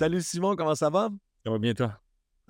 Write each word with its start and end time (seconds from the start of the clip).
Salut 0.00 0.22
Simon, 0.22 0.56
comment 0.56 0.74
ça 0.74 0.88
va? 0.88 1.10
Ça 1.44 1.50
va 1.50 1.58
bien, 1.58 1.74
toi? 1.74 2.00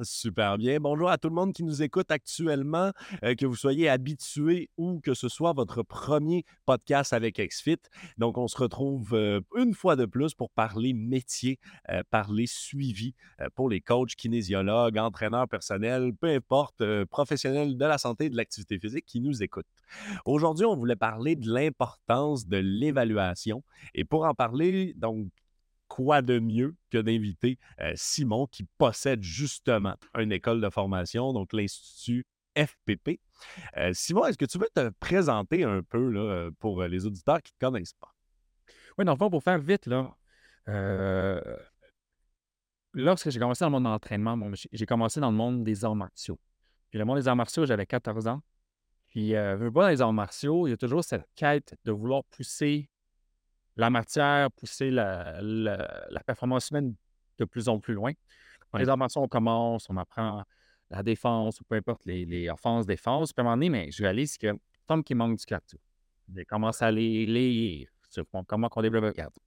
Super 0.02 0.56
bien. 0.56 0.78
Bonjour 0.78 1.10
à 1.10 1.18
tout 1.18 1.28
le 1.28 1.34
monde 1.34 1.52
qui 1.52 1.64
nous 1.64 1.82
écoute 1.82 2.12
actuellement, 2.12 2.92
euh, 3.24 3.34
que 3.34 3.44
vous 3.44 3.56
soyez 3.56 3.88
habitué 3.88 4.70
ou 4.76 5.00
que 5.00 5.14
ce 5.14 5.28
soit 5.28 5.52
votre 5.52 5.82
premier 5.82 6.44
podcast 6.64 7.12
avec 7.12 7.40
XFIT. 7.40 7.80
Donc, 8.18 8.38
on 8.38 8.46
se 8.46 8.56
retrouve 8.56 9.14
euh, 9.14 9.40
une 9.56 9.74
fois 9.74 9.96
de 9.96 10.06
plus 10.06 10.32
pour 10.32 10.52
parler 10.52 10.92
métier, 10.92 11.58
euh, 11.88 12.04
parler 12.08 12.46
suivi 12.46 13.16
pour 13.56 13.68
les 13.68 13.80
coachs, 13.80 14.14
kinésiologues, 14.14 14.98
entraîneurs 14.98 15.48
personnels, 15.48 16.12
peu 16.20 16.28
importe, 16.28 16.84
professionnels 17.06 17.76
de 17.76 17.84
la 17.84 17.98
santé 17.98 18.26
et 18.26 18.30
de 18.30 18.36
l'activité 18.36 18.78
physique 18.78 19.06
qui 19.06 19.20
nous 19.20 19.42
écoutent. 19.42 19.66
Aujourd'hui, 20.24 20.66
on 20.66 20.76
voulait 20.76 20.94
parler 20.94 21.34
de 21.34 21.52
l'importance 21.52 22.46
de 22.46 22.58
l'évaluation. 22.58 23.64
Et 23.96 24.04
pour 24.04 24.24
en 24.24 24.34
parler, 24.34 24.94
donc, 24.96 25.26
quoi 25.90 26.22
de 26.22 26.38
mieux 26.38 26.76
que 26.90 26.98
d'inviter 26.98 27.58
euh, 27.80 27.92
Simon 27.96 28.46
qui 28.46 28.64
possède 28.78 29.22
justement 29.22 29.96
une 30.16 30.30
école 30.30 30.60
de 30.60 30.70
formation, 30.70 31.32
donc 31.32 31.52
l'Institut 31.52 32.24
FPP. 32.56 33.20
Euh, 33.76 33.90
Simon, 33.92 34.24
est-ce 34.26 34.38
que 34.38 34.44
tu 34.44 34.58
veux 34.58 34.68
te 34.72 34.88
présenter 35.00 35.64
un 35.64 35.82
peu 35.82 36.08
là, 36.08 36.50
pour 36.60 36.82
les 36.84 37.04
auditeurs 37.06 37.42
qui 37.42 37.52
ne 37.52 37.58
te 37.58 37.72
connaissent 37.72 37.94
pas? 37.94 38.14
Oui, 38.96 39.04
dans 39.04 39.12
le 39.12 39.18
fond, 39.18 39.30
pour 39.30 39.42
faire 39.42 39.58
vite, 39.58 39.86
là, 39.86 40.14
euh, 40.68 41.40
lorsque 42.92 43.30
j'ai 43.30 43.40
commencé 43.40 43.64
dans 43.64 43.68
le 43.68 43.72
monde 43.72 43.84
de 43.84 43.88
l'entraînement, 43.88 44.38
j'ai 44.72 44.86
commencé 44.86 45.20
dans 45.20 45.30
le 45.30 45.36
monde 45.36 45.64
des 45.64 45.84
arts 45.84 45.96
martiaux. 45.96 46.38
Puis 46.90 46.98
le 46.98 47.04
monde 47.04 47.18
des 47.18 47.28
arts 47.28 47.36
martiaux, 47.36 47.66
j'avais 47.66 47.86
14 47.86 48.26
ans. 48.28 48.42
Puis, 49.08 49.34
euh, 49.34 49.70
pas 49.70 49.82
dans 49.82 49.88
les 49.88 50.00
arts 50.02 50.12
martiaux, 50.12 50.66
il 50.66 50.70
y 50.70 50.72
a 50.72 50.76
toujours 50.76 51.02
cette 51.02 51.26
quête 51.34 51.74
de 51.84 51.92
vouloir 51.92 52.22
pousser 52.24 52.88
la 53.80 53.90
matière, 53.90 54.50
pousser 54.52 54.90
la, 54.90 55.40
performance 56.26 56.70
humaine 56.70 56.94
de 57.38 57.44
plus 57.44 57.68
en 57.68 57.80
plus 57.80 57.94
loin. 57.94 58.12
Les 58.74 58.88
arts 58.88 58.98
on 59.16 59.26
commence, 59.26 59.88
on 59.90 59.96
apprend 59.96 60.44
la 60.90 61.02
défense 61.02 61.60
ou 61.60 61.64
peu 61.64 61.76
importe 61.76 62.04
les, 62.04 62.24
les 62.24 62.48
offenses-défenses. 62.50 63.32
Puis 63.32 63.40
à 63.40 63.42
un 63.42 63.44
moment 63.44 63.56
donné, 63.56 63.70
mais 63.70 63.90
je 63.90 64.02
réalise 64.02 64.36
que 64.36 64.56
tant 64.86 65.02
qu'il 65.02 65.16
manque 65.16 65.38
du 65.38 65.44
cadre. 65.44 65.64
Je 66.34 66.42
commence 66.44 66.82
à 66.82 66.90
les 66.90 67.26
lire 67.26 67.88
sur 68.08 68.24
comment 68.46 68.68
on 68.74 68.82
développe 68.82 69.04
le 69.04 69.12
cadre. 69.12 69.38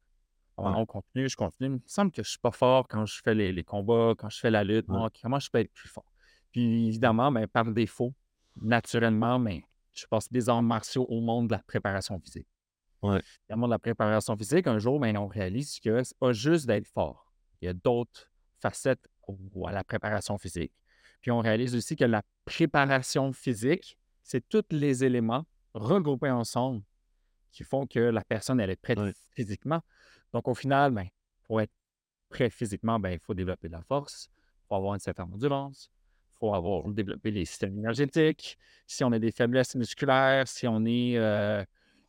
On 0.57 0.85
continue, 0.85 1.29
je 1.29 1.35
continue. 1.35 1.69
Il 1.69 1.73
me 1.73 1.79
semble 1.85 2.11
que 2.11 2.17
je 2.17 2.27
ne 2.27 2.31
suis 2.31 2.39
pas 2.39 2.51
fort 2.51 2.87
quand 2.87 3.05
je 3.05 3.21
fais 3.23 3.33
les, 3.33 3.63
combats, 3.63 4.13
quand 4.17 4.29
je 4.29 4.39
fais 4.39 4.51
la 4.51 4.63
lutte. 4.63 4.87
comment 4.87 5.39
je 5.39 5.49
peux 5.49 5.59
être 5.59 5.73
plus 5.73 5.89
fort? 5.89 6.05
Puis 6.51 6.87
évidemment, 6.87 7.31
ben, 7.31 7.47
par 7.47 7.65
défaut, 7.65 8.13
naturellement, 8.61 9.39
mais 9.39 9.63
je 9.93 10.05
passe 10.05 10.31
des 10.31 10.49
arts 10.49 10.61
martiaux 10.61 11.05
au 11.09 11.21
monde 11.21 11.47
de 11.47 11.53
la 11.53 11.59
préparation 11.59 12.19
physique. 12.19 12.47
Ouais. 13.03 13.21
de 13.49 13.69
la 13.69 13.79
préparation 13.79 14.37
physique, 14.37 14.67
un 14.67 14.79
jour, 14.79 14.99
ben, 14.99 15.15
on 15.17 15.27
réalise 15.27 15.79
que 15.79 16.03
c'est 16.03 16.17
pas 16.17 16.31
juste 16.31 16.65
d'être 16.65 16.87
fort. 16.87 17.33
Il 17.61 17.65
y 17.65 17.67
a 17.67 17.73
d'autres 17.73 18.31
facettes 18.59 19.07
à 19.65 19.71
la 19.71 19.83
préparation 19.83 20.37
physique. 20.37 20.73
Puis 21.21 21.31
on 21.31 21.39
réalise 21.39 21.75
aussi 21.75 21.95
que 21.95 22.05
la 22.05 22.23
préparation 22.45 23.31
physique, 23.33 23.97
c'est 24.23 24.47
tous 24.47 24.63
les 24.71 25.03
éléments 25.03 25.45
regroupés 25.73 26.29
ensemble 26.29 26.81
qui 27.51 27.63
font 27.63 27.85
que 27.85 27.99
la 27.99 28.23
personne, 28.23 28.59
elle 28.59 28.69
est 28.69 28.81
prête 28.81 28.99
physiquement. 29.31 29.81
Donc 30.31 30.47
au 30.47 30.53
final, 30.55 30.91
ben, 30.91 31.07
pour 31.43 31.61
être 31.61 31.71
prêt 32.29 32.49
physiquement, 32.49 32.99
ben, 32.99 33.11
il 33.11 33.19
faut 33.19 33.33
développer 33.33 33.67
de 33.67 33.73
la 33.73 33.83
force, 33.83 34.29
il 34.33 34.67
faut 34.67 34.75
avoir 34.75 34.93
une 34.95 34.99
certaine 34.99 35.31
endurance, 35.31 35.91
il 36.33 36.37
faut 36.39 36.53
avoir 36.53 36.87
développé 36.89 37.31
les 37.31 37.45
systèmes 37.45 37.77
énergétiques. 37.77 38.57
Si 38.87 39.03
on 39.03 39.11
a 39.11 39.19
des 39.19 39.31
faiblesses 39.31 39.75
musculaires, 39.75 40.47
si 40.47 40.67
on 40.67 40.83
est 40.85 41.17
euh, 41.17 41.63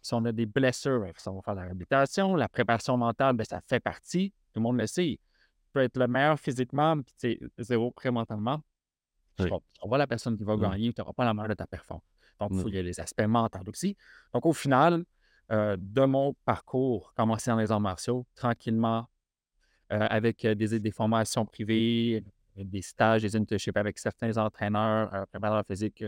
si 0.04 0.12
on 0.12 0.22
a 0.26 0.32
des 0.32 0.44
blessures, 0.44 1.00
ben, 1.00 1.12
ça 1.16 1.30
va 1.30 1.40
faire 1.40 1.54
la 1.54 1.62
réhabilitation. 1.62 2.36
La 2.36 2.48
préparation 2.48 2.98
mentale, 2.98 3.34
ben, 3.36 3.44
ça 3.44 3.62
fait 3.66 3.80
partie. 3.80 4.34
Tout 4.52 4.60
le 4.60 4.62
monde 4.62 4.78
le 4.78 4.86
sait. 4.86 5.18
Tu 5.18 5.70
peux 5.72 5.80
être 5.80 5.96
le 5.96 6.06
meilleur 6.06 6.38
physiquement, 6.38 7.00
puis 7.00 7.40
zéro 7.58 7.90
prêt 7.90 8.10
mentalement. 8.10 8.60
Tu 9.38 9.48
vois 9.82 9.98
la 9.98 10.06
personne 10.06 10.36
qui 10.36 10.44
va 10.44 10.56
gagner, 10.56 10.92
tu 10.92 11.00
n'auras 11.00 11.14
pas 11.14 11.24
la 11.24 11.32
meilleure 11.32 11.48
de 11.48 11.54
ta 11.54 11.66
performance. 11.66 12.04
Donc, 12.38 12.52
il 12.66 12.74
y 12.74 12.78
a 12.78 12.82
les 12.82 13.00
aspects 13.00 13.22
mentaux 13.22 13.58
aussi. 13.66 13.96
Donc, 14.34 14.44
au 14.44 14.52
final, 14.52 15.04
euh, 15.50 15.76
de 15.80 16.04
mon 16.04 16.34
parcours, 16.44 17.14
commencer 17.14 17.50
dans 17.50 17.56
les 17.56 17.72
arts 17.72 17.80
martiaux, 17.80 18.26
tranquillement, 18.34 19.08
euh, 19.90 20.06
avec 20.10 20.44
euh, 20.44 20.54
des, 20.54 20.78
des, 20.78 20.90
formations 20.90 21.46
privées, 21.46 22.22
des 22.56 22.82
stages, 22.82 23.22
des 23.22 23.36
internships 23.36 23.76
avec 23.76 23.98
certains 23.98 24.36
entraîneurs, 24.36 25.26
préparateurs 25.28 25.66
physiques 25.66 26.04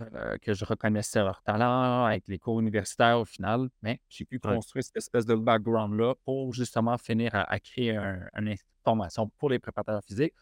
euh, 0.00 0.36
que 0.38 0.54
je 0.54 0.64
reconnaissais 0.64 1.20
leur 1.20 1.42
talent 1.42 2.04
avec 2.04 2.26
les 2.28 2.38
cours 2.38 2.60
universitaires 2.60 3.18
au 3.20 3.24
final, 3.24 3.68
mais 3.82 4.00
j'ai 4.08 4.24
pu 4.24 4.38
construire 4.38 4.84
cette 4.84 4.96
espèce 4.96 5.26
de 5.26 5.34
background-là 5.34 6.14
pour 6.24 6.52
justement 6.52 6.96
finir 6.98 7.30
à, 7.34 7.58
créer 7.60 7.96
une 8.34 8.54
formation 8.84 9.28
pour 9.38 9.50
les 9.50 9.58
préparateurs 9.58 10.02
physiques, 10.04 10.34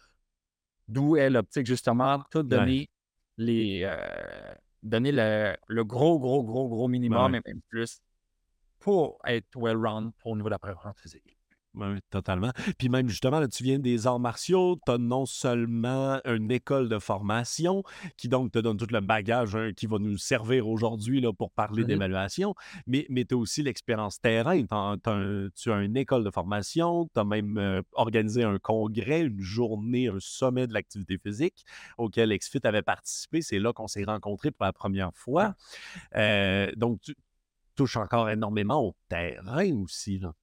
d'où 0.86 1.16
est 1.16 1.30
l'optique 1.30 1.66
justement 1.66 2.22
tout 2.30 2.42
donner 2.42 2.88
les 3.36 3.82
euh, 3.84 4.54
donner 4.82 5.12
le, 5.12 5.82
gros, 5.84 6.18
gros, 6.18 6.42
gros, 6.42 6.68
gros 6.68 6.88
minimum 6.88 7.34
et 7.34 7.40
même 7.44 7.60
plus 7.68 8.00
pour 8.78 9.18
être 9.24 9.56
well-round 9.56 10.12
pour 10.18 10.32
au 10.32 10.36
niveau 10.36 10.48
de 10.48 10.54
la 10.54 10.58
préparation 10.58 10.92
physique. 10.94 11.37
Oui, 11.78 11.98
totalement. 12.10 12.50
Puis 12.76 12.88
même 12.88 13.08
justement, 13.08 13.46
tu 13.46 13.62
viens 13.62 13.78
des 13.78 14.06
arts 14.06 14.18
martiaux, 14.18 14.78
tu 14.84 14.92
as 14.92 14.98
non 14.98 15.26
seulement 15.26 16.20
une 16.24 16.50
école 16.50 16.88
de 16.88 16.98
formation 16.98 17.84
qui 18.16 18.28
donc 18.28 18.50
te 18.50 18.58
donne 18.58 18.76
tout 18.76 18.86
le 18.90 19.00
bagage 19.00 19.54
hein, 19.54 19.70
qui 19.76 19.86
va 19.86 19.98
nous 19.98 20.18
servir 20.18 20.68
aujourd'hui 20.68 21.24
pour 21.36 21.52
parler 21.52 21.82
mmh 21.82 21.86
d'évaluation, 21.86 22.54
mais, 22.86 23.06
mais 23.08 23.24
tu 23.24 23.34
as 23.34 23.38
aussi 23.38 23.62
l'expérience 23.62 24.20
terrain. 24.20 24.60
tu 25.54 25.70
as 25.70 25.80
une 25.80 25.96
école 25.96 26.24
de 26.24 26.30
formation, 26.30 27.08
tu 27.14 27.20
as 27.20 27.24
même 27.24 27.56
euh, 27.58 27.82
organisé 27.92 28.42
un 28.42 28.58
congrès, 28.58 29.22
une 29.22 29.40
journée, 29.40 30.08
un 30.08 30.18
sommet 30.18 30.66
de 30.66 30.74
l'activité 30.74 31.18
physique 31.18 31.64
auquel 31.96 32.36
XFIT 32.36 32.60
avait 32.64 32.82
participé. 32.82 33.40
C'est 33.40 33.58
là 33.58 33.72
qu'on 33.72 33.86
s'est 33.86 34.04
rencontrés 34.04 34.50
pour 34.50 34.66
la 34.66 34.72
première 34.72 35.12
fois. 35.14 35.54
Euh, 36.16 36.70
donc, 36.76 37.00
tu 37.02 37.14
touches 37.76 37.96
encore 37.96 38.28
énormément 38.28 38.84
au 38.84 38.94
terrain 39.08 39.72
aussi. 39.76 40.18
Là. 40.18 40.34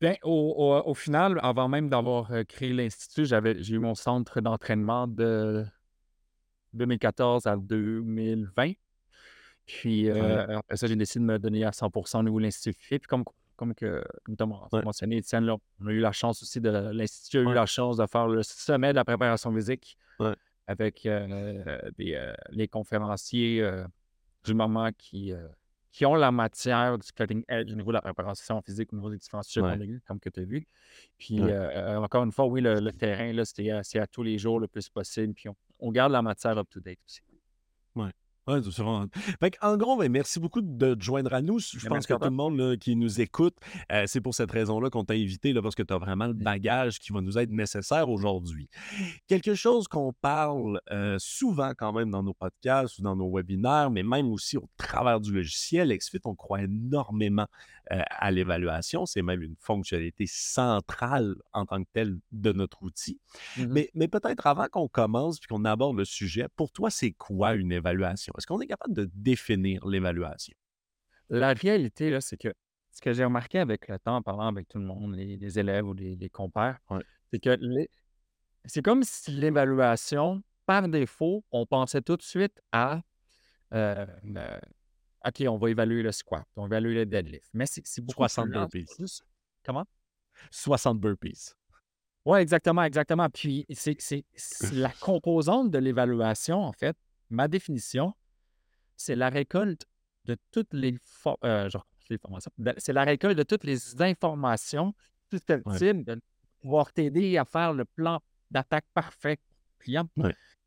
Bien, 0.00 0.14
au, 0.22 0.94
final, 0.94 1.40
avant 1.42 1.68
même 1.68 1.88
d'avoir 1.88 2.30
euh, 2.30 2.44
créé 2.44 2.72
l'Institut, 2.72 3.24
j'avais, 3.24 3.60
j'ai 3.60 3.74
eu 3.74 3.78
mon 3.80 3.96
centre 3.96 4.40
d'entraînement 4.40 5.08
de 5.08 5.66
2014 6.74 7.46
à 7.48 7.56
2020. 7.56 8.72
Puis 9.66 10.08
euh, 10.08 10.58
après 10.58 10.76
ça, 10.76 10.86
j'ai 10.86 10.94
décidé 10.94 11.20
de 11.20 11.24
me 11.24 11.38
donner 11.38 11.64
à 11.64 11.72
100 11.72 11.90
au 12.14 12.22
niveau 12.22 12.38
de 12.38 12.44
l'Institut. 12.44 12.74
Puis 13.00 13.00
comme, 13.08 13.24
comme 13.56 13.74
que, 13.74 14.04
tu 14.24 14.36
as 14.40 14.82
mentionné, 14.84 15.16
Étienne, 15.16 15.44
là, 15.44 15.56
on 15.80 15.86
a 15.88 15.90
eu 15.90 15.98
la 15.98 16.12
chance 16.12 16.42
aussi 16.42 16.60
de 16.60 16.70
l'Institut 16.92 17.38
a 17.38 17.42
eu 17.42 17.52
la 17.52 17.66
chance 17.66 17.96
de 17.96 18.06
faire 18.06 18.28
le 18.28 18.44
sommet 18.44 18.92
de 18.92 18.96
la 18.96 19.04
préparation 19.04 19.52
physique 19.52 19.98
avec 20.68 21.06
euh, 21.06 21.80
les 21.96 22.68
conférenciers 22.68 23.68
du 24.44 24.54
moment 24.54 24.90
qui 24.96 25.32
qui 25.90 26.04
ont 26.06 26.14
la 26.14 26.30
matière 26.30 26.98
du 26.98 27.10
cutting 27.12 27.44
edge 27.48 27.72
au 27.72 27.74
niveau 27.74 27.90
de 27.90 27.94
la 27.94 28.02
préparation 28.02 28.60
physique, 28.62 28.92
au 28.92 28.96
niveau 28.96 29.10
des 29.10 29.18
différents 29.18 29.42
sujets 29.42 30.00
comme 30.06 30.20
que 30.20 30.28
tu 30.28 30.40
as 30.40 30.44
vu. 30.44 30.66
Puis, 31.16 31.40
euh, 31.40 31.70
euh, 31.70 31.96
encore 31.96 32.24
une 32.24 32.32
fois, 32.32 32.46
oui, 32.46 32.60
le, 32.60 32.92
terrain, 32.92 33.32
c'est 33.44 33.98
à, 33.98 34.06
tous 34.06 34.22
les 34.22 34.38
jours 34.38 34.60
le 34.60 34.68
plus 34.68 34.88
possible. 34.88 35.34
Puis, 35.34 35.48
on, 35.48 35.56
on 35.80 35.90
garde 35.90 36.12
la 36.12 36.22
matière 36.22 36.58
up-to-date 36.58 36.98
aussi. 37.06 37.20
Oui. 37.94 38.10
Ouais, 39.42 39.50
en 39.60 39.76
gros, 39.76 39.96
ben, 39.96 40.10
merci 40.10 40.40
beaucoup 40.40 40.60
de 40.60 40.94
te 40.94 41.02
joindre 41.02 41.32
à 41.34 41.42
nous. 41.42 41.58
Je 41.58 41.86
pense 41.86 42.06
que 42.06 42.14
tout 42.14 42.24
le 42.24 42.30
monde 42.30 42.76
qui 42.78 42.96
nous 42.96 43.20
écoute, 43.20 43.54
euh, 43.92 44.04
c'est 44.06 44.20
pour 44.20 44.34
cette 44.34 44.50
raison-là 44.50 44.90
qu'on 44.90 45.04
t'a 45.04 45.14
invité, 45.14 45.52
là, 45.52 45.62
parce 45.62 45.74
que 45.74 45.82
tu 45.82 45.92
as 45.92 45.98
vraiment 45.98 46.26
le 46.26 46.34
mmh. 46.34 46.42
bagage 46.42 46.98
qui 46.98 47.12
va 47.12 47.20
nous 47.20 47.38
être 47.38 47.50
nécessaire 47.50 48.08
aujourd'hui. 48.08 48.68
Quelque 49.26 49.54
chose 49.54 49.88
qu'on 49.88 50.12
parle 50.12 50.80
euh, 50.90 51.16
souvent 51.18 51.72
quand 51.76 51.92
même 51.92 52.10
dans 52.10 52.22
nos 52.22 52.34
podcasts 52.34 52.98
ou 52.98 53.02
dans 53.02 53.16
nos 53.16 53.30
webinaires, 53.30 53.90
mais 53.90 54.02
même 54.02 54.28
aussi 54.28 54.56
au 54.56 54.68
travers 54.76 55.20
du 55.20 55.32
logiciel, 55.32 55.96
XFIT, 55.96 56.20
on 56.24 56.34
croit 56.34 56.62
énormément 56.62 57.46
euh, 57.90 58.02
à 58.10 58.30
l'évaluation. 58.30 59.06
C'est 59.06 59.22
même 59.22 59.42
une 59.42 59.56
fonctionnalité 59.58 60.26
centrale 60.26 61.36
en 61.52 61.64
tant 61.64 61.82
que 61.82 61.88
telle 61.92 62.18
de 62.32 62.52
notre 62.52 62.82
outil. 62.82 63.18
Mmh 63.56 63.66
mais, 63.68 63.90
mais 63.94 64.08
peut-être 64.08 64.46
avant 64.46 64.66
qu'on 64.70 64.88
commence 64.88 65.38
puis 65.38 65.48
qu'on 65.48 65.64
aborde 65.64 65.96
le 65.96 66.04
sujet, 66.04 66.46
pour 66.54 66.70
toi, 66.70 66.90
c'est 66.90 67.12
quoi 67.12 67.54
une 67.54 67.72
évaluation? 67.72 68.32
Est-ce 68.38 68.46
qu'on 68.46 68.60
est 68.60 68.66
capable 68.66 68.94
de 68.94 69.10
définir 69.14 69.86
l'évaluation? 69.86 70.54
La 71.28 71.52
réalité, 71.52 72.10
là, 72.10 72.20
c'est 72.20 72.36
que 72.36 72.54
ce 72.90 73.00
que 73.00 73.12
j'ai 73.12 73.24
remarqué 73.24 73.58
avec 73.58 73.88
le 73.88 73.98
temps, 73.98 74.16
en 74.16 74.22
parlant 74.22 74.46
avec 74.46 74.68
tout 74.68 74.78
le 74.78 74.84
monde, 74.84 75.14
les, 75.14 75.58
élèves 75.58 75.86
ou 75.86 75.92
les, 75.92 76.30
compères, 76.30 76.78
c'est 77.30 77.38
que 77.38 77.58
c'est 78.64 78.82
comme 78.82 79.02
si 79.02 79.30
l'évaluation, 79.32 80.42
par 80.66 80.88
défaut, 80.88 81.44
on 81.50 81.66
pensait 81.66 82.02
tout 82.02 82.16
de 82.16 82.22
suite 82.22 82.60
à 82.72 83.02
euh, 83.74 84.06
OK, 85.26 85.44
on 85.48 85.58
va 85.58 85.70
évaluer 85.70 86.02
le 86.02 86.12
squat, 86.12 86.46
on 86.56 86.62
va 86.62 86.66
évaluer 86.66 86.94
le 86.94 87.06
deadlift. 87.06 87.48
Mais 87.52 87.66
c'est 87.66 88.00
beaucoup 88.00 88.22
60 88.22 88.50
burpees. 88.50 88.86
Comment? 89.64 89.84
60 90.50 91.00
burpees. 91.00 91.54
Oui, 92.24 92.40
exactement, 92.40 92.82
exactement. 92.84 93.28
Puis 93.28 93.66
c'est 93.70 93.96
la 94.72 94.90
composante 94.90 95.70
de 95.70 95.78
l'évaluation, 95.78 96.62
en 96.62 96.72
fait, 96.72 96.96
ma 97.30 97.48
définition, 97.48 98.14
c'est 98.98 99.16
la 99.16 99.30
récolte 99.30 99.86
de 100.26 100.36
toutes 100.50 100.74
les, 100.74 100.98
euh, 101.44 101.70
c'est 102.76 102.92
la 102.92 103.04
récolte 103.04 103.38
de 103.38 103.42
toutes 103.42 103.64
les 103.64 104.02
informations 104.02 104.94
susceptibles 105.30 106.04
de 106.04 106.20
pouvoir 106.60 106.92
t'aider 106.92 107.38
à 107.38 107.44
faire 107.44 107.72
le 107.72 107.84
plan 107.84 108.20
d'attaque 108.50 108.86
parfait 108.92 109.38
client. 109.78 110.08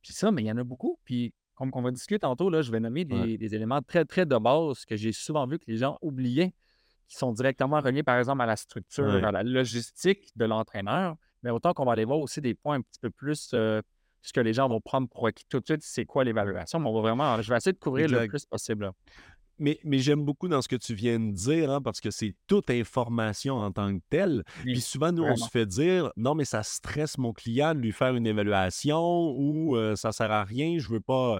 Puis 0.01 0.13
ça, 0.13 0.31
mais 0.31 0.41
il 0.41 0.45
y 0.45 0.51
en 0.51 0.57
a 0.57 0.63
beaucoup. 0.63 0.97
Puis 1.03 1.33
comme 1.55 1.69
on 1.73 1.81
va 1.81 1.91
discuter 1.91 2.19
tantôt, 2.19 2.49
là, 2.49 2.63
je 2.63 2.71
vais 2.71 2.79
nommer 2.79 3.05
des, 3.05 3.55
éléments 3.55 3.81
très, 3.81 4.05
très 4.05 4.25
de 4.25 4.37
base 4.37 4.83
que 4.85 4.95
j'ai 4.95 5.11
souvent 5.11 5.45
vu 5.45 5.59
que 5.59 5.65
les 5.67 5.77
gens 5.77 5.99
oubliaient, 6.01 6.53
qui 7.07 7.17
sont 7.17 7.33
directement 7.33 7.79
reliés, 7.81 8.03
par 8.03 8.17
exemple, 8.17 8.41
à 8.41 8.45
la 8.45 8.55
structure, 8.55 9.23
à 9.23 9.31
la 9.31 9.43
logistique 9.43 10.31
de 10.35 10.45
l'entraîneur. 10.45 11.17
Mais 11.43 11.51
autant 11.51 11.73
qu'on 11.73 11.85
va 11.85 11.91
aller 11.91 12.05
voir 12.05 12.19
aussi 12.19 12.41
des 12.41 12.55
points 12.55 12.77
un 12.77 12.81
petit 12.81 12.99
peu 12.99 13.09
plus 13.09 13.51
euh, 13.53 13.81
ce 14.21 14.33
que 14.33 14.39
les 14.39 14.53
gens 14.53 14.68
vont 14.68 14.81
prendre 14.81 15.07
pour 15.07 15.27
acquis 15.27 15.45
tout 15.50 15.59
de 15.59 15.65
suite, 15.65 15.81
c'est 15.83 16.06
quoi 16.06 16.23
l'évaluation. 16.23 16.79
Mais 16.79 16.89
on 16.89 16.94
va 16.94 17.01
vraiment, 17.01 17.41
je 17.41 17.50
vais 17.50 17.57
essayer 17.57 17.73
de 17.73 17.79
couvrir 17.79 18.07
le 18.09 18.27
plus 18.27 18.45
possible. 18.45 18.91
Mais, 19.62 19.77
j'aime 20.00 20.25
beaucoup 20.25 20.47
dans 20.47 20.63
ce 20.63 20.68
que 20.68 20.75
tu 20.75 20.95
viens 20.95 21.19
de 21.19 21.31
dire, 21.31 21.69
hein, 21.69 21.81
parce 21.83 22.01
que 22.01 22.09
c'est 22.09 22.33
toute 22.47 22.71
information 22.71 23.57
en 23.57 23.71
tant 23.71 23.95
que 23.95 24.01
telle. 24.09 24.44
Puis 24.63 24.81
souvent, 24.81 25.12
nous, 25.12 25.23
on 25.23 25.35
se 25.35 25.47
fait 25.50 25.68
dire 25.68 26.12
non, 26.18 26.33
mais 26.33 26.45
ça 26.45 26.63
stresse 26.63 27.19
mon 27.19 27.31
client 27.31 27.75
de 27.75 27.79
lui 27.79 27.91
faire 27.91 28.15
une 28.15 28.25
évaluation 28.25 29.35
ou 29.38 29.77
ça 29.95 30.12
ça 30.12 30.25
sert 30.25 30.31
à 30.31 30.44
rien, 30.44 30.77
je 30.77 30.89
veux 30.89 31.00
pas, 31.00 31.39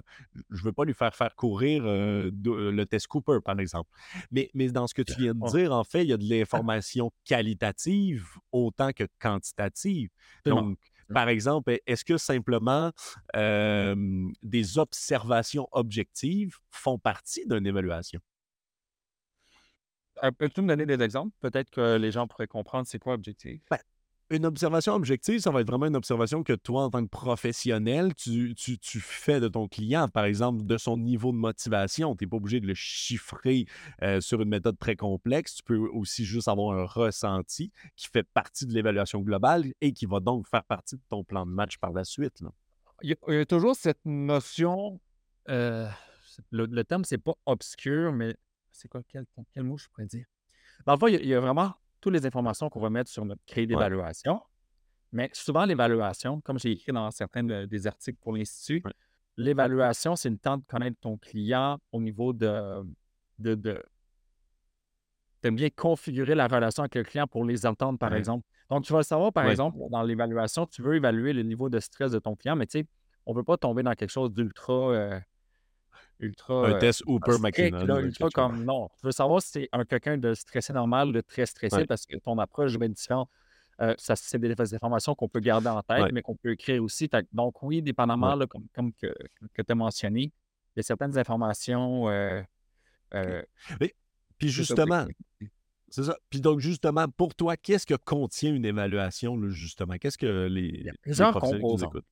je 0.50 0.62
veux 0.62 0.72
pas 0.72 0.84
lui 0.84 0.94
faire 0.94 1.14
faire 1.14 1.34
courir 1.34 1.82
le 1.84 2.84
test 2.84 3.06
Cooper, 3.08 3.38
par 3.44 3.58
exemple. 3.58 3.90
Mais, 4.30 4.50
mais 4.54 4.68
dans 4.68 4.86
ce 4.86 4.94
que 4.94 5.02
tu 5.02 5.14
viens 5.20 5.34
de 5.34 5.44
dire, 5.50 5.72
en 5.72 5.84
fait, 5.84 6.02
il 6.02 6.08
y 6.08 6.12
a 6.12 6.16
de 6.16 6.24
l'information 6.24 7.10
qualitative 7.24 8.24
autant 8.52 8.92
que 8.92 9.04
quantitative. 9.20 10.10
Donc, 10.46 10.78
par 11.12 11.28
exemple, 11.28 11.78
est-ce 11.86 12.04
que 12.04 12.16
simplement 12.16 12.92
des 13.34 14.78
observations 14.78 15.68
objectives 15.72 16.56
font 16.70 16.98
partie 16.98 17.46
d'une 17.46 17.66
évaluation? 17.66 18.20
Euh, 20.22 20.30
peux-tu 20.30 20.62
me 20.62 20.68
donner 20.68 20.86
des 20.86 21.02
exemples? 21.02 21.34
Peut-être 21.40 21.70
que 21.70 21.96
les 21.96 22.12
gens 22.12 22.28
pourraient 22.28 22.46
comprendre 22.46 22.86
c'est 22.86 22.98
quoi 22.98 23.14
objectif? 23.14 23.60
Ben, 23.70 23.78
une 24.30 24.46
observation 24.46 24.94
objective, 24.94 25.40
ça 25.40 25.50
va 25.50 25.60
être 25.60 25.66
vraiment 25.66 25.86
une 25.86 25.96
observation 25.96 26.42
que 26.42 26.52
toi, 26.54 26.84
en 26.84 26.90
tant 26.90 27.02
que 27.04 27.10
professionnel, 27.10 28.14
tu, 28.14 28.54
fais 29.00 29.40
de 29.40 29.48
ton 29.48 29.68
client, 29.68 30.08
par 30.08 30.24
exemple, 30.24 30.64
de 30.64 30.78
son 30.78 30.96
niveau 30.96 31.32
de 31.32 31.36
motivation. 31.36 32.16
Tu 32.16 32.24
n'es 32.24 32.28
pas 32.28 32.36
obligé 32.36 32.60
de 32.60 32.66
le 32.66 32.74
chiffrer 32.74 33.66
euh, 34.02 34.20
sur 34.20 34.40
une 34.40 34.48
méthode 34.48 34.78
très 34.78 34.96
complexe. 34.96 35.56
Tu 35.56 35.62
peux 35.62 35.76
aussi 35.76 36.24
juste 36.24 36.48
avoir 36.48 36.78
un 36.78 36.84
ressenti 36.84 37.70
qui 37.96 38.08
fait 38.08 38.26
partie 38.34 38.66
de 38.66 38.72
l'évaluation 38.72 39.20
globale 39.20 39.72
et 39.80 39.92
qui 39.92 40.06
va 40.06 40.20
donc 40.20 40.46
faire 40.48 40.64
partie 40.64 40.96
de 40.96 41.02
ton 41.08 41.24
plan 41.24 41.44
de 41.44 41.50
match 41.50 41.78
par 41.78 41.92
la 41.92 42.04
suite. 42.04 42.42
Il, 43.02 43.16
y 43.28 43.36
a, 43.36 43.46
toujours 43.46 43.76
cette 43.76 44.04
notion, 44.04 45.00
euh, 45.48 45.88
le, 46.50 46.66
le, 46.66 46.84
terme, 46.84 47.04
c'est 47.04 47.18
pas 47.18 47.34
obscur, 47.46 48.12
mais 48.12 48.36
c'est 48.70 48.88
quoi, 48.88 49.02
quel, 49.08 49.26
mot 49.62 49.76
je 49.76 49.88
pourrais 49.88 50.06
dire? 50.06 50.24
Dans 50.86 50.94
le 50.94 50.98
fond, 50.98 51.06
il 51.06 51.26
y 51.26 51.34
a 51.34 51.40
vraiment 51.40 51.74
toutes 52.02 52.12
les 52.12 52.26
informations 52.26 52.68
qu'on 52.68 52.80
va 52.80 52.90
mettre 52.90 53.08
sur 53.08 53.24
notre 53.24 53.40
grille 53.48 53.66
d'évaluation. 53.66 54.42
Mais 55.12 55.30
souvent, 55.32 55.64
l'évaluation, 55.64 56.40
comme 56.40 56.58
j'ai 56.58 56.72
écrit 56.72 56.92
dans 56.92 57.10
certains 57.10 57.44
des 57.44 57.86
articles 57.86 58.18
pour 58.20 58.34
l'Institut, 58.34 58.82
l'évaluation, 59.36 60.16
c'est 60.16 60.30
le 60.30 60.36
temps 60.36 60.58
de 60.58 60.64
connaître 60.64 60.98
ton 61.00 61.16
client 61.16 61.78
au 61.92 62.00
niveau 62.00 62.32
de, 62.32 62.82
de, 63.38 63.54
de, 63.54 63.82
bien 65.50 65.70
configurer 65.70 66.34
la 66.34 66.48
relation 66.48 66.82
avec 66.82 66.94
le 66.94 67.04
client 67.04 67.26
pour 67.26 67.44
les 67.44 67.64
entendre, 67.66 67.98
par 67.98 68.14
exemple. 68.14 68.46
Donc, 68.68 68.84
tu 68.84 68.92
vas 68.92 69.00
le 69.00 69.04
savoir, 69.04 69.32
par 69.32 69.46
exemple, 69.48 69.78
dans 69.90 70.02
l'évaluation, 70.02 70.66
tu 70.66 70.82
veux 70.82 70.96
évaluer 70.96 71.32
le 71.32 71.42
niveau 71.42 71.68
de 71.68 71.78
stress 71.78 72.10
de 72.10 72.18
ton 72.18 72.34
client, 72.34 72.56
mais 72.56 72.66
tu 72.66 72.80
sais, 72.80 72.86
on 73.26 73.32
ne 73.32 73.36
veut 73.36 73.44
pas 73.44 73.56
tomber 73.56 73.82
dans 73.82 73.92
quelque 73.92 74.10
chose 74.10 74.32
d'ultra 74.32 74.72
euh, 74.72 75.20
ultra. 76.22 76.66
Un 76.66 76.72
euh, 76.72 76.78
test 76.78 77.02
Hooper 77.06 77.38
McKinnon. 77.40 78.10
comme 78.32 78.64
non. 78.64 78.88
Tu 79.00 79.06
veux 79.06 79.12
savoir 79.12 79.42
si 79.42 79.48
c'est 79.50 79.68
un 79.72 79.84
quelqu'un 79.84 80.16
de 80.16 80.34
stressé 80.34 80.72
normal 80.72 81.08
ou 81.08 81.12
de 81.12 81.20
très 81.20 81.46
stressé 81.46 81.84
parce 81.86 82.06
que 82.06 82.16
ton 82.16 82.38
approche 82.38 82.76
va 82.76 82.86
être 82.86 82.92
différente. 82.92 83.28
Euh, 83.80 83.94
ça, 83.98 84.14
c'est 84.16 84.38
des, 84.38 84.74
informations 84.74 85.14
qu'on 85.14 85.28
peut 85.28 85.40
garder 85.40 85.68
en 85.68 85.82
tête, 85.82 86.12
mais 86.12 86.22
qu'on 86.22 86.36
peut 86.36 86.52
écrire 86.52 86.82
aussi. 86.82 87.10
Donc, 87.32 87.62
oui, 87.62 87.82
dépendamment, 87.82 88.38
comme, 88.46 88.66
comme 88.74 88.92
que, 88.92 89.14
que 89.54 89.62
tu 89.62 89.72
as 89.72 89.74
mentionné, 89.74 90.22
il 90.24 90.78
y 90.78 90.80
a 90.80 90.82
certaines 90.82 91.18
informations. 91.18 92.08
Euh, 92.08 92.42
puis 94.38 94.48
justement, 94.48 95.06
c'est 95.88 96.04
ça. 96.04 96.16
Puis 96.30 96.40
donc, 96.40 96.60
justement, 96.60 97.06
pour 97.08 97.34
toi, 97.34 97.56
qu'est-ce 97.56 97.86
que 97.86 97.94
contient 97.94 98.54
une 98.54 98.64
évaluation, 98.64 99.38
justement? 99.50 99.94
Qu'est-ce 100.00 100.18
que 100.18 100.46
les, 100.46 100.70
les 100.70 100.92
professionnels 101.02 101.60
qui 101.60 101.66
nous 101.66 101.84
écoutent? 101.84 102.06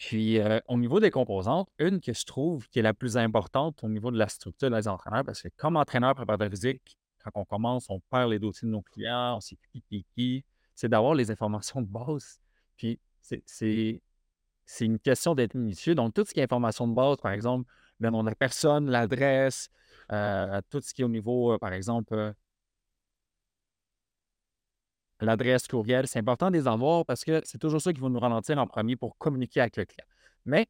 Puis, 0.00 0.40
euh, 0.40 0.60
au 0.66 0.78
niveau 0.78 0.98
des 0.98 1.10
composantes, 1.10 1.68
une 1.78 2.00
que 2.00 2.14
je 2.14 2.24
trouve 2.24 2.66
qui 2.70 2.78
est 2.78 2.82
la 2.82 2.94
plus 2.94 3.18
importante 3.18 3.84
au 3.84 3.88
niveau 3.90 4.10
de 4.10 4.16
la 4.16 4.28
structure 4.28 4.70
des 4.70 4.88
entraîneurs, 4.88 5.26
parce 5.26 5.42
que 5.42 5.48
comme 5.58 5.76
entraîneur 5.76 6.14
préparateur 6.14 6.48
physique, 6.48 6.96
quand 7.22 7.30
on 7.34 7.44
commence, 7.44 7.90
on 7.90 8.00
perd 8.10 8.30
les 8.30 8.38
dossiers 8.38 8.66
de 8.66 8.72
nos 8.72 8.80
clients, 8.80 9.36
on 9.36 9.40
sait 9.40 9.58
qui 9.70 9.82
qui 9.82 10.06
qui, 10.16 10.44
c'est 10.74 10.88
d'avoir 10.88 11.12
les 11.12 11.30
informations 11.30 11.82
de 11.82 11.86
base. 11.86 12.40
Puis, 12.78 12.98
c'est 13.20 14.00
une 14.80 14.98
question 14.98 15.34
d'être 15.34 15.54
minutieux. 15.54 15.94
Donc, 15.94 16.14
tout 16.14 16.24
ce 16.24 16.32
qui 16.32 16.40
est 16.40 16.44
information 16.44 16.88
de 16.88 16.94
base, 16.94 17.18
par 17.18 17.32
exemple, 17.32 17.70
le 17.98 18.08
nom 18.08 18.22
de 18.22 18.30
la 18.30 18.34
personne, 18.34 18.88
l'adresse, 18.88 19.68
euh, 20.12 20.62
tout 20.70 20.80
ce 20.80 20.94
qui 20.94 21.02
est 21.02 21.04
au 21.04 21.08
niveau, 21.08 21.52
euh, 21.52 21.58
par 21.58 21.74
exemple, 21.74 22.32
l'adresse 25.20 25.66
courriel, 25.66 26.06
c'est 26.06 26.18
important 26.18 26.50
de 26.50 26.56
les 26.56 26.66
avoir 26.66 27.04
parce 27.04 27.24
que 27.24 27.40
c'est 27.44 27.58
toujours 27.58 27.80
ça 27.80 27.92
qui 27.92 28.00
va 28.00 28.08
nous 28.08 28.18
ralentir 28.18 28.58
en 28.58 28.66
premier 28.66 28.96
pour 28.96 29.16
communiquer 29.18 29.60
avec 29.60 29.76
le 29.76 29.84
client. 29.84 30.06
Mais 30.44 30.66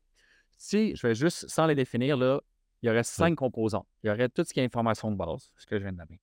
si 0.56 0.94
je 0.96 1.06
vais 1.06 1.14
juste, 1.14 1.48
sans 1.48 1.66
les 1.66 1.74
définir, 1.74 2.16
là, 2.16 2.40
il 2.82 2.86
y 2.86 2.90
aurait 2.90 3.04
cinq 3.04 3.34
composants. 3.34 3.86
Il 4.02 4.08
y 4.08 4.10
aurait 4.10 4.28
tout 4.28 4.44
ce 4.44 4.52
qui 4.52 4.60
est 4.60 4.64
information 4.64 5.10
de 5.10 5.16
base, 5.16 5.50
ce 5.56 5.66
que 5.66 5.78
je 5.78 5.82
viens 5.82 5.92
de 5.92 5.98
nommer. 5.98 6.20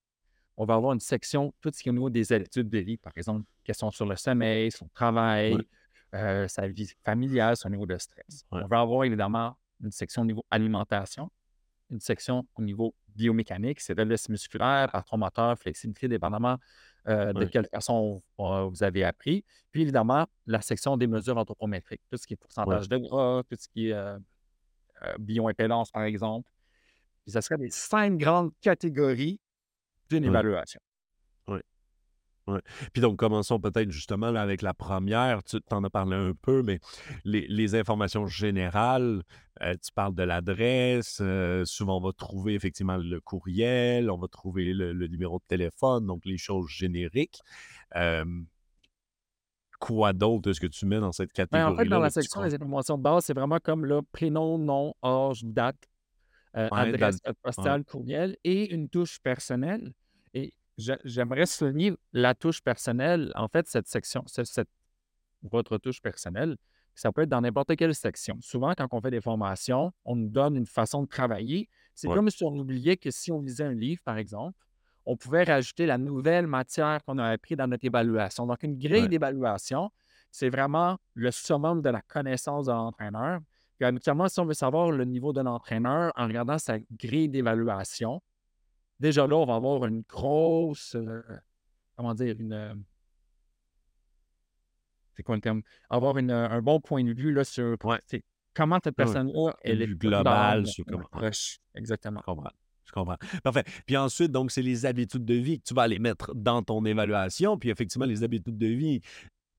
On 0.56 0.64
va 0.64 0.74
avoir 0.74 0.92
une 0.92 1.00
section, 1.00 1.54
tout 1.60 1.70
ce 1.72 1.82
qui 1.82 1.88
est 1.88 1.90
au 1.90 1.94
niveau 1.94 2.10
des 2.10 2.32
habitudes 2.32 2.68
de 2.68 2.78
vie, 2.78 2.96
par 2.96 3.12
exemple, 3.16 3.44
questions 3.62 3.90
sur 3.90 4.06
le 4.06 4.16
sommeil, 4.16 4.72
son 4.72 4.88
travail, 4.88 5.56
euh, 6.14 6.48
sa 6.48 6.66
vie 6.66 6.90
familiale, 7.04 7.56
son 7.56 7.70
niveau 7.70 7.86
de 7.86 7.96
stress. 7.96 8.44
On 8.50 8.66
va 8.66 8.80
avoir 8.80 9.04
évidemment 9.04 9.56
une 9.80 9.92
section 9.92 10.22
au 10.22 10.24
niveau 10.24 10.44
alimentation, 10.50 11.30
une 11.90 12.00
section 12.00 12.46
au 12.56 12.62
niveau 12.62 12.94
biomécanique, 13.18 13.80
c'est 13.80 13.98
l'est 13.98 14.28
musculaire, 14.28 14.90
patron 14.90 15.18
moteur, 15.18 15.58
flexibilité, 15.58 16.08
dépendamment 16.08 16.56
euh, 17.08 17.32
de 17.32 17.44
quelle 17.44 17.66
façon 17.66 18.22
vous 18.38 18.82
avez 18.82 19.04
appris. 19.04 19.44
Puis 19.70 19.82
évidemment, 19.82 20.26
la 20.46 20.60
section 20.60 20.96
des 20.96 21.06
mesures 21.06 21.36
anthropométriques, 21.36 22.02
tout 22.10 22.16
ce 22.16 22.26
qui 22.26 22.34
est 22.34 22.36
pourcentage 22.36 22.88
de 22.88 22.96
gras, 22.96 23.42
tout 23.48 23.56
ce 23.58 23.68
qui 23.68 23.88
est 23.88 23.92
euh, 23.92 24.18
euh, 25.02 25.14
bioimpédance, 25.18 25.90
par 25.90 26.04
exemple. 26.04 26.50
Puis 27.24 27.32
ça 27.32 27.42
serait 27.42 27.58
les 27.58 27.70
cinq 27.70 28.16
grandes 28.16 28.52
catégories 28.60 29.40
d'une 30.08 30.24
évaluation. 30.24 30.80
Ouais. 32.48 32.60
Puis 32.92 33.02
donc, 33.02 33.16
commençons 33.16 33.60
peut-être 33.60 33.90
justement 33.90 34.30
là, 34.30 34.42
avec 34.42 34.62
la 34.62 34.74
première. 34.74 35.42
Tu 35.44 35.58
en 35.70 35.84
as 35.84 35.90
parlé 35.90 36.16
un 36.16 36.32
peu, 36.32 36.62
mais 36.62 36.80
les, 37.24 37.74
informations 37.74 38.26
générales, 38.26 39.22
euh, 39.62 39.74
tu 39.74 39.92
parles 39.92 40.14
de 40.14 40.22
l'adresse. 40.22 41.18
Euh, 41.20 41.64
souvent, 41.64 41.98
on 41.98 42.00
va 42.00 42.12
trouver 42.12 42.54
effectivement 42.54 42.96
le 42.96 43.20
courriel, 43.20 44.10
on 44.10 44.18
va 44.18 44.28
trouver 44.28 44.72
le, 44.72 44.92
numéro 45.06 45.38
de 45.38 45.44
téléphone, 45.46 46.06
donc 46.06 46.24
les 46.24 46.38
choses 46.38 46.68
génériques. 46.68 47.40
quoi 49.78 50.12
d'autre 50.12 50.50
est-ce 50.50 50.60
que 50.60 50.66
tu 50.66 50.86
mets 50.86 51.00
dans 51.00 51.12
cette 51.12 51.32
catégorie 51.32 51.64
ben, 51.64 51.72
En 51.72 51.76
fait, 51.76 51.88
dans 51.88 52.00
la 52.00 52.10
section 52.10 52.42
des 52.42 52.54
informations 52.54 52.98
de 52.98 53.02
base, 53.02 53.26
c'est 53.26 53.34
vraiment 53.34 53.58
comme 53.58 53.84
le 53.84 54.02
prénom, 54.02 54.58
nom, 54.58 54.94
âge, 55.04 55.44
date, 55.44 55.76
euh, 56.56 56.68
adresse 56.72 57.18
postale, 57.42 57.84
courriel 57.84 58.36
et 58.42 58.72
une 58.72 58.88
touche 58.88 59.20
personnelle. 59.20 59.92
Et 60.34 60.54
j'aimerais 60.78 61.46
souligner 61.46 61.94
la 62.12 62.34
touche 62.34 62.62
personnelle. 62.62 63.32
En 63.34 63.48
fait, 63.48 63.66
cette 63.66 63.88
section, 63.88 64.24
cette, 64.26 64.68
votre 65.42 65.78
touche 65.78 66.00
personnelle, 66.00 66.56
ça 66.94 67.12
peut 67.12 67.22
être 67.22 67.28
dans 67.28 67.40
n'importe 67.40 67.76
quelle 67.76 67.94
section. 67.94 68.38
Souvent, 68.40 68.74
quand 68.76 68.88
on 68.92 69.00
fait 69.00 69.10
des 69.10 69.20
formations, 69.20 69.92
on 70.04 70.16
nous 70.16 70.28
donne 70.28 70.56
une 70.56 70.66
façon 70.66 71.02
de 71.02 71.08
travailler. 71.08 71.68
C'est 71.94 72.08
comme 72.08 72.30
si 72.30 72.42
on 72.44 72.56
oubliait 72.56 72.96
que 72.96 73.10
si 73.10 73.30
on 73.32 73.40
lisait 73.40 73.64
un 73.64 73.74
livre, 73.74 74.00
par 74.04 74.18
exemple, 74.18 74.56
on 75.04 75.16
pouvait 75.16 75.44
rajouter 75.44 75.86
la 75.86 75.96
nouvelle 75.96 76.46
matière 76.46 77.02
qu'on 77.04 77.18
a 77.18 77.28
appris 77.28 77.56
dans 77.56 77.66
notre 77.66 77.84
évaluation. 77.84 78.46
Donc, 78.46 78.62
une 78.62 78.78
grille 78.78 79.08
d'évaluation, 79.08 79.90
c'est 80.30 80.50
vraiment 80.50 80.98
le 81.14 81.30
summum 81.30 81.82
de 81.82 81.88
la 81.88 82.02
connaissance 82.02 82.66
de 82.66 82.72
l'entraîneur. 82.72 83.40
Puis, 83.78 83.86
habituellement, 83.86 84.28
si 84.28 84.38
on 84.40 84.44
veut 84.44 84.54
savoir 84.54 84.90
le 84.90 85.04
niveau 85.04 85.32
d'un 85.32 85.46
entraîneur 85.46 86.12
en 86.16 86.26
regardant 86.26 86.58
sa 86.58 86.78
grille 86.92 87.28
d'évaluation, 87.28 88.20
déjà 89.00 89.26
là, 89.26 89.36
on 89.36 89.46
va 89.46 89.54
avoir 89.56 89.84
une 89.86 90.02
grosse, 90.08 90.94
euh, 90.94 91.22
comment 91.96 92.14
dire, 92.14 92.36
une. 92.38 92.52
Euh, 92.52 92.74
c'est 95.16 95.22
quoi 95.22 95.34
le 95.34 95.40
terme? 95.40 95.62
Avoir 95.90 96.16
un 96.16 96.62
bon 96.62 96.80
point 96.80 97.02
de 97.02 97.12
vue 97.12 97.32
là, 97.32 97.44
sur 97.44 97.76
comment 98.54 98.78
cette 98.82 98.94
personne-là, 98.94 99.56
elle 99.62 99.82
est 99.82 99.86
globale 99.88 100.66
sur 100.66 100.84
comment. 100.84 101.08
Exactement. 101.74 102.20
Je 102.20 102.24
comprends. 102.24 102.52
Je 102.84 102.92
comprends. 102.92 103.16
Parfait. 103.42 103.64
Puis 103.84 103.96
ensuite, 103.96 104.32
donc, 104.32 104.50
c'est 104.50 104.62
les 104.62 104.86
habitudes 104.86 105.24
de 105.24 105.34
vie 105.34 105.58
que 105.58 105.64
tu 105.64 105.74
vas 105.74 105.82
aller 105.82 105.98
mettre 105.98 106.34
dans 106.34 106.62
ton 106.62 106.84
évaluation. 106.84 107.58
Puis 107.58 107.68
effectivement, 107.68 108.06
les 108.06 108.22
habitudes 108.22 108.56
de 108.56 108.66
vie, 108.66 109.02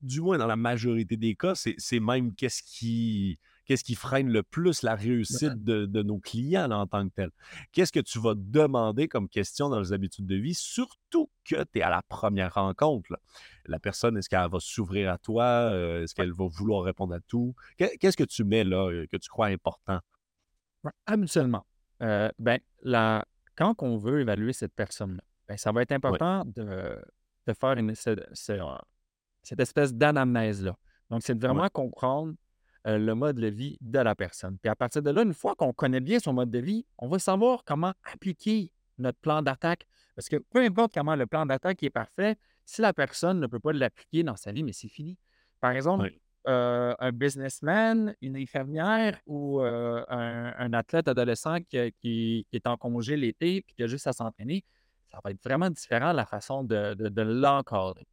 du 0.02 0.22
moins 0.22 0.38
dans 0.38 0.48
la 0.48 0.56
majorité 0.56 1.18
des 1.18 1.36
cas, 1.36 1.54
c'est 1.56 2.00
même 2.00 2.34
qu'est-ce 2.34 2.64
qui 2.64 3.38
qu'est-ce 3.70 3.84
qui 3.84 3.94
freine 3.94 4.32
le 4.32 4.42
plus 4.42 4.82
la 4.82 4.96
réussite 4.96 5.64
de, 5.64 5.86
de 5.86 6.02
nos 6.02 6.18
clients 6.18 6.72
en 6.72 6.88
tant 6.88 7.08
que 7.08 7.14
tel? 7.14 7.30
Qu'est-ce 7.72 7.92
que 7.92 8.00
tu 8.00 8.18
vas 8.18 8.34
demander 8.36 9.08
comme 9.08 9.30
question 9.30 9.70
dans 9.70 9.80
les 9.80 9.94
habitudes 9.94 10.26
de 10.26 10.38
vie, 10.38 10.56
surtout 10.56 11.30
que 11.46 11.64
tu 11.72 11.78
es 11.78 11.84
à 11.84 11.92
la 11.92 12.02
première 12.02 12.56
rencontre. 12.56 13.16
La 13.68 13.78
personne, 13.78 14.18
est-ce 14.18 14.28
qu'elle 14.28 14.50
va 14.50 14.60
s'ouvrir 14.60 15.12
à 15.12 15.20
toi? 15.20 15.44
Euh, 15.44 16.02
est-ce 16.02 16.16
qu'elle 16.16 16.34
va 16.34 16.48
vouloir 16.48 16.82
répondre 16.82 17.14
à 17.14 17.20
tout? 17.20 17.54
Qu'est-ce 17.78 18.18
que 18.18 18.24
tu 18.24 18.44
mets 18.44 18.64
là 18.64 18.88
euh, 18.88 19.06
que 19.06 19.18
tu 19.18 19.30
crois 19.30 19.48
important? 19.48 20.00
Absolument. 21.06 21.64
Euh, 22.02 22.32
ben, 22.40 22.60
la, 22.82 23.24
quand 23.56 23.76
on 23.84 23.98
veut 23.98 24.22
évaluer 24.22 24.54
cette 24.54 24.74
personne-là, 24.74 25.22
ben, 25.48 25.58
ça 25.58 25.72
va 25.72 25.84
être 25.84 25.92
important 25.92 26.44
de, 26.44 27.00
de, 27.46 27.54
faire 27.54 27.74
une, 27.74 27.94
cette 27.94 29.60
espèce 29.60 29.94
d'anamnèse-là. 29.94 30.76
Donc, 31.12 31.22
c'est 31.22 31.38
de 31.38 31.46
vraiment 31.46 31.70
comprendre 31.70 32.34
le 32.86 33.14
mode 33.14 33.38
de 33.38 33.48
vie 33.48 33.78
de 33.82 34.00
la 34.00 34.16
personne. 34.16 34.58
Puis 34.58 34.70
à 34.70 34.76
partir 34.76 35.02
de 35.02 35.10
là, 35.10 35.22
une 35.22 35.34
fois 35.34 35.56
qu'on 35.56 35.74
connaît 35.74 36.00
bien 36.00 36.20
son 36.20 36.34
mode 36.34 36.50
de 36.50 36.60
vie, 36.60 36.86
on 36.98 37.08
va 37.08 37.20
savoir 37.20 37.64
comment 37.66 37.94
appliquer 38.12 38.72
notre 38.98 39.20
plan 39.20 39.42
d'attaque. 39.42 39.86
Parce 40.16 40.30
que 40.30 40.38
peu 40.38 40.60
importe 40.60 40.94
comment 40.94 41.16
le 41.16 41.26
plan 41.26 41.46
d'attaque 41.46 41.84
est 41.84 41.90
parfait, 41.90 42.36
si 42.66 42.82
la 42.82 42.94
personne 42.94 43.40
ne 43.40 43.48
peut 43.48 43.60
pas 43.60 43.74
l'appliquer 43.74 44.24
dans 44.24 44.36
sa 44.36 44.52
vie, 44.52 44.64
mais 44.64 44.74
c'est 44.74 44.90
fini. 44.90 45.18
Par 45.60 45.72
exemple, 45.72 46.12
un 46.46 47.12
businessman, 47.12 48.16
une 48.22 48.38
infirmière 48.38 49.20
ou 49.26 49.62
un, 49.62 50.74
athlète 50.74 51.08
adolescent 51.08 51.58
qui, 51.70 52.46
est 52.52 52.68
en 52.68 52.78
congé 52.78 53.18
l'été 53.18 53.58
et 53.58 53.66
qui 53.76 53.84
a 53.84 53.88
juste 53.88 54.08
à 54.08 54.14
s'entraîner, 54.14 54.64
ça 55.12 55.20
va 55.24 55.32
être 55.32 55.44
vraiment 55.44 55.70
différent 55.70 56.12
la 56.12 56.26
façon 56.26 56.64
de, 56.64 56.94
de 56.94 57.22
l'encadrer. 57.22 58.08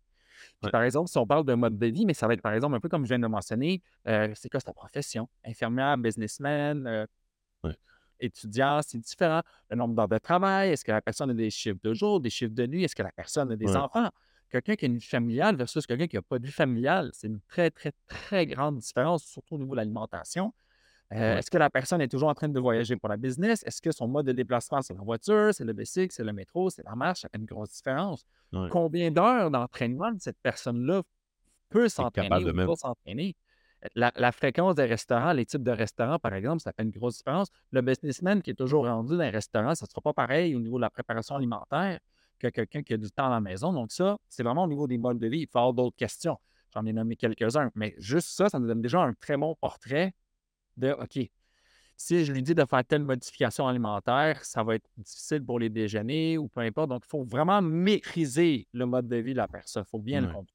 Par 0.70 0.82
exemple, 0.82 1.08
si 1.08 1.18
on 1.18 1.26
parle 1.26 1.44
de 1.44 1.54
mode 1.54 1.78
de 1.78 1.86
vie, 1.86 2.06
mais 2.06 2.14
ça 2.14 2.26
va 2.26 2.34
être 2.34 2.42
par 2.42 2.52
exemple 2.52 2.74
un 2.74 2.80
peu 2.80 2.88
comme 2.88 3.04
je 3.04 3.08
viens 3.08 3.18
de 3.18 3.26
mentionner, 3.26 3.82
euh, 4.08 4.32
c'est 4.34 4.48
quoi 4.48 4.60
ta 4.60 4.72
profession? 4.72 5.28
Infirmière, 5.44 5.96
businessman, 5.98 6.86
euh, 6.86 7.06
étudiant, 8.20 8.80
c'est 8.82 8.98
différent. 8.98 9.42
Le 9.70 9.76
nombre 9.76 9.94
d'heures 9.94 10.08
de 10.08 10.18
travail, 10.18 10.70
est-ce 10.70 10.84
que 10.84 10.92
la 10.92 11.02
personne 11.02 11.30
a 11.30 11.34
des 11.34 11.50
chiffres 11.50 11.78
de 11.82 11.94
jour, 11.94 12.20
des 12.20 12.30
chiffres 12.30 12.54
de 12.54 12.66
nuit, 12.66 12.84
est-ce 12.84 12.96
que 12.96 13.02
la 13.02 13.12
personne 13.12 13.52
a 13.52 13.56
des 13.56 13.66
enfants? 13.76 14.10
Quelqu'un 14.48 14.76
qui 14.76 14.84
a 14.84 14.88
une 14.88 14.96
vie 14.98 15.06
familiale 15.06 15.56
versus 15.56 15.86
quelqu'un 15.86 16.06
qui 16.06 16.16
n'a 16.16 16.22
pas 16.22 16.38
de 16.38 16.46
vie 16.46 16.52
familiale, 16.52 17.10
c'est 17.12 17.26
une 17.26 17.40
très, 17.48 17.70
très, 17.70 17.92
très 18.06 18.46
grande 18.46 18.78
différence, 18.78 19.24
surtout 19.24 19.56
au 19.56 19.58
niveau 19.58 19.72
de 19.72 19.76
l'alimentation. 19.76 20.54
Euh, 21.12 21.38
est-ce 21.38 21.50
que 21.50 21.58
la 21.58 21.70
personne 21.70 22.00
est 22.00 22.08
toujours 22.08 22.28
en 22.28 22.34
train 22.34 22.48
de 22.48 22.58
voyager 22.58 22.96
pour 22.96 23.08
la 23.08 23.16
business? 23.16 23.62
Est-ce 23.64 23.80
que 23.80 23.92
son 23.92 24.08
mode 24.08 24.26
de 24.26 24.32
déplacement, 24.32 24.82
c'est 24.82 24.94
la 24.94 25.02
voiture, 25.02 25.54
c'est 25.54 25.64
le 25.64 25.72
bicycle, 25.72 26.12
c'est 26.12 26.24
le 26.24 26.32
métro, 26.32 26.68
c'est 26.68 26.84
la 26.84 26.96
marche? 26.96 27.20
Ça 27.20 27.28
fait 27.28 27.38
une 27.38 27.44
grosse 27.44 27.70
différence. 27.72 28.26
Combien 28.70 29.10
d'heures 29.10 29.50
d'entraînement 29.50 30.12
cette 30.18 30.38
personne-là 30.42 31.02
peut 31.68 31.88
s'entraîner 31.88 32.50
ou 32.50 32.66
pas 32.66 32.76
s'entraîner? 32.76 33.36
La, 33.94 34.32
fréquence 34.32 34.74
des 34.74 34.86
restaurants, 34.86 35.32
les 35.32 35.46
types 35.46 35.62
de 35.62 35.70
restaurants, 35.70 36.18
par 36.18 36.34
exemple, 36.34 36.60
ça 36.60 36.72
fait 36.72 36.82
une 36.82 36.90
grosse 36.90 37.18
différence. 37.18 37.48
Le 37.70 37.82
businessman 37.82 38.42
qui 38.42 38.50
est 38.50 38.54
toujours 38.54 38.86
rendu 38.86 39.16
dans 39.16 39.20
un 39.20 39.30
restaurant, 39.30 39.74
ça 39.76 39.86
ne 39.86 39.90
sera 39.90 40.00
pas 40.00 40.12
pareil 40.12 40.56
au 40.56 40.60
niveau 40.60 40.76
de 40.76 40.80
la 40.80 40.90
préparation 40.90 41.36
alimentaire 41.36 42.00
que 42.38 42.48
quelqu'un 42.48 42.82
qui 42.82 42.94
a 42.94 42.96
du 42.96 43.10
temps 43.10 43.26
à 43.26 43.30
la 43.30 43.40
maison. 43.40 43.72
Donc, 43.72 43.92
ça, 43.92 44.18
c'est 44.28 44.42
vraiment 44.42 44.64
au 44.64 44.68
niveau 44.68 44.88
des 44.88 44.98
modes 44.98 45.18
de 45.18 45.28
vie. 45.28 45.40
Il 45.40 45.46
faut 45.46 45.58
avoir 45.58 45.74
d'autres 45.74 45.96
questions. 45.96 46.36
J'en 46.74 46.84
ai 46.84 46.92
nommé 46.92 47.16
quelques-uns, 47.16 47.70
mais 47.74 47.94
juste 47.98 48.28
ça, 48.28 48.48
ça 48.48 48.58
nous 48.58 48.66
donne 48.66 48.82
déjà 48.82 49.00
un 49.00 49.14
très 49.14 49.36
bon 49.36 49.54
portrait 49.54 50.12
de 50.76 50.92
OK, 50.92 51.30
si 51.96 52.24
je 52.24 52.32
lui 52.32 52.42
dis 52.42 52.54
de 52.54 52.64
faire 52.64 52.84
telle 52.84 53.04
modification 53.04 53.66
alimentaire, 53.66 54.44
ça 54.44 54.62
va 54.62 54.74
être 54.74 54.88
difficile 54.98 55.42
pour 55.44 55.58
les 55.58 55.70
déjeuners 55.70 56.36
ou 56.38 56.48
peu 56.48 56.60
importe. 56.60 56.90
Donc, 56.90 57.02
il 57.06 57.08
faut 57.08 57.24
vraiment 57.24 57.62
maîtriser 57.62 58.68
le 58.72 58.86
mode 58.86 59.08
de 59.08 59.16
vie 59.16 59.32
de 59.32 59.38
la 59.38 59.48
personne. 59.48 59.84
Il 59.86 59.90
faut 59.90 59.98
bien 59.98 60.20
le 60.20 60.26
comprendre. 60.26 60.48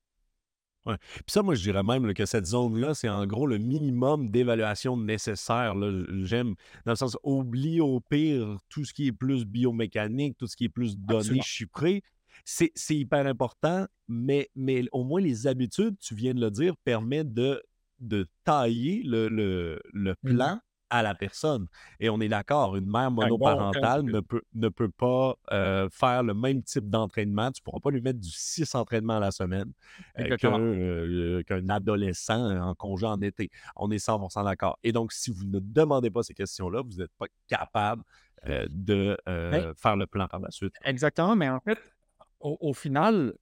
Ouais. 0.86 0.98
Puis 0.98 1.25
ça, 1.28 1.44
moi, 1.44 1.54
je 1.54 1.62
dirais 1.62 1.84
même 1.84 2.12
que 2.13 2.25
cette 2.25 2.46
zone-là, 2.46 2.96
c'est 2.96 3.10
en 3.10 3.25
gros 3.28 3.46
le 3.46 3.60
minimum 3.60 4.30
d'évaluation 4.32 4.98
nécessaire. 4.98 5.75
J'aime, 6.24 6.56
dans 6.86 6.94
le 6.94 6.96
sens, 6.96 7.18
oublie 7.24 7.82
au 7.82 8.00
pire 8.00 8.58
tout 8.70 8.84
ce 8.84 8.94
qui 8.94 9.08
est 9.08 9.12
plus 9.12 9.46
biomécanique, 9.46 10.38
tout 10.38 10.48
ce 10.48 10.56
qui 10.56 10.66
est 10.66 10.70
plus 10.70 10.98
données 10.98 11.42
chiffrées. 11.44 12.01
C'est 12.46 12.72
hyper 12.90 13.28
important, 13.28 13.86
mais, 14.08 14.50
mais 14.56 14.86
au 14.92 15.04
moins 15.04 15.22
les 15.22 15.46
habitudes, 15.46 15.98
tu 16.00 16.16
viens 16.16 16.34
de 16.34 16.42
le 16.42 16.50
dire, 16.50 16.75
permettent 16.78 17.34
de 17.34 17.62
de 18.01 18.27
tailler 18.43 19.03
le, 19.05 19.27
le, 19.29 19.79
mmh 19.93 20.15
plan 20.24 20.60
à 20.91 21.01
la 21.01 21.15
personne. 21.15 21.67
Et 22.00 22.10
on 22.10 22.20
est 22.20 22.27
d'accord, 22.27 22.75
une 22.75 22.86
mère 22.86 23.10
monoparentale 23.10 24.03
ne, 24.03 24.20
peut, 24.20 24.41
ne 24.53 24.67
peut 24.67 24.89
pas 24.89 25.36
euh, 25.51 25.89
faire 25.89 26.22
le 26.22 26.34
même 26.34 26.62
type 26.62 26.89
d'entraînement. 26.89 27.50
Tu 27.51 27.62
ne 27.62 27.63
pourras 27.63 27.79
pas 27.79 27.91
lui 27.91 28.01
mettre 28.01 28.20
du 28.20 28.29
6 28.29 28.75
entraînements 28.75 29.15
à 29.15 29.20
la 29.22 29.31
semaine 29.31 29.72
euh, 30.20 30.36
euh, 30.43 31.43
qu'un 31.43 31.70
adolescent 31.70 32.60
en 32.60 32.75
congé 32.75 33.05
en 33.08 33.22
été. 33.22 33.50
On 33.77 33.89
est 33.89 34.05
100% 34.05 34.43
d'accord. 34.43 34.77
Et 34.84 34.91
donc, 34.91 35.13
si 35.13 35.31
vous 35.31 35.46
ne 35.46 35.60
demandez 35.60 36.12
pas 36.12 36.24
ces 36.24 36.34
questions-là, 36.34 36.81
vous 36.81 36.98
n'êtes 36.98 37.13
pas 37.17 37.27
capable 37.48 38.03
de 38.46 39.17
faire 39.77 39.96
le 39.96 40.05
plan 40.08 40.27
par 40.27 40.41
la 40.41 40.51
suite. 40.51 40.74
Exactement, 40.84 41.38
mais 41.38 41.48
en 41.48 41.62
fait, 41.62 41.79
au, 42.41 42.58
au 42.60 42.74
final, 42.74 43.34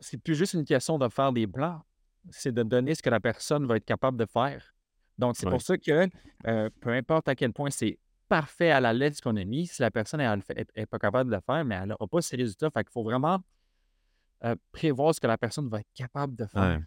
c'est 0.00 0.18
plus 0.18 0.34
juste 0.34 0.54
une 0.54 0.64
question 0.64 0.98
de 0.98 1.08
faire 1.08 1.32
des 1.32 1.46
plans 1.46 1.84
c'est 2.30 2.52
de 2.52 2.62
donner 2.62 2.94
ce 2.94 3.02
que 3.02 3.10
la 3.10 3.20
personne 3.20 3.66
va 3.66 3.76
être 3.76 3.84
capable 3.84 4.16
de 4.16 4.26
faire. 4.26 4.74
Donc, 5.18 5.36
c'est 5.36 5.48
pour 5.48 5.60
ça 5.60 5.76
que 5.76 6.08
euh, 6.46 6.70
peu 6.80 6.90
importe 6.90 7.28
à 7.28 7.34
quel 7.34 7.52
point 7.52 7.70
c'est 7.70 7.98
parfait 8.28 8.70
à 8.70 8.80
la 8.80 8.92
lettre 8.92 9.16
ce 9.18 9.22
qu'on 9.22 9.36
a 9.36 9.44
mis, 9.44 9.66
si 9.66 9.82
la 9.82 9.90
personne 9.90 10.20
n'est 10.20 10.86
pas 10.86 10.98
capable 10.98 11.30
de 11.30 11.36
le 11.36 11.42
faire, 11.42 11.64
mais 11.64 11.74
elle 11.74 11.88
n'aura 11.88 12.06
pas 12.06 12.22
ses 12.22 12.36
résultats. 12.36 12.70
Fait 12.70 12.82
qu'il 12.82 12.92
faut 12.92 13.02
vraiment 13.04 13.40
euh, 14.44 14.56
prévoir 14.72 15.14
ce 15.14 15.20
que 15.20 15.26
la 15.26 15.36
personne 15.36 15.68
va 15.68 15.80
être 15.80 15.92
capable 15.94 16.34
de 16.34 16.46
faire. 16.46 16.80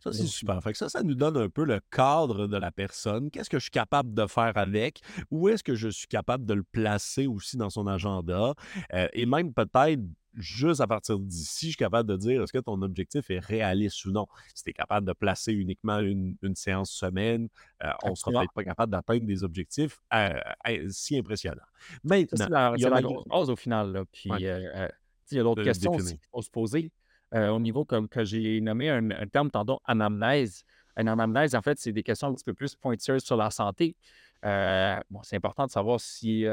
Ça, 0.00 0.12
c'est 0.12 0.26
super. 0.26 0.62
Fait 0.62 0.72
que 0.72 0.78
ça, 0.78 0.88
ça 0.88 1.02
nous 1.02 1.14
donne 1.14 1.36
un 1.36 1.48
peu 1.48 1.64
le 1.64 1.80
cadre 1.90 2.46
de 2.46 2.56
la 2.56 2.70
personne. 2.70 3.30
Qu'est-ce 3.30 3.48
que 3.48 3.58
je 3.58 3.64
suis 3.64 3.70
capable 3.70 4.14
de 4.14 4.26
faire 4.26 4.52
avec? 4.56 5.00
Où 5.30 5.48
est-ce 5.48 5.62
que 5.62 5.74
je 5.74 5.88
suis 5.88 6.06
capable 6.06 6.44
de 6.44 6.54
le 6.54 6.62
placer 6.62 7.26
aussi 7.26 7.56
dans 7.56 7.70
son 7.70 7.86
agenda? 7.86 8.54
Euh, 8.92 9.08
et 9.12 9.26
même 9.26 9.54
peut-être 9.54 10.02
juste 10.36 10.80
à 10.80 10.86
partir 10.86 11.18
d'ici, 11.18 11.66
je 11.66 11.70
suis 11.70 11.76
capable 11.76 12.08
de 12.08 12.16
dire 12.16 12.42
est-ce 12.42 12.52
que 12.52 12.58
ton 12.58 12.80
objectif 12.82 13.30
est 13.30 13.38
réaliste 13.38 14.04
ou 14.04 14.12
non? 14.12 14.26
Si 14.54 14.64
tu 14.64 14.70
es 14.70 14.72
capable 14.72 15.06
de 15.06 15.12
placer 15.12 15.52
uniquement 15.52 15.98
une, 15.98 16.36
séance 16.54 16.90
semaine, 16.90 17.48
euh, 17.82 17.90
on 18.02 18.10
ne 18.10 18.14
sera 18.14 18.32
peut-être 18.32 18.52
pas 18.52 18.64
capable 18.64 18.92
d'atteindre 18.92 19.26
des 19.26 19.44
objectifs 19.44 19.98
euh, 20.14 20.30
euh, 20.68 20.86
si 20.90 21.18
impressionnants. 21.18 21.60
Maintenant, 22.04 22.74
il 22.74 22.82
y 22.82 22.86
a 22.86 22.90
la 22.90 23.02
grosse 23.02 23.24
base 23.26 23.50
au 23.50 23.56
final. 23.56 24.04
Puis, 24.12 24.30
il 24.36 24.40
y 24.40 25.38
a 25.38 25.42
d'autres 25.42 25.64
questions 25.64 25.92
aussi 25.92 26.18
qu'il 26.18 26.28
faut 26.30 26.42
se 26.42 26.50
poser. 26.50 26.92
au 27.32 27.60
niveau 27.60 27.84
comme 27.84 28.08
que 28.08 28.24
j'ai 28.24 28.60
nommé 28.60 28.90
un, 28.90 29.08
terme 29.32 29.50
tantôt 29.50 29.80
anamnèse. 29.84 30.64
Une 30.98 31.08
anamnèse, 31.08 31.54
en 31.54 31.60
fait, 31.60 31.78
c'est 31.78 31.92
des 31.92 32.02
questions 32.02 32.28
un 32.28 32.34
petit 32.34 32.44
peu 32.44 32.54
plus 32.54 32.74
pointueuses 32.74 33.24
sur 33.24 33.36
la 33.36 33.50
santé. 33.50 33.96
bon, 34.42 35.22
c'est 35.22 35.36
important 35.36 35.66
de 35.66 35.70
savoir 35.70 36.00
si 36.00 36.46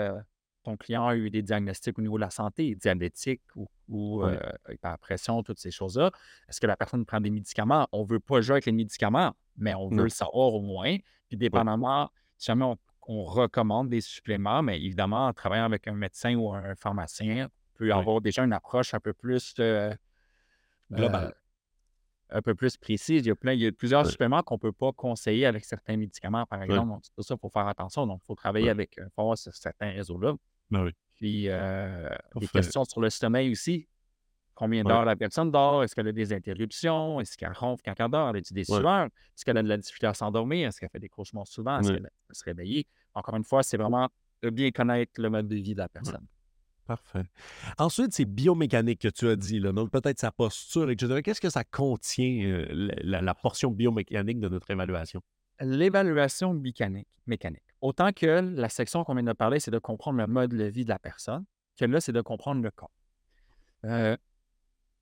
ton 0.64 0.78
client 0.78 1.06
a 1.08 1.16
eu 1.16 1.30
des 1.30 1.42
diagnostics 1.42 1.98
au 2.00 2.02
niveau 2.02 2.18
de 2.18 2.22
la 2.22 2.30
santé, 2.30 2.76
diabétique 2.76 3.42
ou, 3.56 3.68
ou 3.90 4.24
euh, 4.24 4.38
pression, 5.02 5.44
toutes 5.44 5.60
ces 5.60 5.72
choses-là. 5.72 6.12
Est-ce 6.50 6.60
que 6.60 6.68
la 6.68 6.78
personne 6.78 7.06
prend 7.06 7.20
des 7.20 7.30
médicaments? 7.30 7.88
On 7.92 8.04
ne 8.04 8.08
veut 8.08 8.20
pas 8.20 8.42
jouer 8.42 8.54
avec 8.54 8.66
les 8.66 8.72
médicaments, 8.72 9.34
mais 9.58 9.76
on 9.76 9.90
veut 9.90 10.04
le 10.04 10.10
savoir 10.10 10.54
au 10.54 10.62
moins. 10.62 10.98
Puis 11.28 11.38
dépendamment, 11.38 12.10
si 12.38 12.48
jamais 12.48 12.66
on, 12.66 12.78
recommande 13.06 13.90
des 13.90 14.00
suppléments, 14.00 14.64
mais 14.64 14.78
évidemment, 14.78 15.28
en 15.28 15.34
travaillant 15.34 15.66
avec 15.66 15.90
un 15.90 15.94
médecin 15.94 16.36
ou 16.36 16.54
un 16.54 16.74
pharmacien, 16.76 17.48
on 17.48 17.78
peut 17.78 17.92
avoir 17.92 18.22
déjà 18.22 18.46
une 18.46 18.54
approche 18.54 18.94
un 18.94 19.02
peu 19.02 19.12
plus 19.12 19.56
euh, 19.60 19.94
globale. 20.90 21.26
Euh, 21.26 21.32
un 22.30 22.42
peu 22.42 22.56
plus 22.56 22.78
précise. 22.78 23.26
Il 23.26 23.28
y 23.28 23.32
a, 23.32 23.36
plein, 23.36 23.54
il 23.54 23.60
y 23.60 23.68
a 23.68 23.72
plusieurs 23.72 24.06
suppléments 24.06 24.42
qu'on 24.42 24.56
ne 24.56 24.60
peut 24.60 24.72
pas 24.72 24.92
conseiller 24.92 25.46
avec 25.46 25.66
certains 25.66 25.98
médicaments, 25.98 26.46
par 26.46 26.64
exemple. 26.64 26.88
Donc, 26.88 27.02
c'est 27.04 27.14
pour 27.14 27.26
ça 27.26 27.36
qu'il 27.36 27.42
faut 27.42 27.50
faire 27.50 27.68
attention. 27.68 28.08
Donc, 28.08 28.22
il 28.24 28.26
faut 28.26 28.36
travailler 28.36 28.70
avec, 28.70 29.00
faut 29.16 29.22
avoir 29.22 29.38
certains 29.38 29.92
réseaux-là. 29.92 30.34
Ben 30.72 30.90
Puis, 31.16 31.50
euh, 31.50 32.10
des 32.36 32.48
questions 32.48 32.84
sur 32.86 33.02
le 33.02 33.10
sommeil 33.10 33.52
aussi. 33.52 33.88
Combien 34.56 34.84
d'heures 34.84 35.06
la 35.06 35.16
personne 35.16 35.52
dort? 35.52 35.84
Est-ce 35.84 35.96
qu'elle 35.96 36.08
a 36.08 36.12
des 36.12 36.32
interruptions? 36.32 37.20
Est-ce 37.20 37.36
qu'elle 37.38 37.54
ronfle 37.54 37.82
quand 37.84 37.96
elle 37.98 38.12
dort? 38.12 38.30
Elle 38.30 38.38
a 38.38 38.42
des 38.52 38.64
sueurs? 38.64 39.06
Est-ce 39.06 39.44
qu'elle 39.44 39.58
a 39.58 39.64
de 39.64 39.68
la 39.68 39.78
difficulté 39.78 40.08
à 40.08 40.14
s'endormir? 40.14 40.68
Est-ce 40.68 40.80
qu'elle 40.80 40.90
fait 40.90 41.00
des 41.00 41.10
cauchemars 41.10 41.48
souvent? 41.48 41.80
Est-ce 41.80 41.92
qu'elle 41.92 42.10
peut 42.28 42.34
se 42.34 42.44
réveiller? 42.44 42.86
Encore 43.16 43.36
une 43.36 43.44
fois, 43.44 43.64
c'est 43.64 43.78
vraiment 43.78 44.10
de 44.44 44.50
bien 44.50 44.70
connaître 44.72 45.20
le 45.20 45.30
mode 45.30 45.48
de 45.48 45.56
vie 45.56 45.74
de 45.74 45.80
la 45.80 45.90
personne. 45.90 46.28
Parfait. 46.86 47.24
Ensuite, 47.78 48.14
c'est 48.14 48.26
biomécanique 48.26 49.02
que 49.02 49.08
tu 49.08 49.28
as 49.30 49.38
dit, 49.38 49.60
là. 49.60 49.72
donc 49.72 49.90
peut-être 49.90 50.20
sa 50.20 50.32
posture, 50.32 50.90
etc. 50.90 51.22
Qu'est-ce 51.24 51.40
que 51.40 51.50
ça 51.50 51.64
contient, 51.64 52.46
euh, 52.46 52.90
la, 53.02 53.34
portion 53.34 53.72
biomécanique 53.72 54.40
de 54.40 54.50
notre 54.50 54.70
évaluation? 54.70 55.22
L'évaluation 55.62 56.54
mécanique, 56.54 57.08
mécanique. 57.26 57.64
Autant 57.84 58.14
que 58.14 58.26
la 58.56 58.70
section 58.70 59.04
qu'on 59.04 59.14
vient 59.14 59.24
de 59.24 59.34
parler, 59.34 59.60
c'est 59.60 59.70
de 59.70 59.78
comprendre 59.78 60.18
le 60.18 60.26
mode 60.26 60.52
de 60.52 60.64
vie 60.64 60.86
de 60.86 60.90
la 60.90 61.00
personne, 61.00 61.44
que 61.78 61.84
là, 61.84 62.00
c'est 62.00 62.14
de 62.14 62.22
comprendre 62.22 62.64
le 62.64 62.72
corps. 62.72 62.94
Euh, 63.84 64.16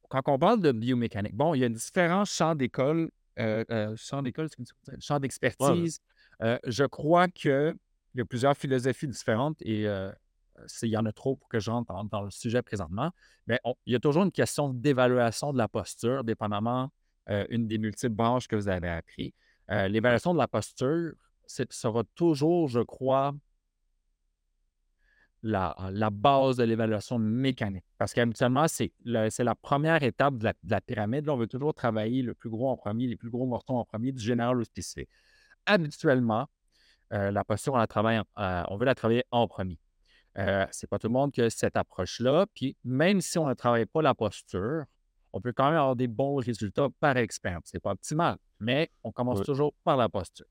quand 0.09 0.23
on 0.25 0.39
parle 0.39 0.61
de 0.61 0.71
biomécanique, 0.71 1.35
bon, 1.35 1.53
il 1.53 1.59
y 1.59 1.63
a 1.63 1.69
différents 1.69 2.25
champs 2.25 2.55
d'école, 2.55 3.11
euh, 3.37 3.63
euh 3.69 3.95
champs 3.97 4.23
d'école, 4.23 4.49
champs 4.99 5.19
d'expertise. 5.19 5.99
je 6.39 6.83
crois 6.85 7.27
qu'il 7.27 7.75
y 8.15 8.21
a 8.21 8.25
plusieurs 8.25 8.57
philosophies 8.57 9.07
différentes 9.07 9.61
et 9.61 9.83
il 9.83 10.89
y 10.89 10.97
en 10.97 11.05
a 11.05 11.11
trop 11.11 11.35
pour 11.35 11.49
que 11.49 11.59
je 11.59 11.69
rentre 11.69 11.93
dans, 12.09 12.23
le 12.23 12.31
sujet 12.31 12.63
présentement. 12.63 13.11
Mais 13.45 13.59
il 13.85 13.93
y 13.93 13.95
a 13.95 13.99
toujours 13.99 14.23
une 14.23 14.31
question 14.31 14.73
d'évaluation 14.73 15.53
de 15.53 15.59
la 15.59 15.67
posture, 15.67 16.23
dépendamment 16.23 16.91
une 17.27 17.67
des 17.67 17.77
multiples 17.77 18.15
branches 18.15 18.47
que 18.47 18.55
vous 18.55 18.69
avez 18.69 18.89
appris. 18.89 19.35
L'évaluation 19.69 20.33
de 20.33 20.39
la 20.39 20.47
posture 20.47 21.13
sera 21.69 22.03
toujours, 22.15 22.67
je 22.67 22.79
crois, 22.81 23.33
la, 25.43 25.75
la 25.91 26.09
base 26.09 26.57
de 26.57 26.63
l'évaluation 26.63 27.17
mécanique. 27.17 27.85
Parce 27.97 28.13
qu'habituellement, 28.13 28.67
c'est 28.67 28.93
la 29.03 29.55
première 29.55 30.03
étape 30.03 30.37
de 30.37 30.51
la, 30.63 30.81
pyramide. 30.81 31.25
Là, 31.25 31.33
on 31.33 31.37
veut 31.37 31.47
toujours 31.47 31.73
travailler 31.73 32.21
le 32.21 32.33
plus 32.33 32.49
gros 32.49 32.69
en 32.69 32.77
premier, 32.77 33.07
les 33.07 33.15
plus 33.15 33.29
gros 33.29 33.45
morceaux 33.45 33.75
en 33.75 33.85
premier, 33.85 34.11
du 34.11 34.23
général 34.23 34.59
au 34.59 34.63
spécifique. 34.63 35.09
Habituellement, 35.65 36.47
euh, 37.13 37.31
la 37.31 37.43
posture, 37.43 37.73
on, 37.73 37.77
la 37.77 37.87
travaille, 37.87 38.21
euh, 38.37 38.63
on 38.69 38.77
veut 38.77 38.85
la 38.85 38.95
travailler 38.95 39.23
en 39.31 39.47
premier. 39.47 39.79
Euh, 40.37 40.65
c'est 40.71 40.87
pas 40.87 40.97
tout 40.97 41.07
le 41.07 41.13
monde 41.13 41.31
qui 41.31 41.41
a 41.41 41.49
cette 41.49 41.75
approche-là. 41.75 42.45
Puis 42.53 42.77
même 42.83 43.21
si 43.21 43.37
on 43.37 43.47
ne 43.47 43.53
travaille 43.53 43.85
pas 43.85 44.01
la 44.01 44.13
posture, 44.13 44.85
on 45.33 45.41
peut 45.41 45.53
quand 45.53 45.65
même 45.65 45.79
avoir 45.79 45.95
des 45.95 46.07
bons 46.07 46.35
résultats 46.35 46.87
par 46.99 47.17
expérience. 47.17 47.63
C'est 47.65 47.79
pas 47.79 47.91
optimal, 47.91 48.37
mais 48.59 48.91
on 49.03 49.11
commence 49.11 49.41
toujours 49.43 49.73
par 49.83 49.97
la 49.97 50.09
posture. 50.09 50.45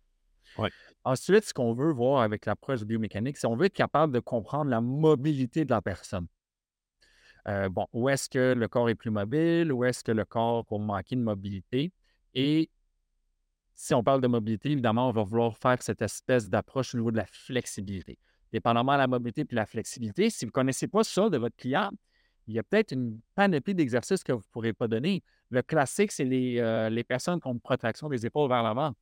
Ensuite, 1.04 1.44
ce 1.44 1.54
qu'on 1.54 1.72
veut 1.72 1.92
voir 1.92 2.22
avec 2.22 2.46
l'approche 2.46 2.82
biomécanique, 2.82 3.36
c'est 3.38 3.46
qu'on 3.46 3.56
veut 3.56 3.66
être 3.66 3.72
capable 3.72 4.12
de 4.12 4.20
comprendre 4.20 4.70
la 4.70 4.80
mobilité 4.80 5.64
de 5.64 5.70
la 5.70 5.80
personne. 5.80 6.26
Euh, 7.48 7.70
bon, 7.70 7.86
où 7.92 8.08
est-ce 8.08 8.28
que 8.28 8.52
le 8.52 8.68
corps 8.68 8.90
est 8.90 8.94
plus 8.94 9.10
mobile, 9.10 9.72
où 9.72 9.84
est-ce 9.84 10.04
que 10.04 10.12
le 10.12 10.24
corps 10.26 10.66
va 10.70 10.78
manquer 10.78 11.16
de 11.16 11.22
mobilité. 11.22 11.92
Et 12.34 12.68
si 13.74 13.94
on 13.94 14.04
parle 14.04 14.20
de 14.20 14.26
mobilité, 14.26 14.72
évidemment, 14.72 15.08
on 15.08 15.12
va 15.12 15.22
vouloir 15.22 15.56
faire 15.56 15.82
cette 15.82 16.02
espèce 16.02 16.50
d'approche 16.50 16.94
au 16.94 16.98
niveau 16.98 17.10
de 17.10 17.16
la 17.16 17.26
flexibilité. 17.26 18.18
Dépendamment 18.52 18.92
de 18.92 18.98
la 18.98 19.06
mobilité 19.06 19.46
et 19.48 19.54
la 19.54 19.64
flexibilité, 19.64 20.28
si 20.28 20.44
vous 20.44 20.50
ne 20.50 20.52
connaissez 20.52 20.86
pas 20.86 21.02
ça 21.02 21.30
de 21.30 21.38
votre 21.38 21.56
client, 21.56 21.90
il 22.46 22.54
y 22.54 22.58
a 22.58 22.62
peut-être 22.62 22.92
une 22.92 23.20
panoplie 23.34 23.74
d'exercices 23.74 24.22
que 24.22 24.32
vous 24.32 24.40
ne 24.40 24.52
pourrez 24.52 24.72
pas 24.72 24.88
donner. 24.88 25.22
Le 25.50 25.62
classique, 25.62 26.12
c'est 26.12 26.24
les, 26.24 26.58
euh, 26.58 26.90
les 26.90 27.04
personnes 27.04 27.40
qui 27.40 27.46
ont 27.46 27.52
une 27.52 27.60
protection 27.60 28.08
des 28.08 28.26
épaules 28.26 28.48
vers 28.48 28.62
l'avant, 28.62 28.92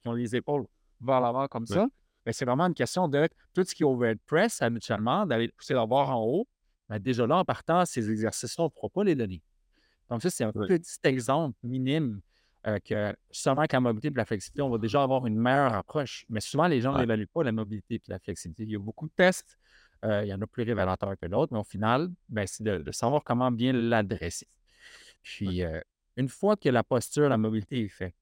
qui 0.00 0.08
ont 0.08 0.12
les 0.12 0.34
épaules 0.34 0.64
vers 1.00 1.20
l'avant 1.20 1.46
comme 1.48 1.66
ça. 1.66 1.86
Mais 2.26 2.32
c'est 2.32 2.44
vraiment 2.44 2.66
une 2.66 2.74
question 2.74 3.08
de 3.08 3.28
tout 3.52 3.64
ce 3.64 3.74
qui 3.74 3.82
est 3.82 3.86
overhead 3.86 4.18
press 4.26 4.62
habituellement, 4.62 5.26
d'aller 5.26 5.48
pousser 5.48 5.74
la 5.74 5.86
barre 5.86 6.10
en 6.10 6.22
haut. 6.24 6.48
Mais 6.88 6.98
déjà 6.98 7.26
là, 7.26 7.38
en 7.38 7.44
partant, 7.44 7.84
ces 7.84 8.10
exercices-là, 8.10 8.64
on 8.64 8.66
ne 8.66 8.70
pourra 8.70 8.88
pas 8.88 9.04
les 9.04 9.14
donner. 9.14 9.42
Donc, 10.10 10.22
ça, 10.22 10.30
c'est 10.30 10.44
un 10.44 10.52
petit 10.52 10.98
exemple 11.04 11.56
minime 11.62 12.20
euh, 12.66 12.78
que 12.78 13.14
seulement 13.30 13.60
avec 13.60 13.72
la 13.72 13.80
mobilité 13.80 14.08
et 14.08 14.12
la 14.14 14.24
flexibilité, 14.24 14.62
on 14.62 14.70
va 14.70 14.78
déjà 14.78 15.02
avoir 15.02 15.26
une 15.26 15.38
meilleure 15.38 15.74
approche. 15.74 16.24
Mais 16.28 16.40
souvent, 16.40 16.66
les 16.66 16.80
gens 16.80 16.96
n'évaluent 16.96 17.26
pas 17.26 17.42
la 17.42 17.52
mobilité 17.52 17.96
et 17.96 18.02
la 18.08 18.18
flexibilité. 18.18 18.64
Il 18.64 18.70
y 18.70 18.76
a 18.76 18.78
beaucoup 18.78 19.06
de 19.06 19.12
tests. 19.14 19.58
Euh, 20.04 20.22
il 20.24 20.28
y 20.28 20.34
en 20.34 20.40
a 20.40 20.46
plus 20.46 20.62
révélateurs 20.62 21.14
que 21.20 21.26
d'autres, 21.26 21.52
mais 21.52 21.58
au 21.58 21.64
final, 21.64 22.10
ben, 22.28 22.46
c'est 22.46 22.62
de, 22.62 22.92
savoir 22.92 23.24
comment 23.24 23.50
bien 23.50 23.72
l'adresser. 23.72 24.48
Puis, 25.22 25.62
euh, 25.62 25.80
une 26.16 26.28
fois 26.28 26.56
que 26.56 26.68
la 26.68 26.82
posture, 26.82 27.28
la 27.28 27.38
mobilité 27.38 27.84
est 27.84 27.88
faite, 27.88 28.14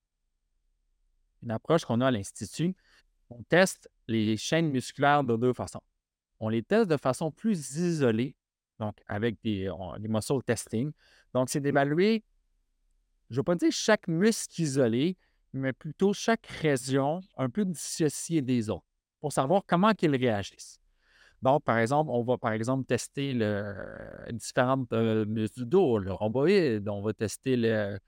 une 1.42 1.50
approche 1.50 1.84
qu'on 1.84 2.00
a 2.00 2.08
à 2.08 2.10
l'Institut, 2.10 2.74
on 3.30 3.42
teste 3.44 3.90
les 4.08 4.36
chaînes 4.36 4.70
musculaires 4.70 5.24
de 5.24 5.36
deux 5.36 5.52
façons. 5.52 5.82
On 6.40 6.48
les 6.48 6.62
teste 6.62 6.88
de 6.88 6.96
façon 6.96 7.30
plus 7.30 7.76
isolée, 7.76 8.36
donc 8.78 8.96
avec 9.06 9.36
des, 9.42 9.70
muscle 10.00 10.42
testing. 10.44 10.92
Donc, 11.34 11.50
c'est 11.50 11.60
d'évaluer, 11.60 12.24
je 13.30 13.34
ne 13.34 13.40
veux 13.40 13.44
pas 13.44 13.54
dire 13.54 13.72
chaque 13.72 14.08
muscle 14.08 14.60
isolé, 14.60 15.16
mais 15.52 15.72
plutôt 15.72 16.12
chaque 16.12 16.46
région 16.46 17.20
un 17.36 17.48
peu 17.48 17.64
dissociée 17.64 18.42
des 18.42 18.70
autres 18.70 18.86
pour 19.20 19.32
savoir 19.32 19.62
comment 19.66 19.92
ils 20.00 20.16
réagissent. 20.16 20.78
Donc, 21.42 21.64
par 21.64 21.78
exemple, 21.78 22.10
on 22.12 22.22
va 22.22 22.38
par 22.38 22.52
exemple 22.52 22.84
tester 22.86 23.32
le, 23.32 23.74
différentes 24.32 24.92
euh, 24.92 25.24
muscles 25.26 25.60
du 25.60 25.66
dos, 25.66 25.98
le 25.98 26.12
rhomboïde, 26.12 26.88
on 26.88 27.02
va 27.02 27.12
tester 27.12 27.56
le, 27.56 27.98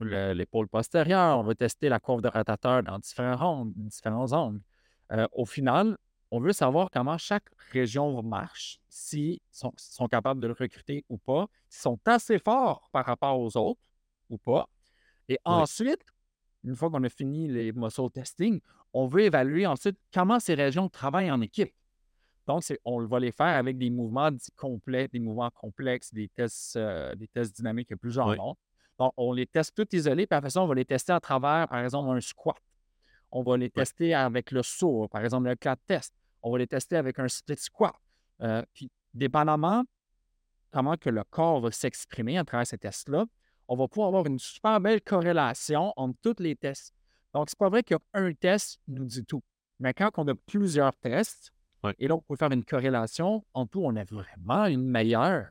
l'épaule 0.00 0.68
postérieure, 0.68 1.38
on 1.38 1.42
va 1.42 1.54
tester 1.54 1.88
la 1.88 2.00
courbe 2.00 2.22
de 2.22 2.28
rotateur 2.28 2.82
dans 2.82 2.98
différents, 2.98 3.66
différents 3.66 4.32
angles. 4.32 4.60
Euh, 5.12 5.26
au 5.32 5.44
final, 5.44 5.96
on 6.30 6.40
veut 6.40 6.52
savoir 6.52 6.90
comment 6.90 7.16
chaque 7.18 7.46
région 7.72 8.22
marche, 8.22 8.80
s'ils 8.88 9.40
sont, 9.50 9.72
sont, 9.76 10.08
capables 10.08 10.40
de 10.40 10.46
le 10.46 10.54
recruter 10.58 11.04
ou 11.08 11.16
pas, 11.16 11.48
s'ils 11.68 11.82
sont 11.82 11.98
assez 12.04 12.38
forts 12.38 12.88
par 12.92 13.06
rapport 13.06 13.38
aux 13.40 13.56
autres 13.56 13.80
ou 14.28 14.36
pas. 14.38 14.68
Et 15.28 15.38
ensuite, 15.44 16.04
une 16.64 16.76
fois 16.76 16.90
qu'on 16.90 17.04
a 17.04 17.08
fini 17.08 17.48
les 17.48 17.72
muscle 17.72 18.10
testing, 18.10 18.60
on 18.92 19.06
veut 19.06 19.22
évaluer 19.22 19.66
ensuite 19.66 19.98
comment 20.12 20.40
ces 20.40 20.54
régions 20.54 20.88
travaillent 20.88 21.30
en 21.30 21.40
équipe. 21.40 21.72
Donc, 22.46 22.62
on 22.84 23.04
va 23.04 23.20
les 23.20 23.30
faire 23.30 23.46
avec 23.58 23.76
des 23.76 23.90
mouvements 23.90 24.30
complets, 24.56 25.06
des 25.08 25.18
mouvements 25.18 25.50
complexes, 25.50 26.12
des 26.14 26.28
tests, 26.28 26.76
euh, 26.76 27.14
des 27.14 27.28
tests 27.28 27.54
dynamiques 27.54 27.94
plusieurs 27.96 28.34
on 28.98 29.32
les 29.32 29.46
teste 29.46 29.74
tout 29.74 29.86
isolés, 29.94 30.26
puis 30.26 30.36
après 30.36 30.50
ça, 30.50 30.62
on 30.62 30.66
va 30.66 30.74
les 30.74 30.84
tester 30.84 31.12
à 31.12 31.20
travers, 31.20 31.68
par 31.68 31.80
exemple, 31.80 32.10
un 32.10 32.20
squat. 32.20 32.56
On 33.30 33.42
va 33.42 33.56
les 33.56 33.70
tester 33.70 34.14
avec 34.14 34.50
le 34.50 34.62
saut, 34.62 35.06
par 35.08 35.22
exemple, 35.22 35.48
le 35.48 35.56
clat 35.56 35.76
test. 35.86 36.14
On 36.42 36.50
va 36.50 36.58
les 36.58 36.66
tester 36.66 36.96
avec 36.96 37.18
un 37.18 37.28
split 37.28 37.56
squat. 37.58 37.94
Euh, 38.42 38.62
puis, 38.72 38.90
dépendamment 39.14 39.84
comment 40.70 40.96
que 40.96 41.10
le 41.10 41.24
corps 41.24 41.60
va 41.60 41.70
s'exprimer 41.70 42.38
à 42.38 42.44
travers 42.44 42.66
ces 42.66 42.78
tests-là, 42.78 43.26
on 43.68 43.76
va 43.76 43.88
pouvoir 43.88 44.08
avoir 44.08 44.26
une 44.26 44.38
super 44.38 44.80
belle 44.80 45.00
corrélation 45.00 45.92
entre 45.96 46.18
tous 46.22 46.42
les 46.42 46.56
tests. 46.56 46.94
Donc, 47.34 47.50
c'est 47.50 47.58
pas 47.58 47.68
vrai 47.68 47.82
qu'un 47.82 48.32
test 48.34 48.80
nous 48.88 49.04
dit 49.04 49.24
tout. 49.24 49.42
Mais 49.80 49.94
quand 49.94 50.10
on 50.16 50.26
a 50.28 50.34
plusieurs 50.34 50.94
tests, 50.96 51.52
et 51.98 52.08
là, 52.08 52.16
on 52.16 52.20
peut 52.20 52.36
faire 52.36 52.50
une 52.50 52.64
corrélation, 52.64 53.44
en 53.54 53.66
tout, 53.66 53.82
on 53.84 53.94
a 53.96 54.04
vraiment 54.04 54.66
une 54.66 54.84
meilleure 54.84 55.46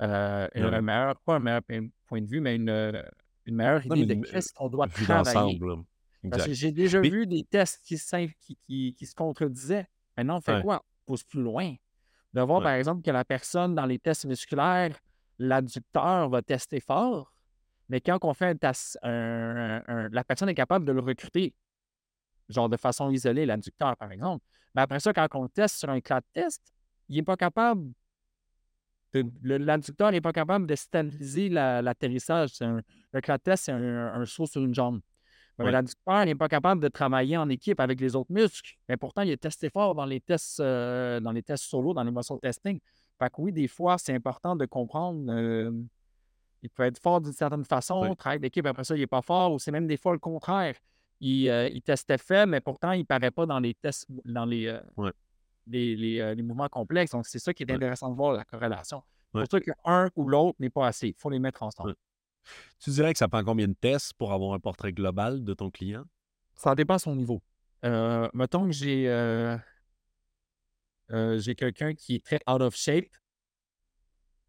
euh, 0.00 0.48
un 0.54 0.80
meilleur, 0.80 1.20
pas 1.20 1.36
un 1.36 1.40
meilleur 1.40 1.62
point 2.06 2.20
de 2.20 2.26
vue, 2.26 2.40
mais 2.40 2.56
une, 2.56 2.70
euh, 2.70 3.02
une 3.46 3.56
meilleure 3.56 3.84
idée 3.86 4.06
de 4.06 4.24
qu'est-ce 4.26 4.52
qu'on 4.52 4.68
doit 4.68 4.88
travailler. 4.88 5.60
Parce 6.30 6.46
que 6.46 6.52
j'ai 6.52 6.72
déjà 6.72 7.00
vu 7.00 7.26
des 7.26 7.44
tests 7.44 7.80
qui, 7.84 7.96
qui, 8.66 8.94
qui, 8.94 9.06
se 9.06 9.14
contredisaient. 9.14 9.86
Maintenant, 10.16 10.38
on 10.38 10.40
fait 10.40 10.60
quoi? 10.62 10.82
On 10.84 11.12
pousse 11.12 11.24
plus 11.24 11.42
loin. 11.42 11.74
De 12.32 12.40
voir, 12.42 12.62
par 12.62 12.72
exemple, 12.72 13.02
que 13.02 13.10
la 13.10 13.24
personne, 13.24 13.74
dans 13.74 13.86
les 13.86 13.98
tests 13.98 14.24
musculaires, 14.24 14.96
l'adducteur 15.38 16.28
va 16.28 16.42
tester 16.42 16.80
fort, 16.80 17.34
mais 17.88 18.00
quand 18.00 18.18
on 18.22 18.34
fait 18.34 18.46
un 18.46 18.56
test, 18.56 18.98
la 19.02 20.24
personne 20.26 20.48
est 20.48 20.54
capable 20.54 20.84
de 20.84 20.92
le 20.92 21.00
recruter, 21.00 21.54
genre 22.48 22.68
de 22.68 22.76
façon 22.76 23.10
isolée, 23.10 23.46
l'adducteur, 23.46 23.96
par 23.96 24.12
exemple. 24.12 24.44
Mais 24.74 24.82
après 24.82 25.00
ça, 25.00 25.12
quand 25.12 25.26
on 25.34 25.48
teste 25.48 25.78
sur 25.78 25.90
un 25.90 26.00
clat 26.00 26.20
test, 26.32 26.62
il 27.08 27.16
n'est 27.16 27.22
pas 27.22 27.36
capable 27.36 27.90
L'inducteur 29.42 30.12
n'est 30.12 30.20
pas 30.20 30.32
capable 30.32 30.66
de 30.66 30.74
stabiliser 30.74 31.48
l'atterrissage. 31.48 32.52
le 32.60 33.20
clat 33.20 33.38
test, 33.38 33.64
c'est 33.64 33.72
un, 33.72 34.24
saut 34.24 34.46
sur 34.46 34.62
une 34.62 34.74
jambe. 34.74 35.00
L'inducteur 35.58 36.24
n'est 36.24 36.34
pas 36.34 36.48
capable 36.48 36.80
de 36.80 36.88
travailler 36.88 37.36
en 37.36 37.48
équipe 37.48 37.80
avec 37.80 38.00
les 38.00 38.16
autres 38.16 38.32
muscles. 38.32 38.76
Mais 38.88 38.96
pourtant, 38.96 39.22
il 39.22 39.30
est 39.30 39.36
testé 39.36 39.68
fort 39.68 39.94
dans 39.94 40.06
les 40.06 40.20
tests, 40.20 40.60
euh, 40.60 41.20
dans 41.20 41.32
les 41.32 41.42
tests 41.42 41.64
solo, 41.64 41.92
dans 41.92 42.02
les 42.02 42.10
muscle 42.10 42.38
testing. 42.40 42.80
Fait 43.18 43.28
que 43.28 43.34
oui, 43.38 43.52
des 43.52 43.68
fois, 43.68 43.98
c'est 43.98 44.14
important 44.14 44.56
de 44.56 44.64
comprendre. 44.64 45.30
Euh, 45.30 45.70
il 46.62 46.70
peut 46.70 46.84
être 46.84 46.98
fort 46.98 47.20
d'une 47.20 47.32
certaine 47.32 47.64
façon, 47.64 48.14
travailler 48.14 48.40
d'équipe, 48.40 48.64
après 48.64 48.84
ça, 48.84 48.94
il 48.96 49.00
n'est 49.00 49.06
pas 49.06 49.22
fort, 49.22 49.52
ou 49.52 49.58
c'est 49.58 49.70
même 49.70 49.86
des 49.86 49.96
fois 49.96 50.12
le 50.12 50.18
contraire. 50.18 50.76
Il, 51.20 51.48
euh, 51.50 51.68
il 51.68 51.82
testait 51.82 52.16
faible, 52.16 52.52
mais 52.52 52.60
pourtant, 52.60 52.92
il 52.92 53.00
ne 53.00 53.04
paraît 53.04 53.30
pas 53.30 53.44
dans 53.44 53.60
les 53.60 53.74
tests, 53.74 54.06
dans 54.24 54.46
les, 54.46 54.74
les, 55.70 56.42
mouvements 56.42 56.68
complexes. 56.68 57.12
Donc, 57.12 57.26
c'est 57.26 57.38
ça 57.38 57.54
qui 57.54 57.62
est 57.62 57.72
intéressant 57.72 58.10
de 58.10 58.16
voir, 58.16 58.32
la 58.32 58.44
corrélation. 58.44 59.02
C'est 59.34 59.40
pour 59.40 59.50
ça 59.50 59.60
qu'un 59.60 60.10
ou 60.16 60.28
l'autre 60.28 60.56
n'est 60.58 60.70
pas 60.70 60.86
assez. 60.86 61.08
Il 61.08 61.14
faut 61.14 61.30
les 61.30 61.38
mettre 61.38 61.62
ensemble. 61.62 61.94
Tu 62.82 62.90
dirais 62.90 63.12
que 63.12 63.18
ça 63.18 63.28
prend 63.28 63.44
combien 63.44 63.68
de 63.68 63.74
tests 63.74 64.14
pour 64.14 64.32
avoir 64.32 64.54
un 64.54 64.58
portrait 64.58 64.92
global 64.92 65.44
de 65.44 65.54
ton 65.54 65.70
client? 65.70 66.04
Ça 66.54 66.74
dépend 66.74 66.96
de 66.96 67.00
son 67.00 67.14
niveau. 67.14 67.42
Euh, 67.84 68.28
mettons 68.34 68.66
que 68.66 68.72
j'ai 68.72 69.08
euh, 69.08 69.56
j'ai 71.38 71.54
quelqu'un 71.54 71.94
qui 71.94 72.16
est 72.16 72.24
très 72.24 72.40
out 72.48 72.60
of 72.60 72.74
shape. 72.74 73.08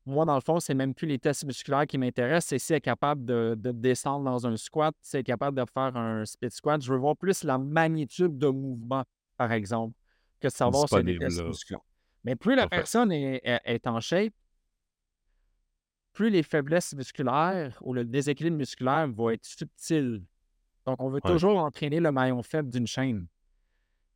Moi, 0.05 0.25
dans 0.25 0.35
le 0.35 0.41
fond, 0.41 0.59
c'est 0.59 0.73
même 0.73 0.93
plus 0.93 1.07
les 1.07 1.19
tests 1.19 1.45
musculaires 1.45 1.85
qui 1.85 1.97
m'intéressent, 1.97 2.49
c'est 2.49 2.59
si 2.59 2.73
elle 2.73 2.77
est 2.77 2.81
capable 2.81 3.23
de, 3.23 3.55
de, 3.57 3.71
descendre 3.71 4.25
dans 4.25 4.47
un 4.47 4.57
squat, 4.57 4.95
si 5.01 5.15
elle 5.15 5.21
est 5.21 5.23
capable 5.23 5.57
de 5.57 5.65
faire 5.71 5.95
un 5.95 6.25
split 6.25 6.49
squat. 6.49 6.81
Je 6.81 6.91
veux 6.91 6.97
voir 6.97 7.15
plus 7.15 7.43
la 7.43 7.59
magnitude 7.59 8.37
de 8.37 8.47
mouvement, 8.47 9.03
par 9.37 9.51
exemple 9.51 9.93
que 10.41 10.47
de 10.47 10.51
savoir 10.51 10.89
si 10.89 11.03
des 11.03 11.17
tests 11.17 11.43
musculaires. 11.43 11.81
Mais 12.23 12.35
plus 12.35 12.55
la 12.55 12.67
personne 12.67 13.11
est, 13.11 13.87
en 13.87 13.99
shape, 13.99 14.33
plus 16.13 16.29
les 16.29 16.43
faiblesses 16.43 16.93
musculaires 16.93 17.77
ou 17.81 17.93
le 17.93 18.03
déséquilibre 18.03 18.57
musculaire 18.57 19.07
va 19.07 19.33
être 19.33 19.45
subtil. 19.45 20.23
Donc, 20.85 21.01
on 21.01 21.09
veut 21.09 21.21
toujours 21.21 21.57
entraîner 21.57 21.99
le 21.99 22.11
maillon 22.11 22.43
faible 22.43 22.69
d'une 22.69 22.87
chaîne. 22.87 23.27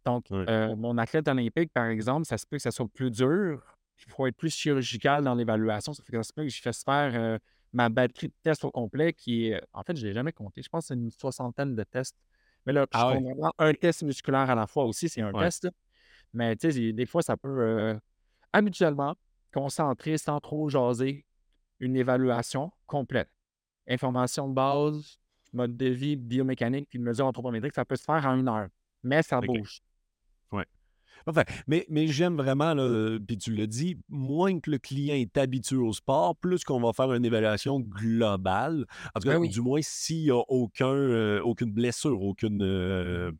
Donc, 0.03 0.25
euh, 0.31 0.75
mon 0.75 0.97
athlète 0.97 1.27
olympique, 1.27 1.71
par 1.73 1.85
exemple, 1.85 2.25
ça 2.25 2.37
se 2.37 2.45
peut 2.45 2.57
que 2.57 2.61
ça 2.61 2.71
soit 2.71 2.87
plus 2.87 3.09
dur. 3.09 3.77
Il 4.05 4.11
faut 4.11 4.27
être 4.27 4.35
plus 4.35 4.53
chirurgical 4.53 5.23
dans 5.23 5.33
l'évaluation. 5.33 5.93
Ça 5.93 6.03
fait 6.03 6.11
que 6.11 6.17
ça 6.17 6.23
se 6.23 6.33
peut 6.33 6.43
que 6.43 6.49
je 6.49 6.61
fasse 6.61 6.83
faire 6.83 7.11
euh, 7.15 7.39
ma 7.73 7.89
batterie 7.89 8.27
de 8.27 8.33
tests 8.43 8.65
au 8.65 8.71
complet 8.71 9.13
qui 9.13 9.47
est. 9.47 9.61
En 9.73 9.83
fait, 9.83 9.95
je 9.95 10.03
ne 10.03 10.09
l'ai 10.09 10.13
jamais 10.13 10.31
compté. 10.31 10.61
Je 10.61 10.69
pense 10.69 10.83
que 10.83 10.87
c'est 10.89 10.93
une 10.93 11.11
soixantaine 11.11 11.75
de 11.75 11.83
tests. 11.83 12.17
Mais 12.65 12.73
là, 12.73 12.85
je 12.91 12.97
ah 12.97 13.15
un 13.59 13.73
test 13.73 14.03
musculaire 14.03 14.49
à 14.49 14.55
la 14.55 14.67
fois 14.67 14.85
aussi, 14.85 15.07
c'est 15.07 15.21
un 15.21 15.31
test. 15.31 15.67
Mais 16.35 16.55
tu 16.55 16.71
sais, 16.71 16.93
des 16.93 17.05
fois, 17.05 17.21
ça 17.21 17.37
peut 17.37 17.61
euh, 17.61 17.95
habituellement 18.53 19.15
concentrer 19.53 20.17
sans 20.17 20.39
trop 20.39 20.69
jaser 20.69 21.25
une 21.79 21.95
évaluation 21.95 22.71
complète. 22.85 23.29
Information 23.87 24.49
de 24.49 24.53
base, 24.53 25.19
mode 25.53 25.75
de 25.77 25.87
vie 25.87 26.15
biomécanique 26.15 26.89
puis 26.89 26.99
mesure 26.99 27.25
anthropométrique, 27.25 27.73
ça 27.73 27.85
peut 27.85 27.95
se 27.95 28.03
faire 28.03 28.25
en 28.25 28.37
une 28.37 28.47
heure, 28.47 28.67
mais 29.03 29.23
ça 29.23 29.39
bouge. 29.41 29.81
Ouais. 30.51 30.65
Enfin, 31.25 31.43
mais, 31.67 31.85
mais 31.89 32.07
j'aime 32.07 32.35
vraiment, 32.35 32.73
là, 32.73 33.17
puis 33.25 33.37
tu 33.37 33.55
l'as 33.55 33.65
dit, 33.65 33.97
moins 34.09 34.59
que 34.59 34.69
le 34.69 34.77
client 34.77 35.15
est 35.15 35.37
habitué 35.37 35.77
au 35.77 35.93
sport, 35.93 36.35
plus 36.35 36.63
qu'on 36.63 36.81
va 36.81 36.93
faire 36.93 37.11
une 37.13 37.25
évaluation 37.25 37.79
globale. 37.79 38.85
En 39.15 39.19
tout 39.19 39.27
Ben 39.27 39.33
cas, 39.33 39.39
oui. 39.39 39.49
du 39.49 39.61
moins 39.61 39.79
s'il 39.81 40.23
n'y 40.23 40.31
a 40.31 40.43
aucun, 40.49 40.93
euh, 40.93 41.41
aucune 41.41 41.71
blessure, 41.71 42.21
aucune 42.21 42.61
euh, 42.61 43.31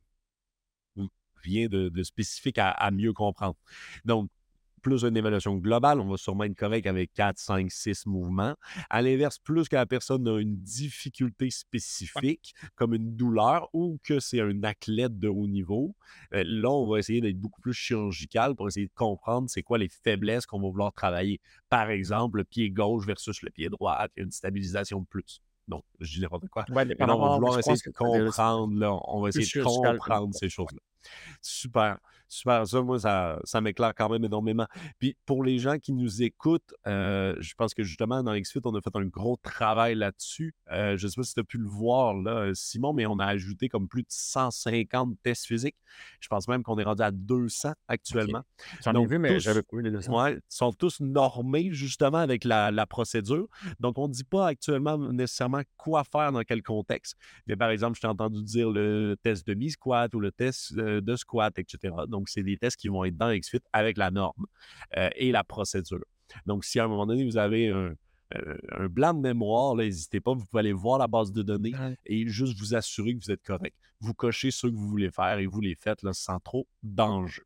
rien 1.46 1.68
de, 1.68 1.90
de 1.90 2.04
spécifique 2.04 2.58
à, 2.58 2.70
à 2.70 2.92
mieux 2.92 3.14
comprendre. 3.14 3.56
Donc, 4.04 4.30
plus 4.86 5.04
une 5.04 5.18
évaluation 5.18 5.56
globale, 5.56 6.00
on 6.00 6.08
va 6.08 6.16
sûrement 6.16 6.44
être 6.44 6.56
correct 6.56 6.86
avec 6.86 7.12
4, 7.16 7.40
5, 7.40 7.72
6 7.72 8.06
mouvements. 8.06 8.54
À 8.92 9.02
l'inverse, 9.02 9.40
plus 9.40 9.68
que 9.68 9.76
la 9.76 9.88
personne 9.88 10.28
a 10.28 10.38
une 10.40 10.58
difficulté 10.58 11.50
spécifique, 11.50 12.54
comme 12.76 12.94
une 12.94 13.16
douleur 13.16 13.68
ou 13.74 13.98
que 14.04 14.20
c'est 14.20 14.42
un 14.42 14.62
athlète 14.62 15.18
de 15.18 15.28
haut 15.28 15.48
niveau, 15.48 15.96
euh, 16.36 16.44
là, 16.46 16.70
on 16.70 16.88
va 16.88 17.00
essayer 17.00 17.20
d'être 17.20 17.40
beaucoup 17.40 17.62
plus 17.62 17.74
chirurgical 17.74 18.54
pour 18.56 18.68
essayer 18.68 18.86
de 18.86 18.94
comprendre 18.94 19.50
c'est 19.50 19.64
quoi 19.64 19.80
les 19.80 19.90
faiblesses 19.90 20.46
qu'on 20.46 20.62
va 20.62 20.70
vouloir 20.70 20.94
travailler. 20.94 21.42
Par 21.68 21.90
exemple, 21.90 22.38
le 22.38 22.44
pied 22.44 22.70
gauche 22.70 23.08
versus 23.08 23.42
le 23.42 23.50
pied 23.50 23.70
droit, 23.70 23.98
il 24.16 24.20
y 24.20 24.22
a 24.22 24.26
une 24.26 24.32
stabilisation 24.32 25.00
de 25.00 25.08
plus. 25.08 25.42
Donc, 25.68 25.84
je 26.00 26.14
dis 26.14 26.22
n'importe 26.22 26.48
quoi. 26.50 26.66
Ouais, 26.70 26.86
Mais 26.86 26.96
là, 27.00 27.16
on 27.16 27.20
va 27.20 27.36
vouloir 27.36 27.60
essayer 27.60 27.76
de 27.76 27.92
comprendre, 27.92 28.80
là, 28.80 29.00
on 29.08 29.22
va 29.22 29.30
essayer 29.30 29.46
de 29.46 29.64
comprendre 29.64 30.34
ces 30.34 30.50
choses-là. 30.50 30.80
Super, 31.42 31.98
super. 32.28 32.68
Ça, 32.68 32.82
moi, 32.82 33.00
ça, 33.00 33.40
ça 33.44 33.62
m'éclaire 33.62 33.94
quand 33.96 34.10
même 34.10 34.24
énormément. 34.24 34.68
Puis 35.00 35.16
pour 35.26 35.44
les 35.44 35.58
gens 35.60 35.78
qui 35.78 35.94
nous 35.94 36.22
écoutent, 36.22 36.74
euh, 36.88 37.36
je 37.40 37.54
pense 37.56 37.74
que 37.74 37.84
justement, 37.84 38.24
dans 38.24 38.36
XFIT, 38.38 38.62
on 38.66 38.76
a 38.76 38.82
fait 38.82 38.96
un 38.96 39.06
gros 39.06 39.38
travail 39.42 39.96
là-dessus. 39.96 40.54
Euh, 40.72 40.98
je 40.98 41.06
ne 41.06 41.10
sais 41.12 41.16
pas 41.16 41.24
si 41.24 41.34
tu 41.34 41.40
as 41.40 41.44
pu 41.44 41.58
le 41.58 41.68
voir, 41.68 42.14
là, 42.14 42.52
Simon, 42.54 42.94
mais 42.94 43.06
on 43.06 43.20
a 43.20 43.26
ajouté 43.26 43.70
comme 43.70 43.88
plus 43.88 44.02
de 44.04 44.08
150 44.10 45.16
tests 45.24 45.46
physiques. 45.46 45.76
Je 46.20 46.28
pense 46.28 46.48
même 46.48 46.64
qu'on 46.64 46.78
est 46.78 46.84
rendu 46.84 47.02
à 47.04 47.12
200 47.12 47.74
actuellement. 47.88 48.42
J'en 48.84 48.94
ai 49.04 49.06
vu, 49.08 49.18
mais 49.20 49.34
tous- 49.36 49.40
j'avais 49.40 49.62
pas 49.64 49.78
eu 49.78 49.82
les 49.82 49.92
200. 49.92 50.24
Ouais, 50.24 50.38
sont 50.50 50.72
tous 50.74 51.00
normés 51.00 51.72
justement 51.72 52.18
avec 52.18 52.44
la, 52.44 52.72
la 52.72 52.86
procédure. 52.86 53.48
Donc, 53.80 53.98
on 53.98 54.08
ne 54.08 54.14
dit 54.14 54.24
pas 54.24 54.48
actuellement 54.48 54.98
nécessairement 54.98 55.62
quoi 55.78 56.04
faire 56.04 56.32
dans 56.32 56.42
quel 56.42 56.62
contexte. 56.64 57.16
Mais 57.48 57.56
par 57.56 57.70
exemple, 57.70 57.96
je 57.96 58.02
t'ai 58.02 58.08
entendu 58.08 58.42
dire 58.44 58.70
le 58.70 59.16
test 59.22 59.48
de 59.48 59.54
mi-squat 59.54 60.14
ou 60.14 60.20
le 60.20 60.32
test 60.32 60.74
euh, 60.78 61.02
de 61.02 61.16
squat, 61.16 61.58
etc. 61.60 61.94
Donc, 62.08 62.15
c'est 62.28 62.44
des 62.44 62.58
tests 62.58 62.78
qui 62.78 62.88
vont 62.88 63.04
être 63.04 63.18
dans 63.18 63.34
XFIT 63.34 63.62
avec 63.74 63.98
la 63.98 64.12
norme 64.12 64.46
euh, 64.98 65.10
et 65.16 65.32
la 65.32 65.44
procédure. 65.44 66.04
Donc, 66.46 66.66
si 66.66 66.80
à 66.80 66.86
un 66.86 66.88
moment 66.88 67.06
donné, 67.06 67.24
vous 67.24 67.38
avez 67.38 67.70
un, 67.70 67.94
euh, 68.34 68.58
un 68.72 68.88
blanc 68.88 69.14
de 69.14 69.20
mémoire, 69.20 69.76
n'hésitez 69.76 70.20
pas, 70.20 70.34
vous 70.34 70.46
pouvez 70.46 70.62
aller 70.62 70.74
voir 70.74 70.98
la 70.98 71.08
base 71.08 71.32
de 71.32 71.44
données 71.44 71.74
et 72.06 72.28
juste 72.28 72.58
vous 72.60 72.74
assurer 72.74 73.16
que 73.16 73.24
vous 73.24 73.32
êtes 73.32 73.44
correct. 73.44 73.76
Vous 74.00 74.14
cochez 74.14 74.52
ceux 74.52 74.72
que 74.72 74.76
vous 74.76 74.88
voulez 74.88 75.12
faire 75.12 75.38
et 75.38 75.46
vous 75.46 75.62
les 75.62 75.76
faites 75.76 76.02
là, 76.02 76.12
sans 76.14 76.40
trop 76.40 76.68
d'enjeux. 76.82 77.46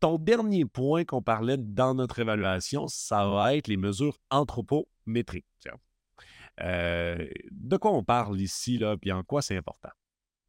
Ton 0.00 0.18
dernier 0.18 0.64
point 0.64 1.04
qu'on 1.04 1.22
parlait 1.22 1.56
dans 1.58 1.94
notre 1.94 2.18
évaluation, 2.18 2.86
ça 2.86 3.28
va 3.28 3.56
être 3.56 3.68
les 3.68 3.76
mesures 3.76 4.18
anthropométriques. 4.30 5.44
Euh, 6.62 7.28
de 7.50 7.76
quoi 7.76 7.92
on 7.92 8.02
parle 8.02 8.40
ici, 8.40 8.78
là, 8.78 8.96
puis 8.96 9.12
en 9.12 9.22
quoi 9.22 9.42
c'est 9.42 9.56
important? 9.56 9.90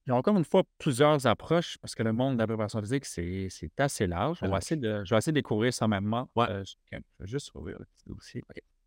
Il 0.08 0.12
y 0.12 0.14
a 0.14 0.16
encore 0.16 0.38
une 0.38 0.46
fois 0.46 0.64
plusieurs 0.78 1.28
approches 1.28 1.78
parce 1.80 1.94
que 1.94 2.02
le 2.02 2.14
monde 2.14 2.36
de 2.36 2.40
la 2.40 2.48
préparation 2.48 2.80
physique, 2.80 3.04
c'est 3.04 3.50
c'est 3.50 3.78
assez 3.78 4.08
large. 4.08 4.38
On 4.42 4.46
va 4.46 4.52
Alors, 4.52 4.58
essayer 4.60 4.80
de, 4.80 5.04
je 5.04 5.14
vais 5.14 5.18
essayer 5.18 5.34
de 5.34 5.38
découvrir 5.38 5.74
ça 5.74 5.86
même. 5.86 6.10
Ouais. 6.34 6.50
Euh, 6.50 6.64
je 6.66 6.96
vais 6.96 7.28
juste 7.28 7.54
ouvrir 7.56 7.78
le 7.78 7.86
petit 7.86 8.06
dossier. 8.08 8.44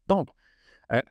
Donc, 0.08 0.28
euh, 0.92 1.02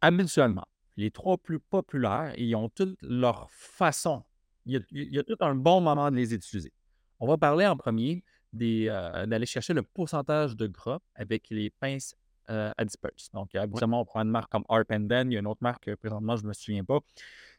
habituellement, 0.00 0.64
les 0.96 1.10
trois 1.10 1.36
plus 1.38 1.58
populaires, 1.58 2.34
ils 2.38 2.54
ont 2.54 2.68
toutes 2.68 2.96
leur 3.02 3.50
façon. 3.50 4.22
Il 4.64 4.74
y, 4.74 4.76
a, 4.76 4.80
il 4.92 5.12
y 5.12 5.18
a 5.18 5.24
tout 5.24 5.36
un 5.40 5.56
bon 5.56 5.80
moment 5.80 6.08
de 6.08 6.16
les 6.16 6.32
utiliser. 6.32 6.72
On 7.18 7.26
va 7.26 7.36
parler 7.36 7.66
en 7.66 7.76
premier 7.76 8.22
des, 8.52 8.86
euh, 8.88 9.26
d'aller 9.26 9.46
chercher 9.46 9.74
le 9.74 9.82
pourcentage 9.82 10.56
de 10.56 10.68
gras 10.68 11.00
avec 11.16 11.50
les 11.50 11.68
pinces 11.68 12.14
euh, 12.48 12.70
adipeuses. 12.78 13.28
Donc, 13.32 13.56
habituellement, 13.56 14.02
on 14.02 14.04
prend 14.04 14.20
une 14.20 14.30
marque 14.30 14.52
comme 14.52 14.64
Arpenden. 14.68 15.32
Il 15.32 15.34
y 15.34 15.36
a 15.36 15.40
une 15.40 15.48
autre 15.48 15.62
marque, 15.62 15.92
présentement, 15.96 16.36
je 16.36 16.44
ne 16.44 16.48
me 16.48 16.52
souviens 16.52 16.84
pas. 16.84 17.00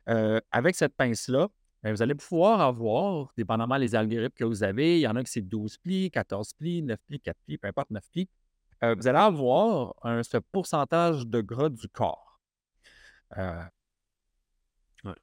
Euh, 0.09 0.39
avec 0.51 0.75
cette 0.75 0.95
pince-là, 0.95 1.47
ben, 1.83 1.91
vous 1.93 2.01
allez 2.01 2.15
pouvoir 2.15 2.61
avoir, 2.61 3.31
dépendamment 3.37 3.77
des 3.79 3.93
algorithmes 3.95 4.33
que 4.35 4.43
vous 4.43 4.63
avez, 4.63 4.97
il 4.97 5.01
y 5.01 5.07
en 5.07 5.15
a 5.15 5.23
qui 5.23 5.31
c'est 5.31 5.41
12 5.41 5.77
plis, 5.77 6.09
14 6.11 6.53
plis, 6.53 6.81
9 6.83 6.99
plis, 7.07 7.19
4 7.19 7.37
plis, 7.45 7.57
peu 7.57 7.67
importe, 7.67 7.89
9 7.91 8.03
plis. 8.11 8.29
euh, 8.83 8.93
vous 8.95 9.07
allez 9.07 9.17
avoir 9.19 9.95
un- 10.03 10.21
ce 10.21 10.37
pourcentage 10.37 11.25
de 11.25 11.39
gras 11.41 11.69
du 11.69 11.87
corps. 11.87 12.39
Euh, 13.37 13.63
Ouais. 15.05 15.13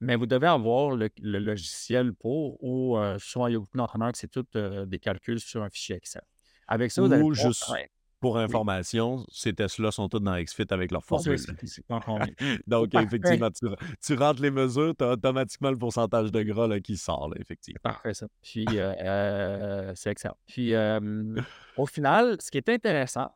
mais 0.00 0.16
vous 0.16 0.26
devez 0.26 0.46
avoir 0.46 0.92
le, 0.96 1.10
le 1.20 1.38
logiciel 1.38 2.14
pour, 2.14 2.62
ou 2.64 2.96
euh, 2.96 3.18
souvent 3.18 3.46
il 3.48 3.52
y 3.52 3.56
a 3.56 3.58
beaucoup 3.58 3.76
d'entraîneurs 3.76 4.12
que 4.12 4.18
c'est 4.18 4.30
tout 4.30 4.46
des 4.86 4.98
calculs 4.98 5.40
sur 5.40 5.62
un 5.62 5.68
fichier 5.70 5.96
Excel. 5.96 6.22
Avec 6.68 6.90
ça, 6.90 7.02
vous 7.02 7.12
allez 7.12 7.22
Ou 7.22 7.30
pouvoir- 7.32 7.48
juste 7.48 7.68
ouais, 7.70 7.90
pour 8.22 8.38
information, 8.38 9.26
ces 9.32 9.52
tests-là 9.52 9.90
sont 9.90 10.08
tous 10.08 10.20
dans 10.20 10.40
XFIT 10.40 10.66
avec 10.70 10.92
leur 10.92 11.02
pour 11.02 11.20
formule. 11.22 11.36
Donc, 12.68 12.90
Parfait. 12.92 13.06
effectivement, 13.06 13.50
tu, 13.50 13.66
tu 14.00 14.14
rentres 14.14 14.40
les 14.40 14.52
mesures, 14.52 14.94
tu 14.96 15.04
as 15.04 15.10
automatiquement 15.10 15.72
le 15.72 15.76
pourcentage 15.76 16.30
de 16.30 16.42
gras 16.42 16.68
là, 16.68 16.78
qui 16.78 16.96
sort, 16.96 17.28
là, 17.28 17.36
effectivement. 17.40 17.80
Parfait, 17.82 18.14
ça. 18.14 18.28
Puis, 18.40 18.64
euh, 18.70 18.94
euh, 19.00 19.92
c'est 19.96 20.10
excellent. 20.12 20.36
Puis, 20.46 20.72
euh, 20.72 21.34
au 21.76 21.84
final, 21.84 22.36
ce 22.40 22.50
qui 22.50 22.58
est 22.58 22.68
intéressant, 22.68 23.30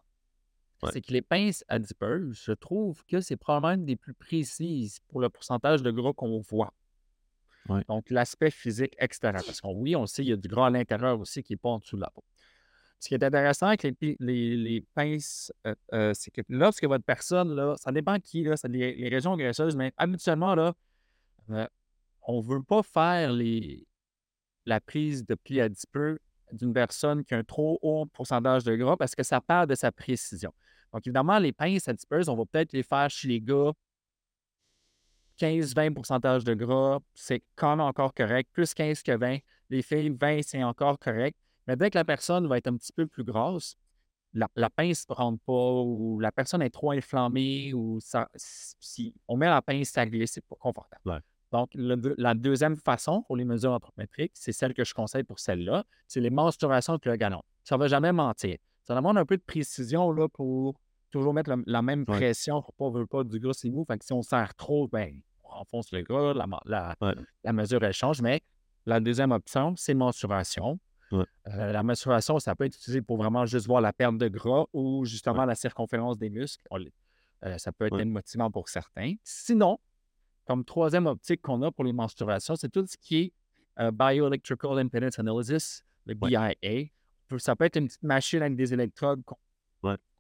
Ouais. 0.83 0.91
c'est 0.93 1.01
que 1.01 1.11
les 1.11 1.23
pinces 1.23 1.65
adipeuses, 1.69 2.39
je 2.45 2.53
trouve 2.53 3.03
que 3.07 3.23
c'est 3.23 3.37
probablement 3.39 3.81
une 3.81 3.87
des 3.87 3.97
plus 3.97 4.13
précises 4.13 5.01
pour 5.09 5.21
le 5.21 5.31
pourcentage 5.31 5.83
de 5.83 5.91
gras 5.91 6.13
qu'on 6.13 6.39
voit. 6.41 6.75
Ouais. 7.71 7.81
Donc, 7.89 8.11
l'aspect 8.11 8.51
physique 8.51 8.95
extérieur. 8.99 9.43
Parce 9.45 9.61
qu'on, 9.63 9.73
oui, 9.73 9.97
on 9.97 10.05
sait 10.07 10.23
qu'il 10.23 10.31
y 10.31 10.35
a 10.35 10.37
du 10.37 10.49
gras 10.49 10.67
à 10.67 10.71
l'intérieur 10.71 11.19
aussi 11.19 11.43
qui 11.43 11.55
n'est 11.55 11.57
pas 11.57 11.71
en 11.71 11.79
dessous 11.79 11.97
de 11.97 12.03
la 12.03 12.11
peau. 12.11 12.23
Ce 12.99 13.09
qui 13.09 13.15
est 13.15 13.23
intéressant 13.23 13.67
avec 13.67 13.83
les, 13.83 14.57
les, 14.57 14.85
pinces, 14.95 15.53
euh, 15.67 15.75
euh, 15.93 16.13
c'est 16.15 16.31
que 16.31 16.41
lorsque 16.49 16.85
votre 16.85 17.05
personne, 17.05 17.55
là, 17.55 17.75
ça 17.77 17.93
dépend 17.93 18.19
qui, 18.19 18.45
là, 18.45 18.57
c'est 18.57 18.69
les, 18.69 18.95
les 18.95 19.09
régions 19.09 19.37
graisseuses, 19.37 19.77
mais 19.77 19.93
habituellement, 19.97 20.55
là, 20.55 20.73
euh, 21.51 21.67
on 22.23 22.43
ne 22.43 22.47
veut 22.47 22.63
pas 22.63 22.83
faire 22.83 23.33
les, 23.33 23.87
la 24.65 24.81
prise 24.81 25.25
de 25.27 25.35
pli 25.35 25.61
adipeux 25.61 26.19
d'une 26.53 26.73
personne 26.73 27.25
qui 27.25 27.35
a 27.35 27.39
un 27.39 27.45
trop 27.45 27.79
haut 27.83 28.07
pourcentage 28.07 28.65
de 28.65 28.75
gras 28.77 28.97
parce 28.97 29.15
que 29.15 29.23
ça 29.23 29.41
perd 29.41 29.69
de 29.69 29.75
sa 29.75 29.93
précision. 29.93 30.53
Donc, 30.93 31.07
évidemment, 31.07 31.39
les 31.39 31.53
pinces 31.53 31.89
adipeuses, 31.89 32.29
on 32.29 32.37
va 32.37 32.45
peut-être 32.47 32.73
les 32.73 32.83
faire 32.83 33.11
chez 33.11 33.29
les 33.29 33.41
gars 33.41 33.73
15-20 35.39 35.93
pourcentage 35.95 36.45
de 36.45 36.55
gras, 36.55 37.01
c'est 37.15 37.43
quand 37.57 37.71
même 37.77 37.81
encore 37.81 38.15
correct. 38.15 38.51
Plus 38.53 38.73
15 38.75 39.03
que 39.03 39.13
20. 39.13 39.39
Les 39.69 39.83
filles, 39.83 40.11
20, 40.19 40.41
c'est 40.43 40.63
encore 40.63 40.99
correct. 40.99 41.37
Mais 41.67 41.77
dès 41.77 41.91
que 41.91 41.99
la 41.99 42.05
personne 42.05 42.47
va 42.47 42.59
être 42.59 42.67
un 42.69 42.77
petit 42.77 42.93
peu 42.93 43.07
plus 43.07 43.25
grosse, 43.25 43.77
la, 44.35 44.49
la 44.57 44.71
pince 44.71 45.09
ne 45.09 45.15
rentre 45.15 45.43
pas 45.45 45.53
ou 45.83 46.21
la 46.21 46.31
personne 46.31 46.63
est 46.63 46.71
trop 46.71 46.91
inflammée 46.93 47.73
ou 47.75 47.99
ça, 48.01 48.29
si 48.35 49.15
on 49.29 49.37
met 49.37 49.47
la 49.49 49.63
pince, 49.63 49.89
ça 49.89 50.05
glisse, 50.07 50.33
c'est 50.33 50.45
pas 50.47 50.57
confortable. 50.59 51.01
Ouais. 51.07 51.19
Donc, 51.53 51.71
le 51.75 52.15
la 52.19 52.35
deuxième 52.35 52.77
façon 52.77 53.23
pour 53.23 53.37
les 53.37 53.45
mesures 53.45 53.73
anthropométriques, 53.73 54.33
c'est 54.35 54.53
celle 54.53 54.75
que 54.75 54.85
je 54.85 54.93
conseille 54.93 55.23
pour 55.23 55.39
celle-là, 55.39 55.85
c'est 56.07 56.21
les 56.21 56.29
mensurations 56.31 56.95
avec 56.95 57.07
le 57.07 57.17
galon. 57.17 57.43
Ça 57.65 57.77
ne 57.77 57.81
va 57.81 57.87
jamais 57.89 58.13
mentir. 58.13 58.59
Ça 58.83 58.95
demande 58.95 59.17
un 59.17 59.25
peu 59.25 59.37
de 59.37 59.43
précision 59.43 60.11
là, 60.13 60.29
pour 60.29 60.79
toujours 61.11 61.33
mettre 61.33 61.53
la 61.67 61.83
même 61.83 62.01
Ouais. 62.01 62.17
pression 62.17 62.61
pour 62.63 62.75
pas, 62.75 62.91
veut 62.99 63.07
pas 63.07 63.25
du 63.25 63.39
gras, 63.41 63.53
c'est 63.55 63.71
mou. 63.71 63.85
Fait 63.87 63.97
que 63.97 64.05
si 64.05 64.13
on 64.13 64.23
serre 64.23 64.55
trop, 64.55 64.87
ben, 64.89 65.19
on 65.45 65.51
enfonce 65.61 65.93
le 65.93 66.03
gras, 66.03 66.35
la, 66.35 66.47
la- 66.67 66.95
Ouais. 67.01 67.15
la 67.45 67.53
mesure, 67.53 67.83
elle 67.85 67.93
change. 67.93 68.21
Mais 68.21 68.43
la 68.85 69.01
deuxième 69.01 69.31
option, 69.33 69.75
c'est 69.77 69.95
mensuration. 69.95 70.79
Ouais. 71.13 71.25
Euh, 71.49 71.73
la 71.73 71.83
mensuration, 71.83 72.39
ça 72.39 72.55
peut 72.55 72.65
être 72.65 72.77
utilisé 72.77 73.01
pour 73.01 73.17
vraiment 73.17 73.47
juste 73.47 73.67
voir 73.67 73.81
la 73.81 73.93
perte 73.93 74.19
de 74.19 74.29
gras 74.29 74.67
ou 74.73 75.05
justement 75.05 75.45
la 75.45 75.55
circonférence 75.55 76.19
des 76.19 76.31
muscles. 76.31 76.65
On 76.71 76.81
euh, 77.45 77.59
ça 77.59 77.71
peut 77.71 77.87
être 77.87 77.97
Ouais. 77.97 78.05
motivant 78.05 78.51
pour 78.51 78.69
certains. 78.69 79.15
Sinon, 79.23 79.79
comme 80.47 80.65
troisième 80.65 81.07
optique 81.07 81.43
qu'on 81.43 81.63
a 81.63 81.71
pour 81.71 81.85
les 81.85 81.93
mensurations, 81.93 82.57
c'est 82.57 82.71
tout 82.71 82.85
ce 82.87 82.97
qui 82.97 83.17
est 83.17 83.33
euh, 83.79 83.91
Bioelectrical 83.91 84.79
Impedance 84.79 85.19
Analysis, 85.19 85.85
le. 86.07 86.15
BIA. 86.15 86.55
Ça 87.39 87.55
peut 87.57 87.65
être 87.65 87.77
une 87.77 87.89
petite 87.89 88.03
machine 88.05 88.41
avec 88.41 88.57
des 88.57 88.73
électrodes 88.73 89.23
qu'on 89.25 89.37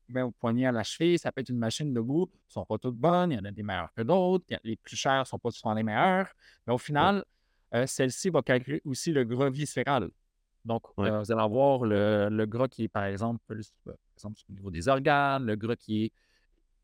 met 0.08 0.22
au 0.22 0.30
poignet 0.30 0.66
à 0.66 0.72
la 0.72 0.82
cheville. 0.84 1.18
Ça 1.18 1.32
peut 1.32 1.40
être 1.40 1.48
une 1.48 1.58
machine 1.58 1.92
debout. 1.92 2.28
Elles 2.32 2.38
ne 2.48 2.52
sont 2.52 2.64
pas 2.64 2.78
toutes 2.78 2.96
bonnes. 2.96 3.32
Il 3.32 3.36
y 3.36 3.40
en 3.40 3.44
a 3.44 3.50
des 3.50 3.62
meilleures 3.62 3.92
que 3.94 4.02
d'autres. 4.02 4.44
Les 4.62 4.76
plus 4.76 4.96
chères 4.96 5.20
ne 5.20 5.24
sont 5.24 5.38
pas 5.38 5.50
souvent 5.50 5.74
les 5.74 5.82
meilleures. 5.82 6.28
Mais 6.66 6.72
au 6.72 6.78
final, 6.78 7.24
celle-ci 7.86 8.30
va 8.30 8.42
calculer 8.42 8.82
aussi 8.84 9.12
le 9.12 9.24
gras 9.24 9.50
viscéral. 9.50 10.10
Donc, 10.66 10.82
Ouais. 10.98 11.08
euh, 11.10 11.20
vous 11.20 11.30
allez 11.32 11.40
avoir 11.40 11.84
le, 11.84 12.28
le 12.28 12.46
gras 12.46 12.66
qui 12.68 12.84
est, 12.84 12.88
par 12.88 13.04
exemple, 13.04 13.40
plus, 13.46 13.72
euh, 13.86 13.92
par 13.92 13.96
exemple, 14.16 14.40
au 14.50 14.52
niveau 14.52 14.70
des 14.70 14.88
organes, 14.88 15.46
le 15.46 15.56
gras 15.56 15.76
qui 15.76 16.04
est 16.06 16.12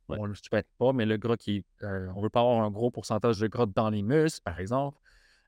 Ouais. 0.09 0.19
on 0.19 0.25
ne 0.25 0.29
le 0.29 0.35
souhaite 0.35 0.67
pas, 0.79 0.93
mais 0.93 1.07
le 1.07 1.17
gras 1.17 1.37
qui 1.37 1.59
est. 1.59 1.65
euh, 1.85 2.09
on 2.15 2.19
ne 2.19 2.23
veut 2.25 2.29
pas 2.31 2.41
avoir 2.41 2.63
un 2.63 2.71
gros 2.71 2.91
pourcentage 2.91 3.39
de 3.39 3.47
gras 3.47 3.67
dans 3.67 3.89
les 3.91 4.03
muscles, 4.03 4.43
par 4.43 4.59
exemple. 4.61 4.99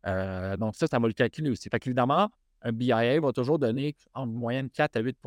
Euh, 0.07 0.57
donc, 0.57 0.75
ça, 0.77 0.87
ça 0.87 0.99
va 0.99 1.07
le 1.07 1.13
calculer 1.13 1.51
aussi. 1.51 1.69
Fait 1.69 1.79
qu'évidemment, 1.81 2.31
un 2.63 2.73
BIA 2.73 3.21
va 3.21 3.33
toujours 3.33 3.59
donner 3.59 3.95
en 4.15 4.27
moyenne 4.27 4.71
4 4.71 4.97
à 4.97 5.01
8 5.01 5.13
de 5.13 5.19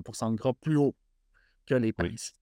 pourcent 0.00 0.30
de 0.30 0.36
gras 0.36 0.52
plus 0.54 0.76
haut 0.76 0.94
que 1.66 1.74
les 1.74 1.94
Oui. 1.98 2.10
pinces. 2.10 2.32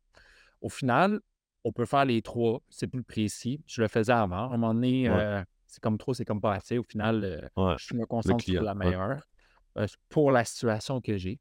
Au 0.61 0.69
final, 0.69 1.21
on 1.65 1.73
peut 1.73 1.87
faire 1.87 2.05
les 2.05 2.23
trois, 2.23 2.61
c'est 2.71 2.87
plus 2.87 3.03
précis. 3.03 3.61
Je 3.67 3.83
le 3.83 3.89
faisais 3.89 4.13
avant. 4.13 4.51
À 4.51 4.55
un 4.55 4.57
moment 4.57 4.75
donné, 4.75 5.11
Ouais. 5.11 5.43
c'est 5.67 5.81
comme 5.81 5.99
trop, 5.99 6.15
c'est 6.15 6.25
comme 6.25 6.41
pas 6.41 6.55
assez. 6.55 6.79
Au 6.79 6.83
final, 6.85 7.51
je 7.79 7.95
me 7.95 8.07
concentre 8.07 8.45
sur 8.45 8.63
la 8.63 8.75
meilleure 8.75 9.21
euh, 9.79 9.87
pour 10.09 10.31
la 10.31 10.45
situation 10.45 11.01
que 11.01 11.17
j'ai. 11.17 11.41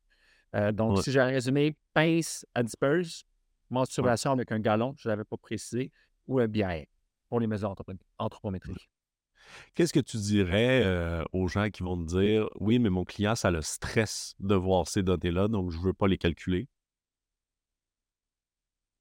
Euh, 0.56 0.72
donc, 0.72 0.98
Ouais. 0.98 1.02
si 1.04 1.12
j'ai 1.12 1.22
résumé 1.22 1.76
pince 1.94 2.46
à 2.54 2.64
disperse, 2.64 3.24
mensuration 3.70 4.32
avec 4.32 4.52
un 4.52 4.60
galon, 4.60 4.94
je 4.98 5.08
ne 5.08 5.14
l'avais 5.14 5.24
pas 5.24 5.38
précisé, 5.38 5.92
ou 6.28 6.40
un 6.40 6.48
BIA 6.48 6.86
pour 7.30 7.40
les 7.40 7.48
mesures 7.48 7.70
anthropo- 7.72 7.98
anthropométriques. 8.20 8.90
Qu'est-ce 9.74 9.92
que 9.94 10.00
tu 10.00 10.18
dirais 10.18 10.84
euh, 10.86 11.24
aux 11.34 11.48
gens 11.48 11.70
qui 11.70 11.84
vont 11.84 11.98
te 11.98 12.08
dire 12.22 12.48
Oui, 12.60 12.80
mais 12.80 12.90
mon 12.90 13.04
client, 13.04 13.36
ça 13.36 13.52
le 13.52 13.62
stress 13.62 14.36
de 14.40 14.56
voir 14.56 14.88
ces 14.88 15.04
données-là, 15.04 15.48
donc 15.48 15.72
je 15.72 15.78
ne 15.80 15.84
veux 15.84 15.94
pas 15.94 16.08
les 16.08 16.18
calculer? 16.18 16.68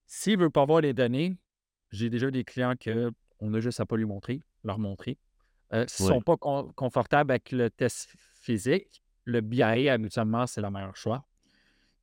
S'il 0.06 0.38
ne 0.38 0.44
veut 0.44 0.50
pas 0.50 0.64
voir 0.64 0.80
les 0.80 0.92
données, 0.92 1.36
j'ai 1.90 2.10
déjà 2.10 2.30
des 2.30 2.44
clients 2.44 2.74
qu'on 2.76 3.54
a 3.54 3.60
juste 3.60 3.80
à 3.80 3.86
pas 3.86 3.96
lui 3.96 4.04
montrer, 4.04 4.40
leur 4.64 4.78
montrer. 4.78 5.18
Euh, 5.72 5.84
S'ils 5.88 6.06
ne 6.06 6.10
Ouais. 6.10 6.16
sont 6.16 6.22
pas 6.22 6.36
con- 6.36 6.70
confortables 6.74 7.30
avec 7.30 7.50
le 7.52 7.70
test 7.70 8.08
physique, 8.40 9.01
le 9.24 9.40
BIA, 9.40 9.92
habituellement, 9.92 10.46
c'est 10.46 10.60
le 10.60 10.70
meilleur 10.70 10.96
choix. 10.96 11.24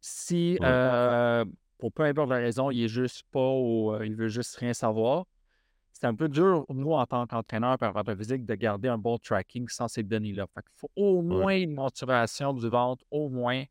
Si, 0.01 0.57
Ouais. 0.61 0.67
euh, 0.67 1.45
pour 1.77 1.91
peu 1.91 2.03
importe 2.03 2.29
la 2.29 2.37
raison, 2.37 2.71
il 2.71 2.83
est 2.83 2.87
juste 2.87 3.23
pas 3.31 3.39
euh, 3.39 4.05
il 4.05 4.15
veut 4.15 4.27
juste 4.29 4.55
rien 4.57 4.73
savoir, 4.73 5.25
c'est 5.91 6.05
un 6.07 6.15
peu 6.15 6.29
dur, 6.29 6.65
nous, 6.69 6.93
en 6.93 7.05
tant 7.05 7.27
qu'entraîneur 7.27 7.77
préparateur 7.77 8.15
physique, 8.15 8.45
de 8.45 8.55
garder 8.55 8.87
un 8.87 8.97
bon 8.97 9.17
tracking 9.17 9.67
sans 9.67 9.87
ces 9.89 10.03
données-là. 10.03 10.47
Fait 10.53 10.61
qu'il 10.61 10.71
faut 10.75 10.91
au 10.95 11.17
Ouais. 11.17 11.23
moins 11.23 11.57
une 11.57 11.73
mensuration 11.73 12.53
du 12.53 12.69
ventre, 12.69 13.03
au 13.11 13.27
moins, 13.27 13.65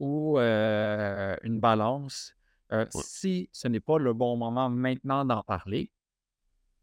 ou 0.00 0.38
euh, 0.38 1.36
une 1.42 1.60
balance. 1.60 2.34
Ouais. 2.72 2.86
Si 2.90 3.48
ce 3.52 3.68
n'est 3.68 3.78
pas 3.80 3.98
le 3.98 4.12
bon 4.12 4.36
moment 4.36 4.68
maintenant 4.68 5.24
d'en 5.24 5.42
parler, 5.44 5.90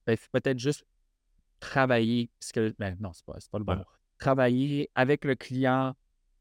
ben, 0.05 0.13
il 0.13 0.17
faut 0.17 0.29
peut-être 0.31 0.59
juste 0.59 0.85
travailler, 1.59 2.29
parce 2.39 2.53
que, 2.53 2.73
ben, 2.79 2.95
non, 3.01 3.11
c'est 3.11 3.25
pas, 3.25 3.33
pas 3.51 3.57
le 3.59 3.65
bon. 3.65 3.83
Travailler 4.21 4.87
avec 4.93 5.25
le 5.25 5.33
client, 5.35 5.93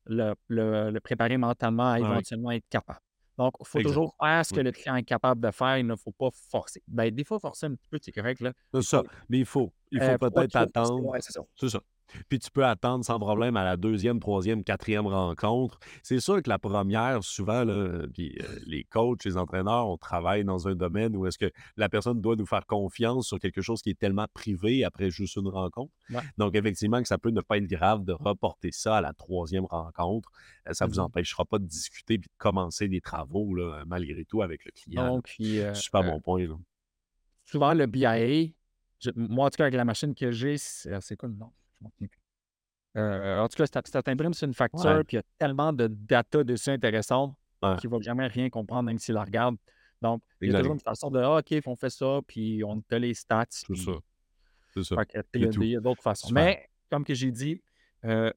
le, 0.05 0.35
le- 0.49 0.90
le 0.90 1.01
préparer 1.01 1.38
mentalement 1.38 1.90
à 1.93 1.99
éventuellement 1.99 2.51
être 2.51 2.69
capable. 2.69 3.01
Donc, 3.38 3.55
il 3.59 3.66
faut 3.66 3.79
Exact. 3.79 3.88
toujours 3.95 4.14
faire 4.23 4.45
ce 4.45 4.53
que 4.53 4.61
le 4.61 4.71
client 4.71 4.97
est 4.97 5.03
capable 5.03 5.40
de 5.40 5.51
faire. 5.51 5.79
Il 5.79 5.87
ne 5.87 5.97
faut 5.97 6.12
pas 6.12 6.29
forcer. 6.51 6.83
Ben, 6.87 7.11
des 7.11 7.25
fois, 7.25 7.40
forcer 7.40 7.66
un 7.66 7.75
petit 7.75 7.88
peu, 7.88 7.99
c'est 8.03 8.12
correct. 8.12 8.45
C'est 8.75 8.83
ça. 8.83 9.03
Mais 9.31 9.38
il 9.38 9.47
faut, 9.47 9.73
il 9.90 9.99
faut 9.99 10.11
Euh, 10.11 10.19
peut-être 10.19 10.57
attendre. 10.57 11.11
c'est 11.59 11.69
ça. 11.71 11.81
Puis 12.29 12.38
tu 12.38 12.51
peux 12.51 12.64
attendre 12.64 13.05
sans 13.05 13.18
problème 13.18 13.57
à 13.57 13.64
la 13.64 13.77
deuxième, 13.77 14.20
troisième, 14.20 14.64
quatrième 14.64 15.07
rencontre. 15.07 15.79
C'est 16.03 16.20
sûr 16.20 16.42
que 16.42 16.49
la 16.49 16.59
première, 16.59 17.23
souvent, 17.25 17.64
là, 17.64 18.07
puis, 18.12 18.37
euh, 18.40 18.59
les 18.66 18.85
coachs, 18.85 19.25
les 19.25 19.37
entraîneurs, 19.37 19.88
on 19.88 19.96
travaille 19.96 20.44
dans 20.44 20.68
un 20.68 20.75
domaine 20.75 21.16
où 21.16 21.27
est-ce 21.27 21.38
que 21.38 21.51
la 21.77 21.88
personne 21.88 22.20
doit 22.20 22.37
nous 22.37 22.46
faire 22.46 22.66
confiance 22.66 23.27
sur 23.29 23.38
quelque 23.38 23.62
chose 23.62 23.83
qui 23.83 23.90
est 23.90 23.99
tellement 23.99 24.27
privé 24.33 24.85
après 24.85 25.11
juste 25.11 25.37
une 25.37 25.49
rencontre. 25.49 25.92
Ouais. 26.11 26.20
Donc, 26.38 26.55
effectivement, 26.55 27.01
que 27.03 27.09
ça 27.09 27.18
peut 27.18 27.31
ne 27.31 27.40
pas 27.40 27.59
être 27.59 27.66
grave 27.66 28.05
de 28.05 28.12
reporter 28.12 28.70
ça 28.73 28.96
à 28.99 29.01
la 29.01 29.12
troisième 29.12 29.64
rencontre. 29.64 30.31
Euh, 30.68 30.73
Ça 30.73 30.87
ne 30.87 30.90
vous 30.92 30.99
Mhm. 30.99 31.05
empêchera 31.07 31.44
pas 31.44 31.59
de 31.59 31.64
discuter 31.66 32.18
puis 32.18 32.29
de 32.29 32.35
commencer 32.38 32.88
des 32.88 33.01
travaux, 33.01 33.55
là, 33.55 33.83
malgré 33.87 34.25
tout, 34.25 34.42
avec 34.42 34.64
le 34.64 34.70
client. 34.73 35.14
Donc, 35.14 35.25
puis, 35.25 35.61
euh, 35.61 35.75
Super 35.75 36.01
euh, 36.03 36.11
bon 36.11 36.20
point. 36.20 36.46
Là. 36.46 36.55
souvent, 37.44 37.75
le 37.75 37.87
BIA, 37.87 38.49
je- 39.01 39.11
moi, 39.16 39.46
en 39.46 39.51
tout 39.51 39.57
cas, 39.57 39.64
avec 39.64 39.75
la 39.75 39.85
machine 39.85 40.14
que 40.14 40.31
j'ai, 40.31 40.57
c'est 40.59 41.16
quoi 41.16 41.29
le 41.29 41.35
nom? 41.35 41.51
Euh, 42.97 43.38
en 43.38 43.49
tout 43.49 43.57
cas, 43.57 43.66
ça, 43.66 43.81
ça 43.85 44.03
t'imprime 44.03 44.35
sur 44.35 44.49
une 44.49 44.55
facture, 44.55 45.03
puis 45.07 45.16
il 45.16 45.21
y 45.21 45.21
a 45.21 45.25
tellement 45.38 45.73
de 45.73 45.87
data 45.87 46.43
dessus 46.45 46.71
intéressante 46.71 47.37
Ouais. 47.62 47.77
qu'il 47.77 47.90
ne 47.90 47.97
va 47.97 48.01
jamais 48.01 48.27
rien 48.27 48.49
comprendre, 48.49 48.85
même 48.85 48.99
s'il 48.99 49.14
la 49.14 49.25
regarde. 49.25 49.57
Donc, 50.01 50.23
il 50.40 50.51
y 50.51 50.55
a 50.55 50.59
toujours 50.59 50.73
une 50.73 50.81
façon 50.81 51.11
de 51.11 51.19
Ah, 51.19 51.38
OK, 51.38 51.55
on 51.66 51.77
fait 51.77 51.90
ça, 51.90 52.21
puis 52.27 52.64
on 52.64 52.81
te 52.81 52.95
les 52.95 53.12
stats. 53.12 53.45
C'est 53.51 53.77
ça. 53.77 53.93
C'est 54.73 54.83
ça. 54.83 54.97
Il 55.35 55.43
y 55.71 55.77
a, 55.77 55.81
d'autres 55.81 56.03
façons. 56.03 56.33
Mais, 56.33 56.71
comme 56.90 57.05
que 57.05 57.12
j'ai 57.12 57.31
dit, 57.31 57.61
euh, 58.05 58.33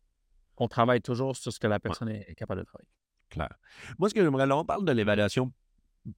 on 0.57 0.67
travaille 0.67 0.99
toujours 0.99 1.35
sur 1.35 1.53
ce 1.53 1.59
que 1.59 1.67
la 1.67 1.79
personne 1.79 2.09
est, 2.09 2.25
est 2.27 2.35
capable 2.35 2.61
de 2.61 2.65
travailler. 2.65 2.89
Clair. 3.29 3.49
Moi, 3.97 4.09
ce 4.09 4.13
que 4.13 4.21
j'aimerais, 4.21 4.45
là, 4.45 4.57
on 4.57 4.65
parle 4.65 4.83
de 4.83 4.91
l'évaluation 4.91 5.53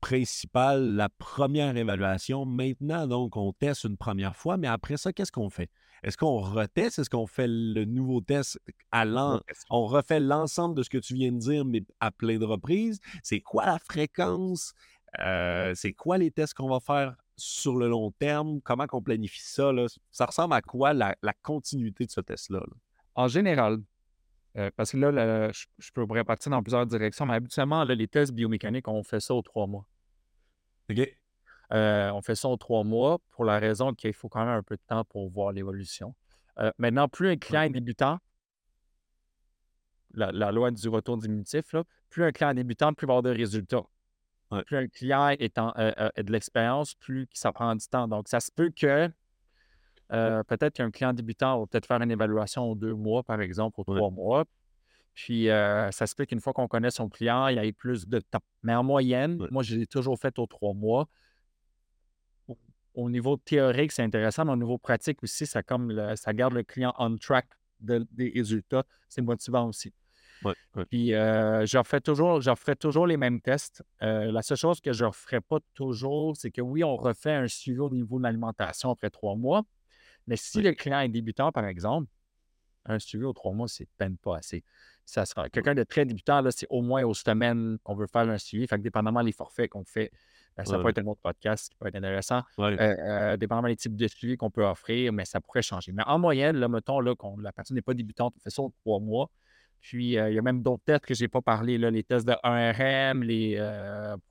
principale, 0.02 0.96
la 0.96 1.10
première 1.10 1.78
évaluation. 1.78 2.46
Maintenant, 2.46 3.08
donc, 3.08 3.38
on 3.38 3.54
teste 3.54 3.84
une 3.84 3.98
première 3.98 4.36
fois, 4.36 4.58
mais 4.58 4.68
après 4.68 4.98
ça, 4.98 5.14
qu'est-ce 5.14 5.32
qu'on 5.32 5.50
fait? 5.52 5.70
Est-ce 6.06 6.18
qu'on 6.18 6.38
reteste? 6.38 7.00
Est-ce 7.00 7.10
qu'on 7.10 7.26
fait 7.26 7.48
le 7.48 7.84
nouveau 7.84 8.22
test 8.22 8.60
à 8.92 9.06
l'an? 9.06 9.42
On 9.72 9.88
refait 9.88 10.20
l'ensemble 10.20 10.76
de 10.76 10.84
ce 10.84 10.90
que 10.90 11.00
tu 11.00 11.16
viens 11.16 11.32
de 11.32 11.40
dire, 11.40 11.66
mais 11.66 11.84
à 12.00 12.12
plein 12.12 12.38
de 12.38 12.46
reprises? 12.46 13.00
C'est 13.24 13.42
quoi 13.42 13.66
la 13.66 13.80
fréquence? 13.80 14.74
Euh, 15.20 15.74
c'est 15.74 15.94
quoi 15.94 16.20
les 16.20 16.30
tests 16.30 16.54
qu'on 16.54 16.70
va 16.70 16.80
faire 16.80 17.16
sur 17.38 17.76
le 17.76 17.90
long 17.90 18.12
terme? 18.12 18.62
Comment 18.62 18.86
qu'on 18.86 19.02
planifie 19.02 19.42
ça? 19.42 19.72
là? 19.72 19.88
Ça 20.12 20.28
ressemble 20.28 20.54
à 20.54 20.62
quoi 20.62 20.94
la, 20.94 21.16
la 21.24 21.34
continuité 21.42 22.06
de 22.06 22.12
ce 22.12 22.22
test-là? 22.22 22.60
là? 22.60 22.78
En 23.16 23.28
général, 23.28 23.80
euh, 24.58 24.70
parce 24.76 24.92
que 24.92 24.98
là, 24.98 25.52
je, 25.52 25.66
je 25.80 25.92
pourrais 25.92 26.24
partir 26.24 26.52
dans 26.52 26.62
plusieurs 26.62 26.86
directions, 26.86 27.26
mais 27.26 27.34
habituellement, 27.34 27.84
là, 27.84 27.96
les 27.96 28.08
tests 28.08 28.32
biomécaniques, 28.32 28.88
on 28.88 29.02
fait 29.02 29.20
ça 29.20 29.34
aux 29.34 29.42
trois 29.42 29.66
mois. 29.66 29.88
OK? 30.92 31.18
Euh, 31.74 32.12
on 32.12 32.22
fait 32.22 32.36
ça 32.36 32.48
aux 32.48 32.58
trois 32.58 32.84
mois 32.84 33.20
pour 33.32 33.46
la 33.46 33.60
raison 33.60 33.94
qu'il 33.94 34.14
faut 34.14 34.30
quand 34.30 34.40
même 34.46 34.50
un 34.58 34.64
peu 34.64 34.76
de 34.76 34.82
temps 34.88 35.04
pour 35.04 35.30
voir 35.30 35.52
l'évolution. 35.52 36.14
Euh, 36.60 36.72
maintenant, 36.78 37.08
plus 37.08 37.30
un 37.30 37.38
client 37.38 37.64
est 37.64 37.70
débutant, 37.70 38.20
la, 40.14 40.32
la 40.32 40.52
loi 40.52 40.72
du 40.72 40.88
retour 40.88 41.18
diminutif, 41.18 41.74
là, 41.74 41.84
plus 42.10 42.24
un 42.24 42.32
client 42.32 42.52
est 42.52 42.56
débutant, 42.56 42.94
plus 42.94 43.06
il 43.06 43.08
va 43.08 43.14
avoir 43.18 43.24
de 43.24 43.38
résultats. 43.38 43.84
Ouais. 44.52 44.64
Plus 44.64 44.78
un 44.78 44.88
client 44.88 45.30
est 45.30 45.58
en, 45.58 45.74
euh, 45.78 45.92
a 46.16 46.24
de 46.24 46.32
l'expérience, 46.32 46.94
plus 46.94 47.28
ça 47.34 47.52
prend 47.52 47.76
du 47.76 47.86
temps. 47.88 48.08
Donc, 48.08 48.28
ça 48.28 48.40
se 48.40 48.52
peut 48.52 48.70
que 48.70 49.10
peut-être 50.10 50.74
qu'un 50.76 50.92
client 50.92 51.14
débutant 51.14 51.60
va 51.60 51.66
peut-être 51.66 51.88
faire 51.88 52.00
une 52.02 52.12
évaluation 52.12 52.64
aux 52.72 52.76
deux 52.76 52.94
mois, 52.94 53.24
par 53.24 53.42
exemple, 53.42 53.82
aux 53.82 53.92
Ouais. 53.92 53.98
trois 53.98 54.12
mois. 54.12 54.46
Puis, 55.16 55.50
euh, 55.50 55.90
ça 55.92 56.06
se 56.08 56.14
peut 56.16 56.26
qu'une 56.26 56.40
fois 56.42 56.54
qu'on 56.54 56.68
connaît 56.68 56.92
son 56.92 57.10
client, 57.10 57.48
il 57.48 57.56
y 57.56 57.60
ait 57.68 57.72
plus 57.74 58.08
de 58.08 58.20
temps. 58.20 58.44
Mais 58.64 58.76
en 58.76 58.84
moyenne, 58.84 59.42
Ouais. 59.42 59.48
moi, 59.50 59.64
je 59.64 59.76
l'ai 59.78 59.88
toujours 59.88 60.20
fait 60.20 60.38
aux 60.40 60.46
trois 60.46 60.74
mois. 60.74 61.08
Au- 62.96 63.06
Au 63.06 63.10
niveau 63.10 63.38
théorique, 63.38 63.92
c'est 63.92 64.04
intéressant, 64.04 64.46
mais 64.46 64.52
au 64.54 64.58
niveau 64.58 64.78
pratique 64.78 65.22
aussi, 65.24 65.46
ça, 65.46 65.62
comme 65.64 65.92
le- 65.92 66.16
ça 66.16 66.34
garde 66.34 66.54
le 66.54 66.64
client 66.64 66.94
on 66.98 67.16
track 67.18 67.48
de- 67.80 68.08
des 68.12 68.32
résultats. 68.34 68.84
C'est 69.08 69.22
motivant 69.22 69.68
aussi. 69.68 69.94
Ouais, 70.44 70.54
ouais. 70.76 70.86
Puis, 70.86 71.14
euh, 71.14 71.66
je 71.66 71.78
refais 71.78 72.02
toujours, 72.02 72.42
je 72.42 72.74
toujours 72.76 73.08
les 73.08 73.18
mêmes 73.18 73.42
tests. 73.42 73.84
Euh, 74.02 74.32
la 74.32 74.42
seule 74.42 74.58
chose 74.58 74.82
que 74.82 74.92
je 74.94 75.04
ne 75.04 75.10
referai 75.10 75.42
pas 75.42 75.60
toujours, 75.74 76.36
c'est 76.36 76.52
que 76.52 76.62
oui, 76.62 76.84
on 76.84 76.96
refait 76.96 77.34
un 77.34 77.48
suivi 77.48 77.80
au 77.80 77.90
niveau 77.90 78.18
de 78.18 78.24
l'alimentation 78.24 78.92
après 78.92 79.10
trois 79.10 79.36
mois. 79.36 79.64
Mais 80.28 80.36
si 80.36 80.62
le 80.62 80.74
client 80.74 81.00
est 81.00 81.10
débutant, 81.10 81.52
par 81.52 81.66
exemple, 81.66 82.08
un 82.86 83.00
suivi 83.00 83.24
aux 83.24 83.34
trois 83.34 83.54
mois, 83.54 83.68
c'est 83.68 83.88
peine 83.98 84.18
pas 84.18 84.38
assez. 84.38 84.64
Ça 85.06 85.26
sera 85.26 85.50
quelqu'un 85.50 85.76
de 85.76 85.84
très 85.84 86.06
débutant, 86.06 86.42
là, 86.42 86.52
c'est 86.52 86.68
au 86.70 86.82
moins 86.82 87.04
aux 87.04 87.14
semaines 87.14 87.78
qu'on 87.84 87.96
veut 87.96 88.08
faire 88.08 88.28
un 88.28 88.38
suivi. 88.38 88.68
Fait 88.68 88.78
que 88.78 88.82
dépendamment 88.82 89.24
des 89.24 89.32
forfaits 89.32 89.70
qu'on 89.70 89.86
fait, 89.86 90.12
ça 90.64 90.78
Ouais. 90.78 90.84
peut 90.84 90.90
être 90.90 91.00
un 91.00 91.08
autre 91.08 91.20
podcast 91.22 91.70
qui 91.70 91.76
peut 91.76 91.88
être 91.88 91.96
intéressant. 91.96 92.44
Ouais. 92.58 92.80
Euh, 92.80 92.96
euh, 93.34 93.38
dépendamment 93.38 93.68
des 93.68 93.76
types 93.76 93.96
de 93.96 94.08
suivi 94.08 94.38
qu'on 94.38 94.50
peut 94.52 94.64
offrir, 94.66 95.12
mais 95.12 95.26
ça 95.26 95.42
pourrait 95.42 95.62
changer. 95.62 95.92
Mais 95.92 96.04
en 96.06 96.18
moyenne, 96.20 96.56
là, 96.58 96.68
mettons 96.70 97.00
là, 97.02 97.14
qu'on 97.16 97.38
la 97.40 97.52
personne 97.52 97.76
n'est 97.76 97.82
pas 97.82 97.94
débutante, 97.94 98.34
on 98.38 98.40
fait 98.40 98.50
ça 98.50 98.62
aux 98.62 98.74
trois 98.84 99.00
mois. 99.00 99.30
Puis, 99.82 100.18
euh, 100.18 100.30
il 100.32 100.36
y 100.36 100.40
a 100.40 100.42
même 100.42 100.64
d'autres 100.64 100.84
tests 100.86 101.06
que 101.06 101.14
je 101.14 101.24
n'ai 101.24 101.28
pas 101.28 101.42
parlé, 101.42 101.78
là, 101.78 101.92
les 101.92 102.04
tests 102.04 102.26
de 102.28 102.34
1RM, 102.44 103.22
les, 103.24 103.56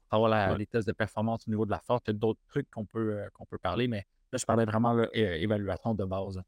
pour 0.08 0.14
avoir 0.16 0.30
la- 0.30 0.52
Ouais. 0.52 0.58
les 0.58 0.66
tests 0.66 0.88
de 0.88 0.92
performance 0.92 1.46
au 1.46 1.50
niveau 1.50 1.64
de 1.66 1.70
la 1.70 1.78
force, 1.80 2.02
d'autres 2.06 2.40
trucs 2.48 2.68
qu'on 2.70 2.84
peut, 2.86 3.20
qu'on 3.34 3.44
peut 3.44 3.58
parler, 3.58 3.86
mais 3.86 4.04
là, 4.32 4.38
je 4.38 4.44
parlais 4.44 4.64
vraiment 4.64 4.92
là, 4.94 5.06
évaluation 5.12 5.94
de 5.94 6.04
base. 6.04 6.40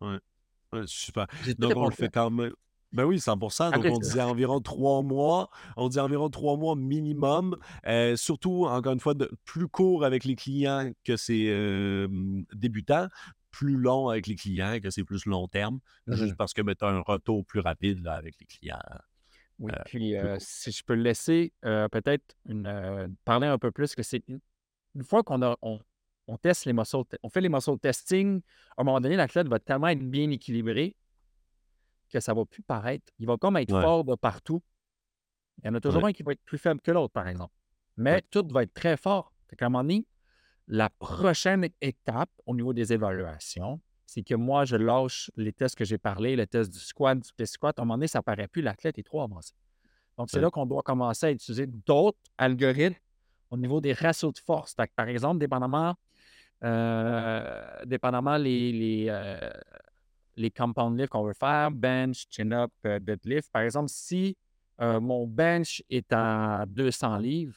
Ouais, 0.00 0.18
super. 0.86 1.26
Donc, 1.58 1.74
on 1.76 1.84
le 1.86 1.92
fait 1.94 2.08
quand 2.08 2.30
même. 2.30 2.52
Ben 2.92 3.04
oui, 3.04 3.18
100 3.20 3.36
Donc, 3.36 3.76
Ok, 3.76 3.86
on 3.90 3.98
disait 3.98 4.22
environ 4.22 4.60
trois 4.60 5.02
mois. 5.02 5.50
On 5.76 5.88
dit 5.88 5.98
environ 5.98 6.28
trois 6.28 6.56
mois 6.56 6.76
minimum. 6.76 7.56
Euh, 7.86 8.16
surtout, 8.16 8.66
encore 8.66 8.92
une 8.92 9.00
fois, 9.00 9.14
de, 9.14 9.30
plus 9.44 9.68
court 9.68 10.04
avec 10.04 10.24
les 10.24 10.36
clients 10.36 10.90
que 11.04 11.16
c'est 11.16 11.46
euh, 11.48 12.06
débutant, 12.52 13.08
plus 13.50 13.76
long 13.76 14.08
avec 14.08 14.26
les 14.26 14.34
clients 14.34 14.78
que 14.80 14.90
c'est 14.90 15.04
plus 15.04 15.24
long 15.26 15.48
terme, 15.48 15.80
juste 16.06 16.32
Mhm. 16.32 16.36
parce 16.36 16.52
que 16.52 16.60
tu 16.62 16.84
as 16.84 16.88
un 16.88 17.00
retour 17.00 17.44
plus 17.46 17.60
rapide 17.60 18.02
là, 18.02 18.14
avec 18.14 18.34
les 18.40 18.46
clients. 18.46 18.78
Oui, 19.58 19.72
Euh, 19.72 19.82
puis 19.86 20.16
euh, 20.16 20.36
si 20.38 20.72
je 20.72 20.82
peux 20.82 20.94
le 20.94 21.02
laisser 21.02 21.52
peut-être 21.62 22.36
parler 23.24 23.46
un 23.46 23.58
peu 23.58 23.70
plus, 23.70 23.94
que 23.94 24.02
c'est 24.02 24.22
une, 24.28 24.40
fois 25.02 25.22
qu'on 25.22 25.40
a 25.42 25.56
on, 25.62 25.78
on 26.26 26.36
teste 26.36 26.66
les 26.66 26.72
muscle, 26.72 26.96
on 27.22 27.28
fait 27.28 27.40
les 27.40 27.48
muscle 27.48 27.78
testing, 27.78 28.40
à 28.76 28.82
un 28.82 28.84
moment 28.84 29.00
donné, 29.00 29.16
l'athlète 29.16 29.48
va 29.48 29.58
tellement 29.58 29.88
être 29.88 30.02
bien 30.02 30.30
équilibré 30.30 30.96
que 32.12 32.20
ça 32.20 32.34
va 32.34 32.44
plus 32.44 32.62
paraître. 32.62 33.10
Il 33.18 33.26
va 33.26 33.36
comme 33.36 33.56
être 33.56 33.72
Ouais. 33.74 33.82
fort 33.82 34.04
de 34.04 34.14
partout. 34.14 34.62
Il 35.62 35.66
y 35.66 35.70
en 35.70 35.74
a 35.74 35.80
toujours 35.80 36.02
Ouais. 36.02 36.10
un 36.10 36.12
qui 36.12 36.22
va 36.22 36.32
être 36.32 36.44
plus 36.44 36.58
faible 36.58 36.80
que 36.80 36.90
l'autre, 36.90 37.12
par 37.12 37.26
exemple. 37.28 37.54
Mais 37.96 38.14
Ouais. 38.14 38.22
tout 38.30 38.46
va 38.50 38.62
être 38.62 38.74
très 38.74 38.96
fort. 38.96 39.32
Fait 39.48 39.56
qu'à 39.56 39.66
un 39.66 39.68
moment 39.68 39.82
donné, 39.84 40.06
la 40.68 40.88
prochaine 40.90 41.68
étape 41.80 42.30
au 42.46 42.54
niveau 42.54 42.72
des 42.72 42.92
évaluations, 42.92 43.80
c'est 44.06 44.22
que 44.22 44.34
moi, 44.34 44.64
je 44.64 44.76
lâche 44.76 45.30
les 45.36 45.52
tests 45.52 45.74
que 45.76 45.84
j'ai 45.84 45.98
parlé, 45.98 46.36
le 46.36 46.46
test 46.46 46.70
du 46.72 46.78
squat, 46.78 47.18
du 47.18 47.26
split 47.26 47.46
squat. 47.46 47.78
À 47.78 47.82
un 47.82 47.84
moment 47.84 47.94
donné, 47.96 48.06
ça 48.08 48.22
paraît 48.22 48.48
plus, 48.48 48.62
l'athlète 48.62 48.98
est 48.98 49.02
trop 49.02 49.22
avancé. 49.22 49.52
Donc, 50.18 50.30
c'est 50.30 50.40
là 50.40 50.50
qu'on 50.50 50.66
doit 50.66 50.82
commencer 50.82 51.26
à 51.26 51.30
utiliser 51.30 51.66
d'autres 51.66 52.18
algorithmes 52.36 52.96
au 53.50 53.56
niveau 53.56 53.80
des 53.80 53.92
ratios 53.94 54.32
de 54.32 54.38
force. 54.38 54.74
par 54.74 55.08
exemple, 55.08 55.38
dépendamment, 55.38 55.94
euh, 56.64 57.84
dépendamment 57.86 58.36
les, 58.36 58.72
les, 58.72 59.06
euh, 59.08 59.50
les 60.36 60.50
compound 60.50 60.98
lifts 60.98 61.10
qu'on 61.10 61.24
veut 61.24 61.34
faire, 61.34 61.70
bench, 61.70 62.26
chin-up, 62.30 62.72
euh, 62.86 62.98
deadlift. 62.98 63.50
Par 63.52 63.62
exemple, 63.62 63.88
si 63.88 64.36
mon 64.78 65.28
bench 65.28 65.80
est 65.90 66.12
à 66.12 66.64
200 66.66 67.18
livres, 67.18 67.54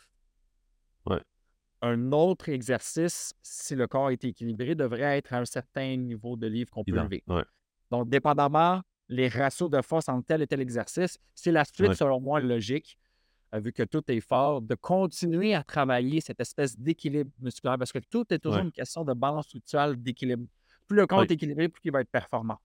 un 1.81 2.11
autre 2.11 2.49
exercice, 2.49 3.33
si 3.41 3.73
le 3.75 3.87
corps 3.87 4.11
est 4.11 4.23
équilibré, 4.23 4.75
devrait 4.75 5.17
être 5.17 5.33
à 5.33 5.39
un 5.39 5.45
certain 5.45 5.95
niveau 5.95 6.35
de 6.35 6.45
livre 6.45 6.69
qu'on 6.69 6.83
peut 6.83 6.91
lever. 7.05 7.23
Donc, 7.89 8.09
dépendamment 8.09 8.81
les 9.09 9.27
ratios 9.27 9.69
de 9.69 9.81
force 9.81 10.07
entre 10.09 10.25
tel 10.27 10.41
et 10.43 10.47
tel 10.47 10.61
exercice, 10.61 11.17
c'est 11.33 11.51
la 11.51 11.63
suite, 11.65 11.93
selon 11.95 12.19
moi, 12.19 12.39
logique, 12.41 12.97
euh, 13.53 13.59
vu 13.59 13.71
que 13.71 13.83
tout 13.83 14.03
est 14.11 14.19
fort, 14.19 14.61
de 14.61 14.75
continuer 14.75 15.53
à 15.55 15.63
travailler 15.63 16.21
cette 16.21 16.39
espèce 16.39 16.77
d'équilibre 16.77 17.31
musculaire, 17.39 17.77
parce 17.77 17.91
que 17.91 17.99
tout 17.99 18.25
est 18.33 18.39
toujours 18.39 18.59
une 18.65 18.71
question 18.71 19.03
de 19.03 19.13
balance 19.13 19.45
structurelle, 19.45 19.95
d'équilibre. 19.95 20.45
Plus 20.87 20.97
le 20.97 21.07
corps 21.07 21.23
est 21.23 21.31
équilibré, 21.31 21.69
plus 21.69 21.81
il 21.85 21.91
va 21.91 22.01
être 22.01 22.09
performant. 22.09 22.59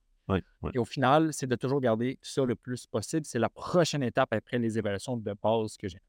Et 0.73 0.79
au 0.79 0.85
final, 0.85 1.33
c'est 1.33 1.47
de 1.47 1.55
toujours 1.55 1.81
garder 1.81 2.17
ça 2.21 2.45
le 2.45 2.55
plus 2.55 2.85
possible. 2.85 3.25
C'est 3.25 3.39
la 3.39 3.49
prochaine 3.49 4.03
étape 4.03 4.33
après 4.33 4.59
les 4.59 4.77
évaluations 4.77 5.17
de 5.17 5.35
base 5.41 5.77
que 5.77 5.87
j'ai. 5.87 5.99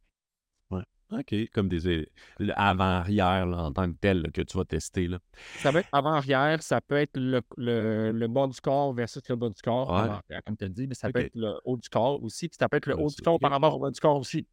OK, 1.19 1.35
comme 1.53 1.69
des 1.69 2.09
avant-arrière 2.57 3.47
en 3.47 3.71
tant 3.71 3.93
que 3.93 3.97
tel 4.01 4.31
que 4.33 4.41
tu 4.41 4.57
vas 4.57 4.65
tester. 4.65 5.09
Là. 5.09 5.19
Ça 5.59 5.71
peut 5.71 5.79
être 5.79 5.89
avant-arrière, 5.93 6.63
ça 6.63 6.81
peut 6.81 6.97
être 6.97 7.17
le, 7.17 7.43
le, 7.59 8.27
bas 8.29 8.47
du 8.47 8.59
corps 8.63 8.95
versus 8.95 9.23
le 9.29 9.37
bas 9.37 9.51
du 9.51 9.61
corps, 9.61 10.23
comme 10.47 10.57
tu 10.57 10.65
as 10.65 10.69
dit, 10.69 10.87
mais 10.87 10.95
ça 10.95 11.11
peut 11.11 11.21
être 11.21 11.35
le 11.35 11.61
haut 11.65 11.77
du 11.77 11.89
corps 11.91 12.23
aussi, 12.23 12.49
puis 12.49 12.57
ça 12.59 12.67
peut 12.67 12.79
être 12.79 12.87
le 12.87 12.97
haut 12.97 13.11
du 13.11 13.21
corps 13.23 13.39
par 13.39 13.51
rapport 13.51 13.77
au 13.77 13.79
bas 13.79 13.91
du 13.91 14.01
corps 14.01 14.19
aussi. 14.19 14.47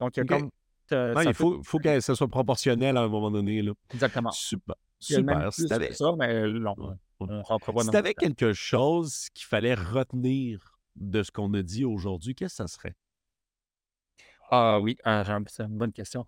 Donc, 0.00 0.16
il 0.16 0.20
y 0.20 0.22
a 0.22 0.24
comme. 0.24 0.50
il 0.90 1.34
faut, 1.34 1.62
faut 1.62 1.78
que 1.78 2.00
ça 2.00 2.14
soit 2.14 2.28
proportionnel 2.28 2.96
à 2.96 3.02
un 3.02 3.08
moment 3.08 3.30
donné. 3.30 3.60
Là. 3.60 3.72
Exactement. 3.92 4.30
Super. 4.30 4.76
Super. 4.98 5.52
Ça, 5.52 6.14
mais 6.18 6.48
non, 6.48 6.74
on 7.20 7.42
rentre 7.42 7.72
pas 7.72 7.82
Si 7.82 7.90
tu 7.90 7.96
avais 7.96 8.14
quelque 8.14 8.52
chose 8.52 9.28
qu'il 9.34 9.46
fallait 9.46 9.74
retenir 9.74 10.78
de 10.96 11.22
ce 11.22 11.30
qu'on 11.30 11.52
a 11.54 11.62
dit 11.62 11.84
aujourd'hui, 11.84 12.34
qu'est-ce 12.34 12.62
que 12.62 12.68
ça 12.68 12.68
serait? 12.68 12.96
Ah 14.50 14.80
oui, 14.80 14.96
ah, 15.04 15.24
c'est 15.48 15.64
une 15.64 15.76
bonne 15.76 15.92
question. 15.92 16.24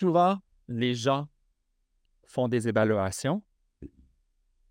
Souvent, 0.00 0.38
les 0.68 0.94
gens 0.94 1.28
font 2.26 2.48
des 2.48 2.68
évaluations. 2.68 3.42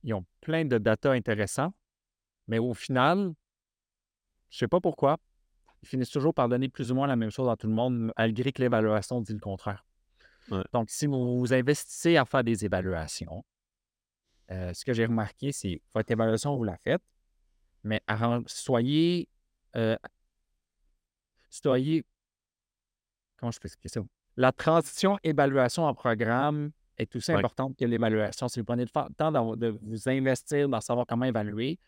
Ils 0.04 0.14
ont 0.14 0.26
plein 0.42 0.66
de 0.66 0.78
data 0.78 1.12
intéressants, 1.12 1.74
mais 2.48 2.58
au 2.58 2.74
final, 2.74 3.34
je 4.50 4.56
ne 4.56 4.60
sais 4.60 4.68
pas 4.68 4.82
pourquoi, 4.82 5.18
ils 5.84 5.88
finissent 5.88 6.10
toujours 6.10 6.34
par 6.34 6.50
donner 6.50 6.70
plus 6.70 6.92
ou 6.92 6.96
moins 6.96 7.08
la 7.08 7.16
même 7.16 7.30
chose 7.30 7.50
à 7.50 7.56
tout 7.56 7.68
le 7.68 7.74
monde, 7.74 8.12
malgré 8.18 8.52
que 8.52 8.62
l'évaluation 8.62 9.22
dit 9.22 9.34
le 9.34 9.40
contraire. 9.40 9.86
Donc, 10.74 10.90
si 10.90 11.06
vous, 11.06 11.40
vous 11.40 11.54
investissez 11.54 12.18
à 12.18 12.26
faire 12.26 12.44
des 12.44 12.66
évaluations, 12.66 13.46
euh, 14.52 14.74
ce 14.74 14.86
que 14.86 14.94
j'ai 14.94 15.06
remarqué, 15.06 15.52
c'est 15.52 15.82
votre 15.94 16.12
évaluation, 16.12 16.56
vous 16.56 16.64
la 16.64 16.78
faites, 16.78 17.02
mais 17.84 18.02
soyez, 18.48 19.28
euh, 19.76 19.96
soyez 21.50 22.06
comment 23.38 23.52
je 23.52 23.60
peux 23.60 23.68
expliquer 23.68 23.90
ça? 23.90 24.02
La 24.38 24.52
transition 24.52 25.18
évaluation 25.24 25.86
en 25.86 25.94
programme 25.94 26.72
est 26.98 27.16
aussi 27.16 27.32
importante 27.32 27.76
que 27.78 27.86
l'évaluation. 27.86 28.48
Si 28.48 28.60
vous 28.60 28.66
prenez 28.66 28.86
le 28.86 29.14
temps 29.16 29.32
de 29.32 29.80
vous 29.82 30.10
investir 30.10 30.70
dans 30.70 30.80
savoir 30.80 31.06
comment 31.08 31.26
évaluer, 31.26 31.80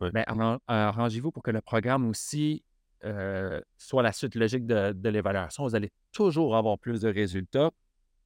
ben, 0.00 0.24
arrangez-vous 0.66 1.30
pour 1.30 1.42
que 1.42 1.50
le 1.50 1.60
programme 1.60 2.08
aussi 2.08 2.64
euh, 3.04 3.60
soit 3.76 4.02
la 4.02 4.12
suite 4.12 4.34
logique 4.34 4.66
de, 4.66 5.08
l'évaluation. 5.08 5.64
Vous 5.64 5.74
allez 5.74 5.90
toujours 6.12 6.56
avoir 6.56 6.78
plus 6.78 7.02
de 7.02 7.08
résultats 7.08 7.70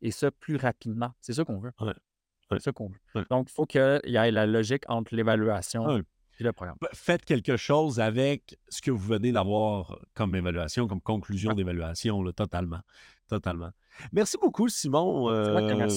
et 0.00 0.10
ça 0.10 0.30
plus 0.30 0.56
rapidement. 0.56 1.12
C'est 1.20 1.32
ça 1.32 1.44
qu'on 1.44 1.58
veut. 1.58 1.72
Donc, 3.30 3.48
il 3.50 3.52
faut 3.52 3.66
qu'il 3.66 4.00
y 4.04 4.16
ait 4.16 4.30
la 4.30 4.46
logique 4.46 4.84
entre 4.88 5.14
l'évaluation 5.14 6.02
bah, 6.40 6.88
faites 6.92 7.24
quelque 7.24 7.56
chose 7.56 8.00
avec 8.00 8.58
ce 8.68 8.80
que 8.80 8.90
vous 8.90 8.98
venez 8.98 9.32
d'avoir 9.32 9.98
comme 10.14 10.34
évaluation, 10.34 10.86
comme 10.86 11.00
conclusion 11.00 11.52
d'évaluation, 11.52 12.22
totalement. 12.32 12.80
Totalement. 13.28 13.70
Merci 14.12 14.38
beaucoup, 14.40 14.68
Simon, 14.68 15.30
euh, 15.30 15.88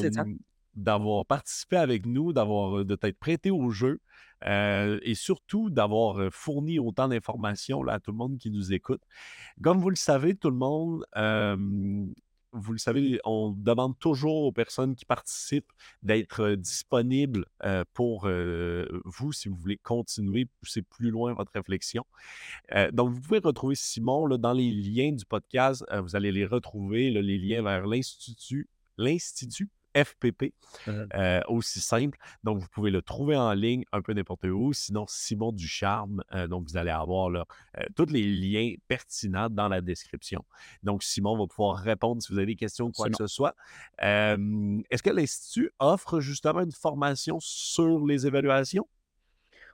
d'avoir 0.76 1.26
participé 1.26 1.78
avec 1.78 2.06
nous, 2.06 2.34
d'avoir 2.34 2.80
euh, 2.80 2.86
de 2.86 2.96
t'être 2.96 3.20
prêté 3.20 3.52
au 3.52 3.70
jeu 3.70 4.00
euh, 4.46 5.00
et 5.04 5.16
surtout 5.16 5.70
d'avoir 5.70 6.32
fourni 6.32 6.80
autant 6.80 7.08
d'informations 7.08 7.88
à 7.88 8.00
tout 8.00 8.12
le 8.12 8.18
monde 8.18 8.38
qui 8.38 8.50
nous 8.50 8.74
écoute. 8.74 9.02
Comme 9.62 9.80
vous 9.80 9.90
le 9.90 9.96
savez, 9.96 10.36
tout 10.36 10.50
le 10.50 10.58
monde, 10.58 11.06
vous 12.54 12.74
le 12.74 12.78
savez, 12.78 13.20
on 13.24 13.52
demande 13.52 13.98
toujours 14.00 14.44
aux 14.44 14.52
personnes 14.52 14.96
qui 14.96 15.06
participent 15.06 15.72
d'être 16.04 16.56
disponibles 16.56 17.46
pour 17.94 18.28
vous 19.06 19.32
si 19.32 19.50
vous 19.50 19.56
voulez 19.56 19.78
continuer, 19.78 20.46
pousser 20.60 20.82
plus 20.82 21.10
loin 21.12 21.34
votre 21.34 21.52
réflexion. 21.54 22.06
donc, 22.92 23.14
vous 23.14 23.22
pouvez 23.22 23.40
retrouver 23.40 23.76
Simon 23.76 24.28
dans 24.38 24.54
les 24.54 24.72
liens 24.72 25.12
du 25.12 25.26
podcast. 25.26 25.86
vous 26.04 26.16
allez 26.16 26.32
les 26.32 26.46
retrouver, 26.46 27.10
les 27.10 27.38
liens 27.38 27.62
vers 27.64 27.88
l'Institut, 27.88 28.68
l'Institut 28.98 29.70
FPP, 29.96 30.54
mmh 30.88 30.92
euh, 31.16 31.42
aussi 31.48 31.82
simple. 31.82 32.18
Donc, 32.44 32.60
vous 32.60 32.68
pouvez 32.70 32.92
le 32.92 33.02
trouver 33.02 33.36
en 33.36 33.54
ligne 33.54 33.84
un 33.92 34.02
peu 34.02 34.14
n'importe 34.14 34.46
où. 34.46 34.74
Sinon, 34.74 35.06
Simon 35.08 35.52
Ducharme. 35.52 36.24
Euh, 36.34 36.48
donc, 36.48 36.68
vous 36.68 36.78
allez 36.78 36.92
avoir 36.92 37.30
là, 37.30 37.46
euh, 37.78 37.84
tous 37.96 38.06
les 38.06 38.24
liens 38.24 38.76
pertinents 38.88 39.50
dans 39.50 39.68
la 39.68 39.82
description. 39.82 40.44
Donc, 40.84 41.04
Simon 41.04 41.38
va 41.38 41.48
pouvoir 41.48 41.78
répondre 41.78 42.22
si 42.22 42.32
vous 42.32 42.38
avez 42.38 42.48
des 42.48 42.56
questions 42.56 42.88
ou 42.88 42.92
quoi 42.92 43.10
que 43.10 43.18
ce 43.18 43.28
soit. 43.28 43.56
Est-ce 44.00 45.04
que 45.04 45.10
l'Institut 45.10 45.72
offre 45.80 46.20
justement 46.20 46.62
une 46.62 46.72
formation 46.72 47.38
sur 47.40 48.06
les 48.06 48.28
évaluations? 48.28 48.88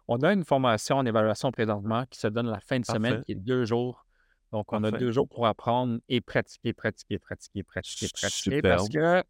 On 0.07 0.17
a 0.19 0.31
une 0.31 0.45
formation 0.45 0.97
en 0.97 1.05
évaluation 1.05 1.51
présentement 1.51 2.05
qui 2.09 2.19
se 2.19 2.27
donne 2.27 2.47
la 2.47 2.61
fin 2.61 2.79
de 2.79 2.85
semaine, 2.85 3.23
qui 3.23 3.33
est 3.33 3.35
deux 3.35 3.65
jours. 3.65 4.05
Donc, 4.53 4.71
on 4.71 4.83
a 4.83 4.91
deux 4.91 5.11
jours 5.11 5.27
pour 5.27 5.45
apprendre 5.45 5.99
et 6.07 6.21
pratiquer, 6.21 6.73
pratiquer, 6.73 7.19
pratiquer, 7.19 7.63
pratiquer, 7.63 8.07
pratiquer. 8.13 8.61
Parce 8.61 8.87
que 8.87 9.23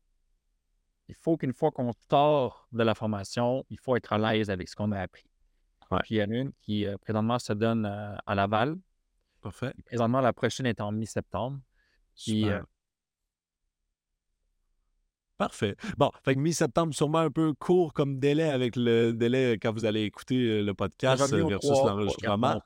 il 1.10 1.16
faut 1.16 1.38
qu'une 1.38 1.54
fois 1.54 1.72
qu'on 1.72 1.92
sort 2.10 2.68
de 2.72 2.84
la 2.84 2.96
formation, 2.96 3.64
il 3.70 3.80
faut 3.80 3.96
être 3.96 4.14
à 4.14 4.18
l'aise 4.18 4.50
avec 4.50 4.68
ce 4.68 4.76
qu'on 4.76 4.92
a 4.92 5.00
appris. 5.00 5.26
Puis 6.04 6.16
il 6.16 6.18
y 6.18 6.24
en 6.24 6.30
a 6.30 6.36
une 6.36 6.52
qui 6.62 6.86
euh, 6.86 6.98
présentement 6.98 7.40
se 7.40 7.54
donne 7.54 7.86
euh, 7.86 8.16
à 8.26 8.36
Laval. 8.36 8.78
Parfait. 9.42 9.74
Présentement, 9.86 10.20
la 10.20 10.34
prochaine 10.34 10.66
est 10.66 10.82
en 10.82 10.92
mi-septembre. 10.92 11.60
Euh, 12.30 12.62
Parfait. 15.38 15.76
Bon, 15.98 16.12
fait 16.24 16.36
que 16.36 16.40
mi-septembre, 16.40 16.94
sûrement 16.94 17.20
un 17.20 17.32
peu 17.32 17.54
court 17.54 17.94
comme 17.94 18.20
délai 18.20 18.50
avec 18.50 18.76
le 18.76 19.12
délai 19.14 19.60
quand 19.62 19.72
vous 19.72 19.86
allez 19.86 20.02
écouter 20.02 20.62
le 20.62 20.74
podcast 20.74 21.32
versus 21.32 21.70
l'enregistrement 21.70 22.60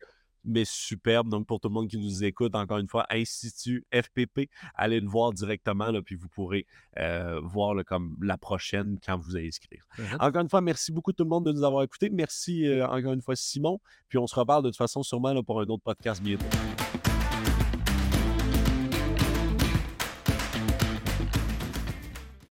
mais 0.43 0.63
superbe. 0.65 1.29
Donc, 1.29 1.45
pour 1.47 1.59
tout 1.59 1.67
le 1.67 1.73
monde 1.73 1.87
qui 1.87 1.97
nous 1.97 2.23
écoute, 2.23 2.55
encore 2.55 2.77
une 2.77 2.87
fois, 2.87 3.05
Institut 3.09 3.85
FPP, 3.93 4.49
allez 4.75 4.99
le 4.99 5.07
voir 5.07 5.33
directement, 5.33 5.91
là, 5.91 6.01
puis 6.01 6.15
vous 6.15 6.27
pourrez 6.29 6.65
euh, 6.97 7.39
voir 7.43 7.75
comme 7.85 8.17
la 8.21 8.37
prochaine 8.37 8.97
quand 9.05 9.17
vous 9.17 9.35
allez 9.35 9.47
inscrire. 9.47 9.85
Encore 10.19 10.41
une 10.41 10.49
fois, 10.49 10.61
merci 10.61 10.91
beaucoup 10.91 11.11
tout 11.11 11.23
le 11.23 11.29
monde 11.29 11.45
de 11.45 11.51
nous 11.51 11.63
avoir 11.63 11.83
écoutés. 11.83 12.09
Merci 12.09 12.67
euh, 12.67 12.87
encore 12.87 13.13
une 13.13 13.21
fois, 13.21 13.35
Simon. 13.35 13.79
Puis 14.07 14.17
on 14.17 14.27
se 14.27 14.35
reparle 14.35 14.63
de 14.63 14.69
toute 14.69 14.77
façon 14.77 15.03
sûrement 15.03 15.33
là, 15.33 15.43
pour 15.43 15.59
un 15.59 15.65
autre 15.65 15.83
podcast 15.83 16.21
bientôt. 16.21 16.45